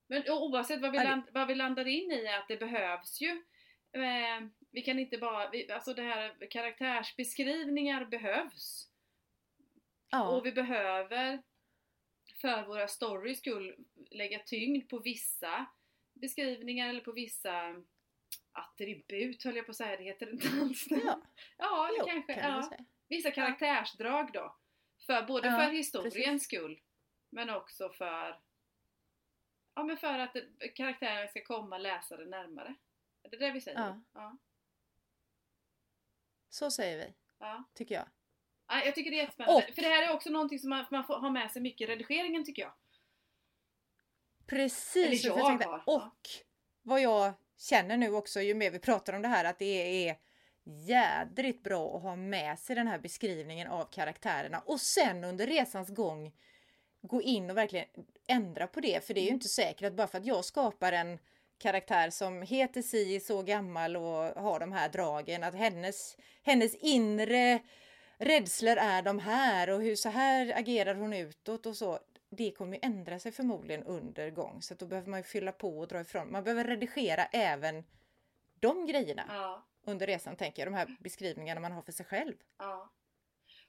Men 0.07 0.23
oavsett 0.29 0.81
vad 0.81 0.91
vi, 0.91 0.97
Ja, 0.97 1.03
land, 1.03 1.23
vad 1.31 1.47
vi 1.47 1.55
landar 1.55 1.87
in 1.87 2.11
i 2.11 2.25
är 2.25 2.39
att 2.39 2.47
det 2.47 2.57
behövs 2.57 3.21
ju. 3.21 3.43
Eh, 3.91 4.47
vi 4.71 4.81
kan 4.81 4.99
inte 4.99 5.17
bara, 5.17 5.49
vi, 5.49 5.71
alltså 5.71 5.93
det 5.93 6.01
här 6.01 6.47
karaktärsbeskrivningar 6.51 8.05
behövs. 8.05 8.89
ja. 10.09 10.27
Och 10.29 10.45
vi 10.45 10.51
behöver 10.51 11.43
för 12.41 12.65
våra 12.65 12.87
stories 12.87 13.39
skull 13.39 13.75
lägga 14.11 14.39
tyngd 14.39 14.89
på 14.89 14.99
vissa 14.99 15.65
beskrivningar 16.21 16.89
eller 16.89 17.01
på 17.01 17.11
vissa 17.11 17.83
attribut 18.51 19.43
höll 19.43 19.55
jag 19.55 19.65
på 19.65 19.71
att 19.71 19.75
säga, 19.77 19.97
det 19.97 20.03
heter 20.03 20.29
inte 20.31 20.47
alls 20.61 20.85
det. 20.85 21.01
Ja, 21.05 21.21
ja 21.57 21.87
eller 21.87 21.99
jo, 21.99 22.05
kanske. 22.05 22.33
kan 22.33 22.51
ja. 22.71 22.85
Vissa 23.07 23.31
karaktärsdrag 23.31 24.29
då. 24.33 24.55
För, 25.05 25.21
både 25.27 25.47
Ja, 25.47 25.57
för 25.57 25.71
historiens 25.71 26.13
precis. 26.13 26.43
skull 26.43 26.81
men 27.29 27.49
också 27.49 27.89
för 27.89 28.39
Ja 29.75 29.83
men 29.83 29.97
för 29.97 30.19
att 30.19 30.35
karaktären 30.75 31.27
ska 31.27 31.43
komma 31.43 31.77
läsaren 31.77 32.29
närmare. 32.29 32.75
Är 33.23 33.29
det 33.29 33.37
det 33.37 33.51
vi 33.51 33.61
säger? 33.61 33.79
Ja. 33.79 34.01
Ja. 34.13 34.37
Så 36.49 36.71
säger 36.71 36.97
vi, 36.97 37.13
ja. 37.39 37.63
tycker 37.73 37.95
jag. 37.95 38.07
Ja, 38.67 38.85
jag 38.85 38.95
tycker 38.95 39.11
det 39.11 39.17
är 39.17 39.21
jättespännande. 39.21 39.65
Och- 39.67 39.75
För 39.75 39.81
det 39.81 39.87
här 39.87 40.03
är 40.09 40.13
också 40.15 40.29
någonting 40.29 40.59
som 40.59 40.69
man, 40.69 40.85
man 40.91 41.03
får 41.07 41.19
ha 41.19 41.29
med 41.29 41.51
sig 41.51 41.61
mycket 41.61 41.89
i 41.89 41.91
redigeringen 41.91 42.45
tycker 42.45 42.61
jag. 42.61 42.73
Precis! 44.47 45.25
Eller 45.25 45.33
för 45.33 45.39
jag 45.39 45.47
tänkte-. 45.47 45.81
Och 45.85 46.29
vad 46.83 47.01
jag 47.01 47.33
känner 47.57 47.97
nu 47.97 48.13
också, 48.13 48.41
ju 48.41 48.53
mer 48.53 48.71
vi 48.71 48.79
pratar 48.79 49.13
om 49.13 49.21
det 49.21 49.27
här, 49.27 49.45
att 49.45 49.59
det 49.59 50.07
är 50.07 50.17
jädrigt 50.63 51.63
bra 51.63 51.95
att 51.95 52.01
ha 52.01 52.15
med 52.15 52.59
sig 52.59 52.75
den 52.75 52.87
här 52.87 52.99
beskrivningen 52.99 53.67
av 53.67 53.85
karaktärerna 53.85 54.59
och 54.59 54.81
sen 54.81 55.23
under 55.23 55.47
resans 55.47 55.89
gång 55.89 56.33
gå 57.01 57.21
in 57.21 57.49
och 57.49 57.57
verkligen 57.57 57.85
ändra 58.27 58.67
på 58.67 58.79
det. 58.79 59.07
För 59.07 59.13
det 59.13 59.19
är 59.19 59.25
ju 59.25 59.29
inte 59.29 59.47
säkert 59.47 59.87
att 59.87 59.93
bara 59.93 60.07
för 60.07 60.17
att 60.17 60.25
jag 60.25 60.45
skapar 60.45 60.91
en 60.91 61.19
karaktär 61.57 62.09
som 62.09 62.41
heter 62.41 62.81
si, 62.81 63.19
så 63.19 63.43
gammal 63.43 63.97
och 63.97 64.43
har 64.43 64.59
de 64.59 64.71
här 64.71 64.89
dragen, 64.89 65.43
att 65.43 65.55
hennes, 65.55 66.17
hennes 66.43 66.75
inre 66.75 67.59
rädslor 68.17 68.77
är 68.77 69.01
de 69.01 69.19
här 69.19 69.69
och 69.69 69.81
hur 69.81 69.95
så 69.95 70.09
här 70.09 70.53
agerar 70.57 70.95
hon 70.95 71.13
utåt 71.13 71.65
och 71.65 71.75
så. 71.75 71.99
Det 72.29 72.51
kommer 72.51 72.73
ju 72.73 72.79
ändra 72.83 73.19
sig 73.19 73.31
förmodligen 73.31 73.83
under 73.83 74.29
gång 74.29 74.61
så 74.61 74.73
att 74.73 74.79
då 74.79 74.85
behöver 74.85 75.09
man 75.09 75.19
ju 75.19 75.23
fylla 75.23 75.51
på 75.51 75.79
och 75.79 75.87
dra 75.87 76.01
ifrån. 76.01 76.31
Man 76.31 76.43
behöver 76.43 76.63
redigera 76.63 77.25
även 77.25 77.83
de 78.59 78.85
grejerna 78.85 79.25
Ja. 79.27 79.67
under 79.85 80.07
resan 80.07 80.35
tänker 80.35 80.61
jag, 80.61 80.67
de 80.73 80.77
här 80.77 80.97
beskrivningarna 80.99 81.61
man 81.61 81.71
har 81.71 81.81
för 81.81 81.91
sig 81.91 82.05
själv. 82.05 82.35
Ja. 82.57 82.91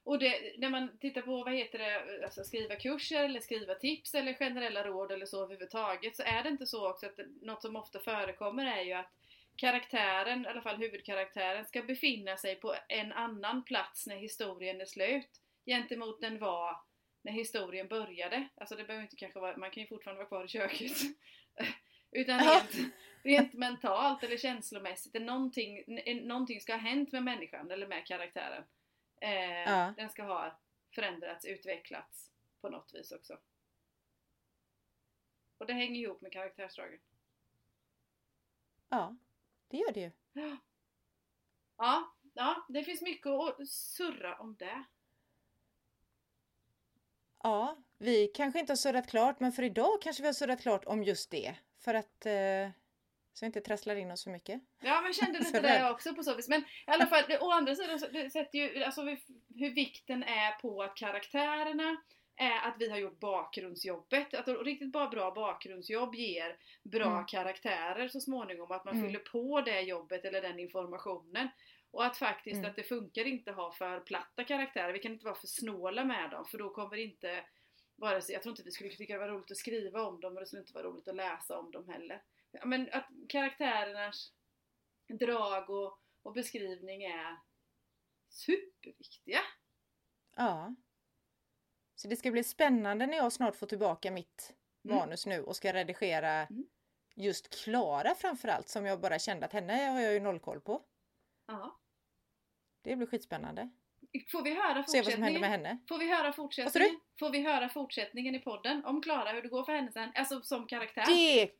Och 0.04 0.18
det, 0.18 0.58
när 0.58 0.70
man 0.70 0.98
tittar 0.98 1.22
på, 1.22 1.44
vad 1.44 1.54
heter 1.54 1.78
det, 1.78 2.24
alltså 2.24 2.44
skriva 2.44 2.76
kurser 2.76 3.24
eller 3.24 3.40
skriva 3.40 3.74
tips 3.74 4.14
eller 4.14 4.34
generella 4.34 4.84
råd 4.84 5.12
eller 5.12 5.26
så 5.26 5.42
överhuvudtaget 5.42 6.16
så 6.16 6.22
är 6.22 6.42
det 6.42 6.48
inte 6.48 6.66
så 6.66 6.90
också 6.90 7.06
att 7.06 7.18
något 7.42 7.62
som 7.62 7.76
ofta 7.76 7.98
förekommer 7.98 8.78
är 8.78 8.82
ju 8.82 8.92
att 8.92 9.12
karaktären, 9.56 10.44
i 10.44 10.48
alla 10.48 10.62
fall 10.62 10.76
huvudkaraktären, 10.76 11.66
ska 11.66 11.82
befinna 11.82 12.36
sig 12.36 12.56
på 12.56 12.74
en 12.88 13.12
annan 13.12 13.64
plats 13.64 14.06
när 14.06 14.16
historien 14.16 14.80
är 14.80 14.84
slut 14.84 15.30
gentemot 15.66 16.20
den 16.20 16.38
var 16.38 16.76
när 17.28 17.34
historien 17.34 17.88
började. 17.88 18.48
Alltså 18.54 18.76
det 18.76 18.84
behöver 18.84 19.02
inte 19.02 19.16
kanske 19.16 19.40
vara, 19.40 19.56
man 19.56 19.70
kan 19.70 19.82
ju 19.82 19.86
fortfarande 19.86 20.18
vara 20.18 20.28
kvar 20.28 20.44
i 20.44 20.48
köket. 20.48 20.96
Utan 22.10 22.40
rent, 22.40 22.94
rent 23.22 23.52
mentalt 23.52 24.22
eller 24.22 24.36
känslomässigt. 24.36 25.14
Är 25.14 25.20
någonting, 25.20 25.84
någonting 26.26 26.60
ska 26.60 26.72
ha 26.72 26.78
hänt 26.80 27.12
med 27.12 27.22
människan 27.22 27.70
eller 27.70 27.86
med 27.86 28.06
karaktären. 28.06 28.64
Eh, 29.20 29.62
Ja. 29.62 29.94
Den 29.96 30.10
ska 30.10 30.22
ha 30.22 30.58
förändrats, 30.94 31.44
utvecklats 31.44 32.30
på 32.60 32.68
något 32.68 32.94
vis 32.94 33.12
också. 33.12 33.38
Och 35.58 35.66
det 35.66 35.72
hänger 35.72 36.00
ihop 36.00 36.20
med 36.20 36.32
karaktärsdragen. 36.32 37.00
Ja, 38.88 39.16
det 39.68 39.76
gör 39.76 39.92
det 39.92 40.00
ju. 40.00 40.10
Ja, 41.80 42.14
ja, 42.34 42.66
det 42.68 42.84
finns 42.84 43.02
mycket 43.02 43.26
att 43.26 43.68
surra 43.68 44.36
om 44.38 44.56
det. 44.56 44.84
Ja, 47.42 47.76
vi 47.98 48.26
kanske 48.28 48.60
inte 48.60 48.70
har 48.72 48.76
surrat 48.76 49.10
klart, 49.10 49.40
men 49.40 49.52
för 49.52 49.62
idag 49.62 50.02
kanske 50.02 50.22
vi 50.22 50.28
har 50.28 50.32
surrat 50.32 50.60
klart 50.62 50.84
om 50.84 51.02
just 51.04 51.30
det. 51.30 51.54
För 51.80 51.94
att 51.94 52.26
eh, 52.26 52.70
så 53.32 53.44
vi 53.44 53.46
inte 53.46 53.60
trasslar 53.60 53.96
in 53.96 54.10
oss 54.10 54.24
för 54.24 54.30
mycket. 54.30 54.60
Ja 54.82 55.00
men 55.00 55.12
kände 55.12 55.38
lite 55.44 55.60
det 55.60 55.78
jag 55.78 55.92
också 55.92 56.14
på 56.14 56.22
så 56.22 56.34
vis. 56.34 56.48
Men 56.48 56.60
i 56.60 56.64
alla 56.86 57.06
fall, 57.06 57.24
det, 57.28 57.38
å 57.40 57.50
andra 57.50 57.74
sidan 57.76 58.00
det 58.12 58.30
sätter 58.30 58.58
ju 58.58 58.84
alltså 58.84 59.02
hur, 59.02 59.70
vikten 59.74 60.22
är 60.22 60.50
på 60.60 60.82
att 60.82 60.96
karaktärerna 60.96 61.96
är 62.36 62.68
att 62.68 62.74
vi 62.78 62.90
har 62.90 62.98
gjort 62.98 63.20
bakgrundsjobbet. 63.20 64.34
Att 64.34 64.48
riktigt 64.48 64.92
bara 64.92 65.08
bra 65.08 65.30
bakgrundsjobb 65.30 66.14
ger 66.14 66.56
bra 66.82 67.12
Mm. 67.12 67.26
karaktärer 67.26 68.08
så 68.08 68.20
småningom. 68.20 68.70
Att 68.72 68.84
man 68.84 68.94
Mm. 68.96 69.06
fyller 69.06 69.20
på 69.20 69.60
det 69.60 69.80
jobbet 69.80 70.24
eller 70.24 70.42
den 70.42 70.58
informationen. 70.58 71.48
Och 71.90 72.04
att 72.04 72.16
faktiskt 72.16 72.56
Mm. 72.58 72.70
att 72.70 72.76
det 72.76 72.82
funkar 72.82 73.24
inte 73.24 73.50
att 73.50 73.56
ha 73.56 73.72
för 73.72 74.00
platta 74.00 74.44
karaktärer. 74.44 74.92
Vi 74.92 74.98
kan 74.98 75.12
inte 75.12 75.24
vara 75.24 75.34
för 75.34 75.46
snåla 75.46 76.04
med 76.04 76.30
dem 76.30 76.44
för 76.46 76.58
då 76.58 76.70
kommer 76.70 76.96
inte 76.96 77.44
vare 77.96 78.22
sig, 78.22 78.32
jag 78.32 78.42
tror 78.42 78.52
inte 78.52 78.62
vi 78.62 78.70
skulle 78.70 78.90
tycka 78.90 79.12
det 79.12 79.18
var 79.18 79.28
roligt 79.28 79.50
att 79.50 79.56
skriva 79.56 80.02
om 80.02 80.20
dem 80.20 80.34
och 80.34 80.40
det 80.40 80.46
skulle 80.46 80.62
inte 80.62 80.72
vara 80.74 80.84
roligt 80.84 81.08
att 81.08 81.16
läsa 81.16 81.58
om 81.58 81.70
dem 81.70 81.88
heller. 81.88 82.22
Men 82.64 82.88
att 82.92 83.08
karaktärernas 83.28 84.32
drag 85.08 85.70
och, 85.70 85.98
och 86.22 86.32
beskrivning 86.32 87.02
är 87.04 87.36
superviktiga. 88.28 89.40
Ja. 90.36 90.74
Så 91.94 92.08
det 92.08 92.16
ska 92.16 92.30
bli 92.30 92.44
spännande 92.44 93.06
när 93.06 93.16
jag 93.16 93.32
snart 93.32 93.56
får 93.56 93.66
tillbaka 93.66 94.10
mitt 94.10 94.54
Mm. 94.84 94.96
manus 94.96 95.26
nu 95.26 95.42
och 95.42 95.56
ska 95.56 95.72
redigera 95.72 96.30
Mm. 96.30 96.66
just 97.14 97.62
Klara 97.64 98.14
framförallt 98.14 98.68
som 98.68 98.86
jag 98.86 99.00
bara 99.00 99.18
kände 99.18 99.46
att 99.46 99.52
henne 99.52 99.72
har 99.86 100.00
jag 100.00 100.12
ju 100.12 100.20
noll 100.20 100.40
koll 100.40 100.60
på. 100.60 100.84
Ja. 101.48 101.78
Det 102.82 102.96
blir 102.96 103.06
skitspännande. 103.06 103.70
Får 104.32 104.42
vi 104.42 104.54
höra 104.54 104.84
Se 104.84 105.02
vad 105.02 105.12
som 105.12 105.22
händer 105.22 105.40
med 105.40 105.50
fortsättningen? 105.50 105.66
henne. 105.66 105.78
Får 105.88 105.98
vi 105.98 106.14
höra 106.14 106.32
fortsättningen? 106.32 107.00
Får 107.18 107.30
vi 107.30 107.42
höra 107.42 107.68
fortsättningen 107.68 108.34
i 108.34 108.38
podden 108.38 108.84
om 108.84 109.02
Klara, 109.02 109.32
hur 109.32 109.42
det 109.42 109.48
går 109.48 109.64
för 109.64 109.72
henne 109.72 109.92
sen? 109.92 110.12
Alltså 110.14 110.42
som 110.42 110.66
karaktär? 110.66 111.04
Det 111.06 111.50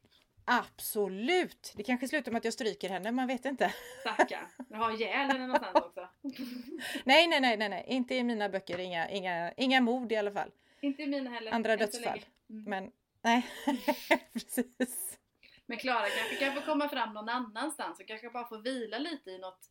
Absolut! 0.51 1.73
Det 1.77 1.83
kanske 1.83 2.09
slutar 2.09 2.33
med 2.33 2.39
att 2.39 2.45
jag 2.45 2.55
stryker 2.55 2.89
henne, 2.89 3.13
man 3.13 3.27
vet 3.27 3.45
inte. 3.45 3.75
Stackarn. 4.01 4.47
Jag 4.69 4.79
har 4.79 4.93
ihjäl 4.93 5.31
henne 5.31 5.47
någonstans 5.47 5.77
också. 5.77 6.09
Nej, 7.05 7.27
nej, 7.27 7.41
nej, 7.41 7.57
nej, 7.57 7.69
nej. 7.69 7.85
inte 7.89 8.15
i 8.15 8.25
mina 8.25 8.49
böcker. 8.49 8.79
Inga, 8.79 9.11
inga, 9.11 9.53
inga 9.53 9.81
mord 9.81 10.13
i 10.13 10.17
alla 10.17 10.33
fall. 10.33 10.51
Inte 10.81 11.03
i 11.03 11.07
mina 11.07 11.31
heller. 11.31 11.53
Andra 11.53 11.77
dödsfall. 11.77 12.25
Mm. 12.51 12.65
Men 12.65 12.91
nej, 13.23 13.47
precis. 14.33 15.19
Men 15.67 15.79
Klara 15.79 16.07
kanske 16.07 16.37
kan 16.37 16.55
få 16.55 16.61
komma 16.61 16.89
fram 16.89 17.15
någon 17.15 17.29
annanstans 17.29 18.01
och 18.01 18.07
kanske 18.07 18.31
bara 18.31 18.49
få 18.49 18.59
vila 18.59 18.99
lite 18.99 19.31
i 19.31 19.39
något, 19.39 19.71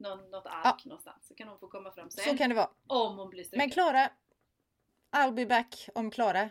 någon, 0.00 0.30
något 0.30 0.46
ark 0.46 0.84
någonstans. 0.84 1.26
Så 1.28 1.34
kan 1.34 1.48
hon 1.48 1.58
få 1.58 1.68
komma 1.68 1.92
fram 1.92 2.10
sen. 2.10 2.24
Så 2.24 2.36
kan 2.36 2.50
det 2.50 2.56
vara. 2.56 2.70
Om 2.86 3.18
hon 3.18 3.30
blir 3.30 3.44
struken. 3.44 3.58
Men 3.58 3.70
Klara, 3.70 4.10
I'll 5.12 5.32
be 5.32 5.46
back 5.46 5.88
om 5.94 6.10
Klara. 6.10 6.50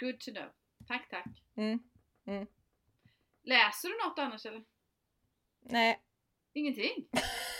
Good 0.00 0.20
to 0.20 0.30
know. 0.30 0.48
Tack, 0.88 1.10
tack. 1.10 1.42
Mm. 1.56 1.78
Läser 3.42 3.88
du 3.88 4.08
något 4.08 4.18
annars 4.18 4.46
eller? 4.46 4.64
Nej, 5.60 6.02
Ingenting? 6.52 7.08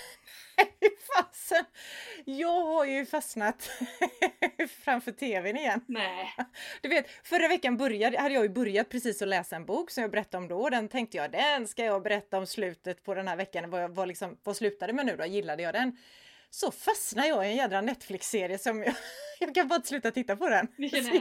fasen. 1.14 1.64
Jag 2.25 2.64
har 2.64 2.85
ju 2.85 3.07
fastnat 3.07 3.70
framför 4.85 5.12
tvn 5.12 5.57
igen. 5.57 5.81
Nej. 5.88 6.35
Du 6.83 6.88
vet, 6.88 7.11
förra 7.22 7.49
veckan 7.49 7.77
började, 7.77 8.18
hade 8.18 8.35
jag 8.35 8.42
ju 8.42 8.49
börjat 8.49 8.88
precis 8.88 9.22
att 9.22 9.29
läsa 9.29 9.57
en 9.57 9.66
bok 9.66 9.90
som 9.90 10.03
jag 10.03 10.11
berättade 10.11 10.42
om 10.42 10.49
då. 10.49 10.68
Den 10.68 10.88
tänkte 10.88 11.16
jag, 11.16 11.31
den 11.31 11.68
ska 11.68 11.85
jag 11.85 12.03
berätta 12.03 12.38
om 12.38 12.46
slutet 12.46 13.03
på 13.03 13.14
den 13.14 13.29
här 13.29 13.37
veckan. 13.37 13.70
Vad, 13.70 13.83
jag- 13.83 13.88
vad, 13.88 14.09
liksom, 14.09 14.38
vad 14.42 14.57
slutade 14.57 14.92
med 14.92 15.07
nu 15.07 15.16
då? 15.16 15.25
Gillade 15.27 15.62
jag 15.62 15.75
den? 15.75 15.96
Så 16.51 16.70
fastnade 16.70 17.29
jag 17.29 17.46
i 17.46 17.51
en 17.51 17.57
jädra 17.57 17.81
Netflix-serie 17.81 18.59
som 18.59 18.83
jag, 18.83 18.94
jag 19.40 19.55
kan 19.55 19.68
bara 19.68 19.77
inte 19.77 19.88
sluta 19.88 20.11
titta 20.11 20.37
på 20.37 20.49
den. 20.49 20.68
Vilken 20.77 21.07
är 21.07 21.20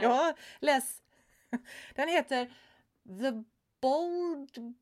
Den 1.94 2.08
heter 2.08 2.44
The 3.20 3.44
Bold 3.82 4.74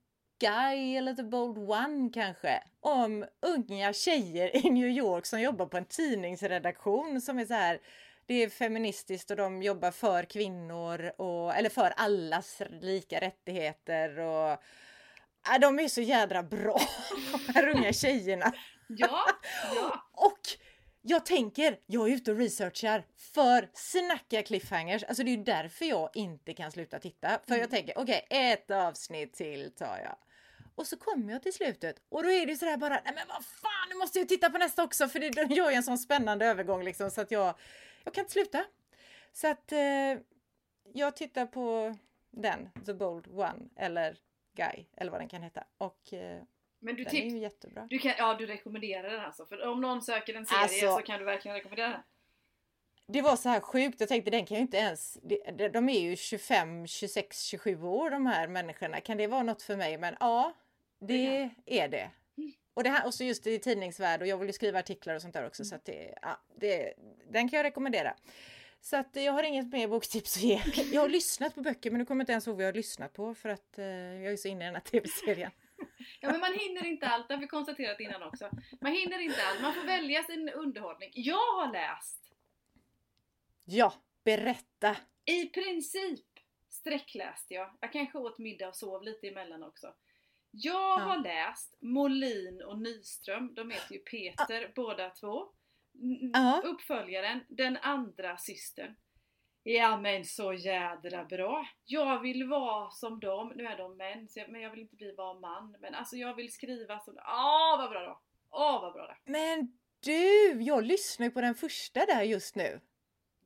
Guy 0.44 0.96
eller 0.96 1.14
The 1.14 1.22
Bold 1.22 1.58
One 1.58 2.10
kanske. 2.14 2.62
Om 2.80 3.24
unga 3.42 3.92
tjejer 3.92 4.56
i 4.66 4.70
New 4.70 4.88
York 4.88 5.26
som 5.26 5.40
jobbar 5.40 5.66
på 5.66 5.76
en 5.76 5.84
tidningsredaktion 5.84 7.20
som 7.20 7.38
är 7.38 7.44
så 7.46 7.54
här 7.54 7.80
det 8.26 8.34
är 8.34 8.48
feministiskt 8.48 9.30
och 9.30 9.36
de 9.36 9.62
jobbar 9.62 9.90
för 9.90 10.22
kvinnor 10.22 11.12
och, 11.18 11.54
eller 11.56 11.68
för 11.70 11.92
allas 11.96 12.62
lika 12.80 13.20
rättigheter 13.20 14.18
och 14.18 14.58
ja, 15.48 15.58
de 15.60 15.78
är 15.78 15.88
så 15.88 16.00
jädra 16.00 16.42
bra, 16.42 16.80
de 17.46 17.52
här 17.52 17.68
unga 17.68 17.92
tjejerna. 17.92 18.52
Ja, 18.88 19.24
ja. 19.74 20.04
Och 20.12 20.40
jag 21.02 21.26
tänker, 21.26 21.78
jag 21.86 22.08
är 22.10 22.14
ute 22.14 22.30
och 22.32 22.38
researchar 22.38 23.04
för 23.34 23.70
snacka 23.72 24.42
cliffhangers. 24.42 25.04
Alltså 25.04 25.22
det 25.24 25.30
är 25.30 25.36
därför 25.36 25.84
jag 25.84 26.10
inte 26.14 26.54
kan 26.54 26.72
sluta 26.72 26.98
titta. 26.98 27.28
För 27.28 27.54
jag 27.54 27.58
Mm. 27.58 27.70
tänker, 27.70 27.98
okej, 27.98 28.26
ett 28.30 28.70
avsnitt 28.70 29.34
till 29.34 29.74
tar 29.74 29.98
jag. 30.04 30.16
Och 30.74 30.86
så 30.86 30.96
kommer 30.96 31.32
jag 31.32 31.42
till 31.42 31.52
slutet 31.52 31.96
och 32.08 32.22
då 32.22 32.30
är 32.30 32.46
det 32.46 32.56
sådär 32.56 32.76
bara, 32.76 33.00
nej 33.04 33.12
men 33.14 33.28
vad 33.28 33.44
fan, 33.44 33.88
nu 33.88 33.94
måste 33.94 34.18
jag 34.18 34.28
titta 34.28 34.50
på 34.50 34.58
nästa 34.58 34.84
också 34.84 35.08
för 35.08 35.18
det 35.20 35.30
de 35.30 35.54
gör 35.54 35.70
ju 35.70 35.76
en 35.76 35.82
sån 35.82 35.98
spännande 35.98 36.46
övergång 36.46 36.84
liksom 36.84 37.10
så 37.10 37.20
att 37.20 37.30
jag, 37.30 37.54
jag 38.04 38.14
kan 38.14 38.22
inte 38.22 38.32
sluta. 38.32 38.64
Så 39.32 39.48
att 39.48 39.72
eh, 39.72 39.78
jag 40.92 41.16
tittar 41.16 41.46
på 41.46 41.94
den, 42.30 42.70
The 42.86 42.94
Bold 42.94 43.26
One 43.28 43.68
eller 43.76 44.16
Guy 44.56 44.84
eller 44.96 45.10
vad 45.10 45.20
den 45.20 45.28
kan 45.28 45.42
heta. 45.42 45.64
Och 45.78 46.12
eh, 46.12 46.42
Men 46.78 46.96
du, 46.96 47.04
den 47.04 47.14
är 47.16 47.30
ju 47.30 47.38
jättebra. 47.38 47.86
du, 47.90 47.98
kan, 47.98 48.14
ja, 48.18 48.34
du 48.34 48.46
rekommenderar 48.46 49.10
den 49.10 49.20
alltså. 49.20 49.46
För 49.46 49.66
om 49.66 49.80
någon 49.80 50.02
söker 50.02 50.34
en 50.34 50.46
serie 50.46 50.60
Alltså- 50.62 50.96
så 50.96 51.02
kan 51.02 51.18
du 51.18 51.24
verkligen 51.24 51.54
rekommendera 51.56 51.88
den. 51.88 52.00
Det 53.06 53.22
var 53.22 53.36
så 53.36 53.48
här 53.48 53.60
sjukt, 53.60 54.00
jag 54.00 54.08
tänkte 54.08 54.30
den 54.30 54.46
kan 54.46 54.56
ju 54.56 54.60
inte 54.60 54.76
ens, 54.76 55.18
de 55.72 55.88
är 55.88 56.00
ju 56.00 56.16
25, 56.16 56.86
26, 56.86 57.42
27 57.42 57.82
år 57.82 58.10
de 58.10 58.26
här 58.26 58.48
människorna. 58.48 59.00
Kan 59.00 59.16
det 59.16 59.26
vara 59.26 59.42
något 59.42 59.62
för 59.62 59.76
mig? 59.76 59.98
Men 59.98 60.16
ja, 60.20 60.52
det 61.06 61.50
är 61.66 61.88
det. 61.88 62.10
Och, 62.74 62.84
det 62.84 62.90
här, 62.90 63.06
och 63.06 63.14
så 63.14 63.24
just 63.24 63.46
i 63.46 63.58
tidningsvärld 63.58 64.20
och 64.20 64.26
jag 64.26 64.38
vill 64.38 64.48
ju 64.48 64.52
skriva 64.52 64.78
artiklar 64.78 65.14
och 65.14 65.22
sånt 65.22 65.34
där 65.34 65.46
också 65.46 65.64
så 65.64 65.74
att 65.74 65.84
det, 65.84 66.14
ja, 66.22 66.40
det, 66.56 66.94
den 67.30 67.48
kan 67.48 67.56
jag 67.56 67.64
rekommendera. 67.64 68.14
Så 68.80 68.96
att 68.96 69.16
jag 69.16 69.32
har 69.32 69.42
inget 69.42 69.72
mer 69.72 69.88
boktips 69.88 70.36
att 70.36 70.42
ge. 70.42 70.62
Jag 70.92 71.00
har 71.00 71.08
lyssnat 71.08 71.54
på 71.54 71.60
böcker 71.60 71.90
men 71.90 71.98
nu 71.98 72.04
kommer 72.04 72.20
jag 72.20 72.22
inte 72.22 72.32
ens 72.32 72.46
ihåg 72.46 72.56
vad 72.56 72.64
jag 72.64 72.68
har 72.68 72.76
lyssnat 72.76 73.12
på 73.12 73.34
för 73.34 73.48
att 73.48 73.78
eh, 73.78 73.86
jag 74.22 74.32
är 74.32 74.36
så 74.36 74.48
inne 74.48 74.64
i 74.64 74.66
den 74.66 74.74
här 74.74 74.82
tv-serien. 74.82 75.50
Ja 76.20 76.30
men 76.30 76.40
man 76.40 76.52
hinner 76.52 76.86
inte 76.86 77.06
allt, 77.06 77.28
det 77.28 77.34
har 77.34 77.40
vi 77.40 77.46
konstaterat 77.46 78.00
innan 78.00 78.22
också. 78.22 78.50
Man 78.80 78.92
hinner 78.92 79.18
inte 79.18 79.46
allt, 79.46 79.62
man 79.62 79.74
får 79.74 79.86
välja 79.86 80.22
sin 80.22 80.48
underhållning. 80.48 81.10
Jag 81.14 81.34
har 81.34 81.72
läst 81.72 82.24
Ja, 83.64 83.94
berätta! 84.24 84.96
I 85.24 85.46
princip 85.46 86.24
sträckläste 86.68 87.54
jag. 87.54 87.70
Jag 87.80 87.92
kanske 87.92 88.18
åt 88.18 88.38
middag 88.38 88.68
och 88.68 88.76
sov 88.76 89.02
lite 89.02 89.28
emellan 89.28 89.62
också. 89.62 89.94
Jag 90.56 90.98
har 90.98 91.18
läst 91.18 91.74
Molin 91.80 92.62
och 92.62 92.78
Nyström, 92.78 93.54
de 93.54 93.70
heter 93.70 93.94
ju 93.94 93.98
Peter 93.98 94.72
båda 94.74 95.10
två. 95.10 95.48
Uppföljaren, 96.64 97.40
den 97.48 97.76
andra 97.76 98.36
systern. 98.36 98.94
Ja 99.62 100.00
men 100.00 100.24
så 100.24 100.52
jädra 100.52 101.24
bra! 101.24 101.68
Jag 101.84 102.20
vill 102.20 102.48
vara 102.48 102.90
som 102.90 103.20
dem, 103.20 103.52
nu 103.56 103.66
är 103.66 103.78
de 103.78 103.96
män, 103.96 104.28
jag, 104.34 104.48
men 104.48 104.60
jag 104.60 104.70
vill 104.70 104.80
inte 104.80 104.96
bli 104.96 105.12
var 105.12 105.40
man. 105.40 105.76
Men 105.80 105.94
alltså 105.94 106.16
jag 106.16 106.34
vill 106.34 106.52
skriva 106.52 107.00
som 107.00 107.14
Åh 107.16 107.78
vad 107.78 107.90
bra 107.90 108.00
då! 108.00 108.20
Åh 108.50 108.80
vad 108.80 108.92
bra 108.92 109.06
det! 109.06 109.32
Men 109.32 109.78
du, 110.00 110.62
jag 110.62 110.84
lyssnar 110.84 111.26
ju 111.26 111.30
på 111.30 111.40
den 111.40 111.54
första 111.54 112.06
där 112.06 112.22
just 112.22 112.56
nu. 112.56 112.80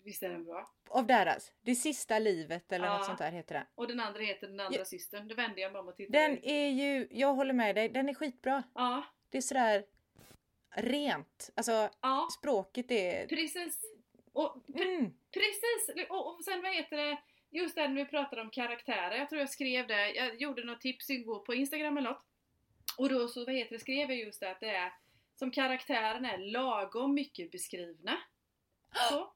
Visst 0.04 0.22
är 0.22 0.28
den 0.28 0.44
bra? 0.44 0.70
Av 0.90 1.06
deras. 1.06 1.52
Det 1.62 1.74
sista 1.74 2.18
livet 2.18 2.72
eller 2.72 2.86
Ja. 2.86 2.96
något 2.96 3.06
sånt 3.06 3.18
där 3.18 3.32
heter 3.32 3.54
den. 3.54 3.64
Och 3.74 3.88
den 3.88 4.00
andra 4.00 4.20
heter 4.20 4.46
den 4.48 4.60
andra 4.60 4.78
Ja. 4.78 4.84
systern. 4.84 5.28
Då 5.28 5.34
vände 5.34 5.60
jag 5.60 5.72
mig 5.72 5.80
om 5.80 5.88
och 5.88 5.96
tittade. 5.96 6.18
Den 6.18 6.44
är 6.44 6.68
ju, 6.68 7.08
jag 7.10 7.34
håller 7.34 7.54
med 7.54 7.74
dig, 7.74 7.88
den 7.88 8.08
är 8.08 8.14
skitbra. 8.14 8.62
Ja, 8.74 9.04
Det 9.30 9.38
är 9.38 9.42
sådär 9.42 9.84
rent. 10.76 11.50
Alltså 11.56 11.88
ja. 12.00 12.28
språket 12.38 12.90
är... 12.90 13.26
Precis. 13.26 13.80
Och, 14.32 14.56
Mm. 14.74 15.12
precis! 15.34 16.06
Och, 16.10 16.26
och 16.36 16.44
sen 16.44 16.62
vad 16.62 16.74
heter 16.74 16.96
det, 16.96 17.18
just 17.50 17.74
det 17.74 17.88
när 17.88 17.94
vi 17.94 18.04
pratade 18.04 18.42
om 18.42 18.50
karaktärer, 18.50 19.16
jag 19.18 19.28
tror 19.28 19.40
jag 19.40 19.50
skrev 19.50 19.86
det, 19.86 20.10
jag 20.14 20.40
gjorde 20.40 20.64
något 20.64 20.80
tips 20.80 21.10
igår 21.10 21.38
på 21.38 21.54
Instagram 21.54 21.96
eller 21.98 22.10
något. 22.10 22.24
Och 22.98 23.08
då 23.08 23.28
så, 23.28 23.44
vad 23.44 23.54
heter 23.54 23.72
det, 23.72 23.78
skrev 23.78 24.08
jag 24.10 24.18
just 24.18 24.40
det 24.40 24.50
att 24.50 24.60
det 24.60 24.70
är, 24.70 24.92
som 25.34 25.50
karaktären 25.50 26.24
är 26.24 26.38
lagom 26.38 27.14
mycket 27.14 27.50
beskrivna. 27.50 28.16
Så. 29.10 29.32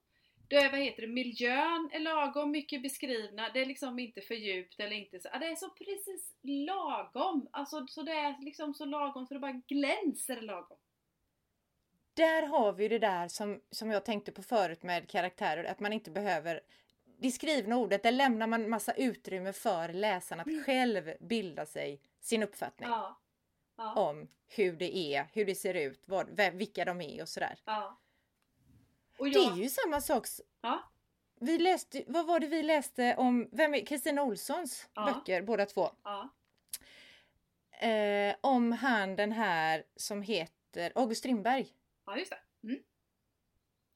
Det, 0.61 0.69
vad 0.69 0.81
heter 0.81 1.03
det, 1.03 1.09
miljön 1.09 1.91
är 1.93 2.01
lagom 2.01 2.51
mycket 2.51 2.83
beskrivna, 2.83 3.49
det 3.55 3.61
är 3.61 3.67
liksom 3.67 3.99
inte 3.99 4.21
för 4.21 4.35
djupt 4.35 4.81
eller 4.81 4.97
inte 4.97 5.21
så, 5.21 5.29
det 5.41 5.47
är 5.47 5.57
så 5.57 5.69
precis 5.71 6.35
lagom. 6.43 7.49
Alltså 7.51 7.87
så 7.87 8.03
det 8.03 8.13
är 8.13 8.45
liksom 8.45 8.75
så 8.75 8.85
lagom 8.85 9.27
så 9.27 9.35
det 9.35 9.41
bara 9.41 9.63
glänser 9.69 10.41
lagom. 10.41 10.79
Där 12.15 12.47
har 12.47 12.73
vi 12.73 12.89
det 12.89 12.99
där 12.99 13.29
som, 13.29 13.61
som 13.71 13.91
jag 13.91 14.05
tänkte 14.05 14.33
på 14.33 14.43
förut 14.43 14.83
med 14.83 15.09
karaktärer, 15.09 15.65
att 15.65 15.81
man 15.81 15.93
inte 15.93 16.11
behöver 16.11 16.61
det 17.19 17.31
skrivna 17.31 17.77
ordet, 17.77 18.03
där 18.03 18.13
lämnar 18.13 18.47
man 18.47 18.69
massa 18.69 18.93
utrymme 18.93 19.53
för 19.53 19.93
läsaren 19.93 20.41
att 20.41 20.67
själv 20.67 21.13
bilda 21.21 21.67
sig 21.67 22.01
sin 22.21 22.43
uppfattning 22.43 22.89
Ja. 22.89 23.19
Ja. 23.77 23.95
om 24.09 24.29
hur 24.49 24.73
det 24.73 24.97
är, 24.97 25.27
hur 25.33 25.45
det 25.45 25.55
ser 25.55 25.75
ut, 25.75 26.03
vad, 26.05 26.41
vilka 26.53 26.85
de 26.85 27.01
är 27.01 27.23
och 27.23 27.29
sådär. 27.29 27.59
ja. 27.65 27.99
Och 29.23 29.31
Det 29.31 29.39
jag, 29.39 29.53
är 29.53 29.63
ju 29.63 29.69
samma 29.69 30.01
sak. 30.01 30.27
ja. 30.61 30.83
Vi 31.41 31.59
läste, 31.59 32.05
vad 32.07 32.27
var 32.27 32.41
det 32.41 32.47
vi 32.47 32.63
läste 32.63 33.15
om, 33.17 33.51
Kristina 33.87 34.23
Olssons 34.23 34.89
Ja. 34.95 35.05
böcker 35.05 35.43
båda 35.43 35.67
två? 35.67 35.91
Ja. 36.05 36.29
Eh, 37.89 38.35
om 38.41 38.73
han 38.73 39.17
den 39.17 39.33
här 39.33 39.85
som 39.97 40.23
heter 40.23 40.93
August 40.95 41.19
Strindberg. 41.19 41.69
ja, 42.07 42.17
just 42.19 42.31
det. 42.31 42.69
Mm. 42.69 42.83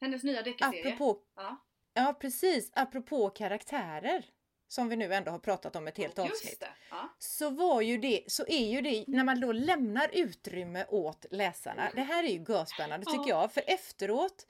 Hennes 0.00 0.22
nya 0.24 0.42
deckarserie. 0.42 0.86
Apropå, 0.94 1.20
Ja. 1.36 1.56
ja 1.94 2.14
precis, 2.20 2.70
apropå 2.74 3.30
karaktärer 3.30 4.24
som 4.68 4.88
vi 4.88 4.96
nu 4.96 5.14
ändå 5.14 5.30
har 5.30 5.38
pratat 5.38 5.76
om 5.76 5.86
ett 5.88 5.98
helt 5.98 6.18
avsnitt. 6.18 6.60
det. 6.60 6.68
Ja. 6.90 7.08
Så 7.18 7.50
var 7.50 7.80
ju 7.80 7.98
det, 7.98 8.24
så 8.26 8.44
är 8.48 8.66
ju 8.70 8.80
det 8.80 9.04
när 9.08 9.24
man 9.24 9.40
då 9.40 9.52
lämnar 9.52 10.10
utrymme 10.12 10.84
åt 10.88 11.26
läsarna. 11.30 11.90
Det 11.94 12.02
här 12.02 12.24
är 12.24 12.28
ju 12.28 12.44
görspännande 12.48 13.06
tycker 13.06 13.30
Ja. 13.30 13.40
jag, 13.42 13.52
för 13.52 13.62
efteråt 13.66 14.46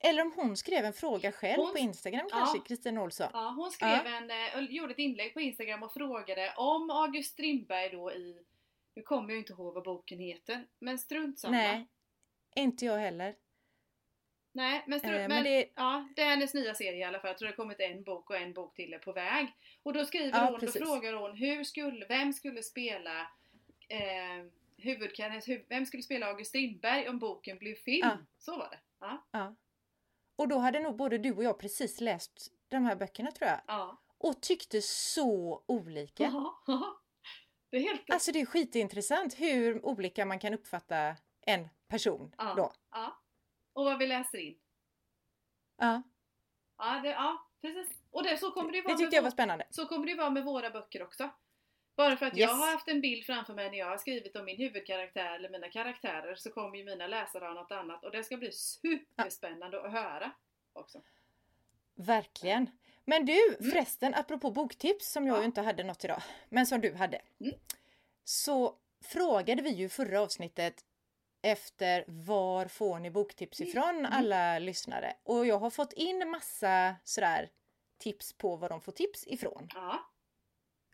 eller 0.00 0.22
om 0.22 0.32
hon 0.36 0.56
skrev 0.56 0.84
en 0.84 0.92
fråga 0.92 1.32
själv 1.32 1.62
Hon- 1.62 1.72
på 1.72 1.78
Instagram 1.78 2.26
Ja. 2.30 2.36
kanske, 2.36 2.58
Kristina 2.68 3.02
Olsson. 3.02 3.30
Ja, 3.32 3.54
hon 3.56 3.70
skrev 3.70 4.06
en, 4.06 4.30
eh, 4.30 4.60
gjorde 4.70 4.92
ett 4.92 4.98
inlägg 4.98 5.34
på 5.34 5.40
Instagram 5.40 5.82
och 5.82 5.92
frågade 5.92 6.52
om 6.56 6.90
August 6.90 7.32
Strindberg 7.32 7.90
då 7.90 8.12
i, 8.12 8.36
nu 8.94 9.02
kommer 9.02 9.28
jag 9.30 9.38
inte 9.38 9.52
ihåg 9.52 9.74
vad 9.74 9.84
boken 9.84 10.18
heter, 10.18 10.66
men 10.78 10.98
strunt 10.98 11.38
samma. 11.38 11.56
Nej, 11.56 11.86
inte 12.56 12.84
jag 12.84 12.98
heller. 12.98 13.34
Nej, 14.52 14.82
men, 14.86 14.98
strunt, 14.98 15.14
Eh, 15.14 15.18
men 15.20 15.28
men, 15.28 15.44
det- 15.44 15.68
ja, 15.74 16.08
det 16.16 16.22
är 16.22 16.30
hennes 16.30 16.54
nya 16.54 16.74
serie 16.74 16.98
i 16.98 17.04
alla 17.04 17.20
fall. 17.20 17.28
Jag 17.28 17.38
tror 17.38 17.46
det 17.46 17.52
har 17.52 17.56
kommit 17.56 17.80
en 17.80 18.02
bok 18.02 18.30
och 18.30 18.36
en 18.36 18.52
bok 18.52 18.74
till 18.74 18.92
är 18.94 18.98
på 18.98 19.12
väg. 19.12 19.46
Och 19.82 19.92
då 19.92 20.04
skriver 20.04 20.38
Ja, 20.38 20.44
hon, 20.44 20.52
då 20.52 20.58
precis. 20.58 20.82
frågar 20.82 21.12
hon, 21.12 21.36
hur 21.36 21.64
skulle, 21.64 22.06
vem 22.06 22.32
skulle 22.32 22.62
spela 22.62 23.20
eh, 23.88 24.44
huvudkaraktären, 24.76 25.56
hu, 25.56 25.64
vem 25.68 25.86
skulle 25.86 26.02
spela 26.02 26.26
August 26.26 26.48
Strindberg 26.48 27.08
om 27.08 27.18
boken 27.18 27.58
blev 27.58 27.74
film? 27.74 28.08
Ja. 28.08 28.18
Så 28.38 28.58
var 28.58 28.68
det. 28.70 28.78
Ja. 29.30 29.54
Ja. 30.40 30.44
Och 30.44 30.48
då 30.48 30.58
hade 30.58 30.80
nog 30.80 30.96
både 30.96 31.18
du 31.18 31.32
och 31.32 31.44
jag 31.44 31.58
precis 31.58 32.00
läst 32.00 32.52
de 32.68 32.84
här 32.84 32.96
böckerna 32.96 33.30
tror 33.30 33.48
jag. 33.48 33.60
ja. 33.66 34.02
Och 34.18 34.42
tyckte 34.42 34.82
så 34.82 35.62
olika. 35.66 36.22
Jaha. 36.22 36.96
Det 37.70 37.76
är 37.76 37.80
helt... 37.80 38.10
Alltså 38.10 38.32
det 38.32 38.40
är 38.40 38.46
skitintressant 38.46 39.40
hur 39.40 39.86
olika 39.86 40.26
man 40.26 40.38
kan 40.38 40.54
uppfatta 40.54 41.16
en 41.46 41.68
person 41.88 42.34
ja. 42.38 42.54
då. 42.56 42.72
ja. 42.90 43.22
Och 43.72 43.84
vad 43.84 43.98
vi 43.98 44.06
läser 44.06 44.38
in. 44.38 44.58
Ja, 45.78 46.02
Ja, 46.80 47.00
det, 47.02 47.08
ja 47.08 47.46
precis. 47.60 48.02
Och 48.10 48.22
det, 48.22 48.38
så 48.38 48.50
kommer 48.50 48.72
det 48.72 48.82
vara 48.82 48.94
det 48.94 48.98
tyckte 48.98 49.16
jag 49.16 49.22
var 49.22 49.30
spännande. 49.30 49.66
Så 49.70 49.86
kommer 49.86 50.06
det 50.06 50.14
vara 50.14 50.30
med 50.30 50.44
våra 50.44 50.70
böcker 50.70 51.02
också. 51.02 51.30
Bara 52.00 52.16
för 52.16 52.26
att 52.26 52.36
Yes. 52.36 52.50
jag 52.50 52.54
har 52.56 52.72
haft 52.72 52.88
en 52.88 53.00
bild 53.00 53.24
framför 53.26 53.54
mig 53.54 53.70
när 53.70 53.78
jag 53.78 53.86
har 53.86 53.98
skrivit 53.98 54.36
om 54.36 54.44
min 54.44 54.56
huvudkaraktär 54.56 55.34
eller 55.34 55.48
mina 55.50 55.68
karaktärer 55.68 56.34
så 56.34 56.50
kommer 56.50 56.78
ju 56.78 56.84
mina 56.84 57.06
läsare 57.06 57.44
ha 57.44 57.52
något 57.54 57.72
annat 57.72 58.04
och 58.04 58.10
det 58.10 58.24
ska 58.24 58.36
bli 58.36 58.52
superspännande 58.52 59.82
att 59.86 59.92
höra 59.92 60.32
också. 60.72 61.00
Verkligen. 61.94 62.70
Men 63.04 63.26
du 63.26 63.56
förresten, 63.70 64.14
apropå 64.14 64.50
boktips 64.50 65.12
som 65.12 65.26
jag 65.26 65.32
Mm. 65.32 65.38
Ja. 65.38 65.42
ju 65.42 65.46
inte 65.46 65.60
hade 65.62 65.84
något 65.84 66.04
idag, 66.04 66.22
men 66.48 66.66
som 66.66 66.80
du 66.80 66.94
hade. 66.94 67.20
Mm. 67.40 67.54
Så 68.24 68.74
frågade 69.04 69.62
vi 69.62 69.70
ju 69.70 69.88
förra 69.88 70.20
avsnittet 70.20 70.84
efter 71.42 72.04
var 72.08 72.66
får 72.66 72.98
ni 72.98 73.10
boktips 73.10 73.60
Mm. 73.60 73.68
ifrån 73.70 74.06
alla 74.06 74.58
lyssnare? 74.58 75.12
Och 75.22 75.46
jag 75.46 75.58
har 75.58 75.70
fått 75.70 75.92
in 75.92 76.30
massa 76.30 76.94
sådär 77.04 77.48
tips 77.98 78.32
på 78.32 78.56
var 78.56 78.68
de 78.68 78.80
får 78.80 78.92
tips 78.92 79.26
ifrån. 79.26 79.68
Ja, 79.74 80.09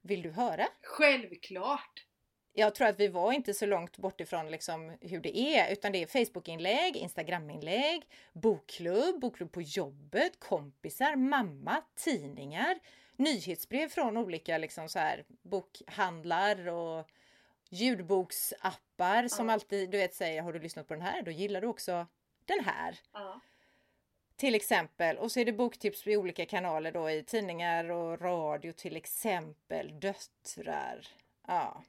Vill 0.07 0.23
du 0.23 0.31
höra? 0.31 0.69
självklart! 0.83 2.07
Jag 2.53 2.75
tror 2.75 2.89
att 2.89 3.01
vi 3.01 3.09
var 3.09 3.33
inte 3.33 3.55
så 3.55 3.67
långt 3.67 3.97
bort 3.97 4.21
ifrån 4.21 4.51
liksom 4.51 4.97
hur 5.01 5.21
det 5.21 5.39
är, 5.39 5.73
utan 5.73 5.93
det 5.93 6.03
är 6.03 6.07
Facebookinlägg, 6.07 6.97
Instagraminlägg, 6.97 8.03
bokklubb, 8.33 9.21
bokklubb 9.21 9.53
på 9.53 9.63
jobbet, 9.63 10.41
kompisar, 10.41 11.17
mamma, 11.17 11.83
tidningar, 11.95 12.79
nyhetsbrev 13.17 13.89
från 13.89 14.17
olika 14.17 14.59
liksom 14.59 14.89
så 14.89 14.99
här 14.99 15.25
bokhandlar 15.43 16.69
och 16.69 17.07
ljudboksappar 17.71 19.29
som 19.29 19.49
Ja. 19.49 19.53
alltid 19.53 19.91
du 19.91 19.99
vet 19.99 20.15
säger 20.15 20.43
har 20.43 20.53
du 20.53 20.59
lyssnat 20.59 20.89
på 20.89 20.95
den 20.95 21.03
här, 21.03 21.23
då 21.23 21.31
gillar 21.31 21.61
du 21.61 21.67
också 21.67 22.07
den 22.45 22.65
här. 22.65 22.99
Ja, 23.13 23.41
Till 24.37 24.55
exempel. 24.55 25.19
Och 25.19 25.33
så 25.33 25.41
är 25.41 25.45
det 25.45 25.53
boktips 25.53 26.07
i 26.07 26.17
olika 26.17 26.47
kanaler 26.47 26.93
då 26.93 27.11
i 27.11 27.23
tidningar 27.23 27.91
och 27.91 28.21
radio 28.21 28.73
till 28.73 28.97
exempel. 28.97 30.01
Döttrar. 30.01 31.07
Ja. 31.47 31.83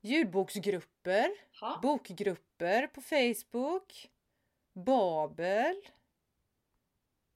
Ljudboksgrupper. 0.00 1.30
ha. 1.60 1.78
Bokgrupper 1.82 2.86
på 2.86 3.00
Facebook. 3.00 4.10
Babel. 4.72 5.76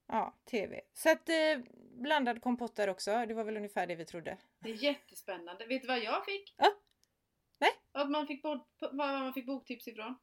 Ja, 0.06 0.34
TV. 0.44 0.80
Så 0.94 1.10
att 1.10 1.28
eh, 1.28 1.58
blandad 1.92 2.42
kompott 2.42 2.76
där 2.76 2.88
också. 2.88 3.26
Det 3.26 3.34
var 3.34 3.44
väl 3.44 3.56
ungefär 3.56 3.86
det 3.86 3.94
vi 3.94 4.04
trodde. 4.04 4.36
det 4.58 4.70
är 4.70 4.74
jättespännande. 4.74 5.66
Vet 5.66 5.82
du 5.82 5.88
vad 5.88 5.98
jag 5.98 6.24
fick? 6.24 6.54
Ja. 6.56 6.70
Nej. 7.58 7.70
Att 7.92 8.10
man 8.10 8.26
fick, 8.26 8.42
bod- 8.42 8.64
vad 8.80 8.96
man 8.96 9.34
fick 9.34 9.46
boktips 9.46 9.88
ifrån? 9.88 10.16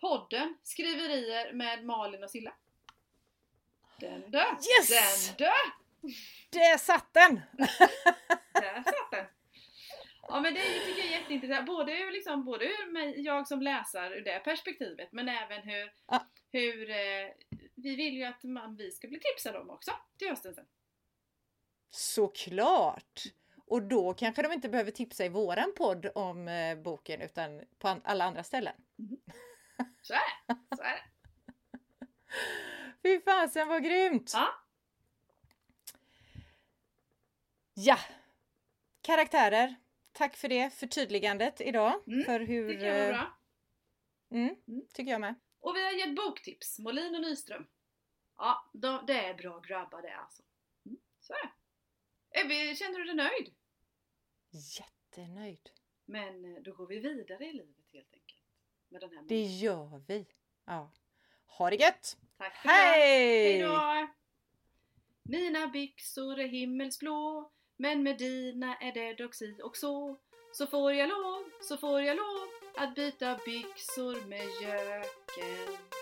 Podden 0.00 0.54
Skriverier 0.62 1.52
med 1.52 1.84
Malin 1.84 2.24
och 2.24 2.30
Silla. 2.30 2.52
Den 4.00 4.30
dö! 4.30 4.44
Yes! 4.78 5.26
Den 5.28 5.36
dö! 5.36 5.52
Där 6.50 6.78
satt 6.78 7.14
den! 7.14 7.40
Där 8.52 8.82
satt 8.82 9.10
den! 9.10 9.24
Ja 10.30 10.40
men 10.40 10.54
det 10.54 10.60
tycker 10.60 10.98
jag 10.98 11.06
är 11.06 11.20
jätteintressant. 11.20 11.66
Både, 11.66 11.92
ur 11.92 12.12
liksom, 12.12 12.44
både 12.44 12.64
ur 12.64 13.14
jag 13.16 13.48
som 13.48 13.62
läsare 13.62 14.14
ur 14.18 14.24
det 14.24 14.38
perspektivet 14.44 15.12
men 15.12 15.28
även 15.28 15.62
hur, 15.62 15.92
Ja. 16.06 16.26
hur 16.52 16.90
eh, 16.90 16.96
vi 17.74 17.96
vill 17.96 18.14
ju 18.14 18.24
att 18.24 18.42
man, 18.44 18.76
vi 18.76 18.90
ska 18.90 19.08
bli 19.08 19.20
tipsade 19.20 19.58
om 19.58 19.70
också 19.70 19.90
till 20.18 20.28
hösten 20.28 20.54
sen. 20.54 20.66
Såklart! 21.90 23.22
Och 23.66 23.82
då 23.82 24.14
kanske 24.14 24.42
de 24.42 24.52
inte 24.52 24.68
behöver 24.68 24.90
tipsa 24.90 25.24
i 25.24 25.28
våran 25.28 25.72
podd 25.76 26.10
om 26.14 26.48
eh, 26.48 26.78
boken 26.78 27.20
utan 27.20 27.62
på 27.78 28.00
alla 28.04 28.24
andra 28.24 28.42
ställen. 28.44 28.74
Så 30.02 30.12
är 30.14 30.18
det! 30.48 30.56
Så 30.76 30.82
är 30.82 30.92
det. 30.92 31.02
Fy 33.08 33.20
fasen 33.20 33.68
vad 33.68 33.84
grymt! 33.84 34.30
Ja. 34.34 34.54
Ja! 37.74 37.98
Karaktärer. 39.02 39.74
Tack 40.12 40.36
för 40.36 40.48
det 40.48 40.70
förtydligandet 40.74 41.60
idag. 41.60 42.02
Mm, 42.06 42.24
för 42.24 42.40
hur... 42.40 42.68
Tycker 42.72 42.86
jag 42.86 42.94
var 42.94 43.04
eh, 43.06 43.08
bra. 43.18 43.38
Mm, 44.30 44.56
Mm. 44.68 44.86
tycker 44.92 45.10
jag 45.12 45.20
med. 45.20 45.34
Och 45.60 45.76
vi 45.76 45.84
har 45.84 45.92
gett 45.92 46.16
boktips, 46.16 46.78
Molin 46.78 47.14
och 47.14 47.20
Nyström. 47.20 47.66
Ja, 48.36 48.70
de, 48.72 49.04
det 49.06 49.12
är 49.24 49.34
bra 49.34 49.60
grabbar 49.60 50.02
det 50.02 50.16
alltså. 50.16 50.42
Mm, 50.86 50.98
så 51.20 51.32
är 51.32 51.52
det. 52.30 52.48
Vi, 52.48 52.76
känner 52.76 52.98
du 52.98 53.04
dig 53.04 53.14
nöjd? 53.14 53.54
Jättenöjd. 54.50 55.70
Men 56.04 56.44
eh, 56.56 56.62
då 56.62 56.72
går 56.72 56.86
vi 56.86 56.98
vidare 56.98 57.44
i 57.46 57.52
livet 57.52 57.92
helt 57.92 58.14
enkelt. 58.14 58.42
Med 58.88 59.00
den 59.00 59.12
här 59.12 59.22
Det 59.22 59.42
gör 59.42 60.02
vi. 60.06 60.26
Ja. 60.64 60.92
Ha 61.46 61.70
det 61.70 61.76
gött! 61.76 62.16
Tack 62.38 62.56
för 62.56 62.68
det. 62.68 62.74
Hej! 62.74 63.52
Hejdå! 63.52 64.08
Mina 65.24 65.66
byxor 65.66 66.38
är 66.40 66.48
himmelsblå 66.48 67.50
Men 67.78 68.02
med 68.02 68.18
dina 68.18 68.76
är 68.76 68.92
det 68.92 69.14
dock 69.14 69.34
si 69.34 69.60
och 69.62 69.76
så 69.76 70.18
Så 70.52 70.66
får 70.66 70.92
jag 70.92 71.08
lov, 71.08 71.44
så 71.62 71.76
får 71.76 72.00
jag 72.00 72.16
lov 72.16 72.48
Att 72.76 72.94
byta 72.94 73.38
byxor 73.44 74.28
med 74.28 74.46
gök 74.62 75.97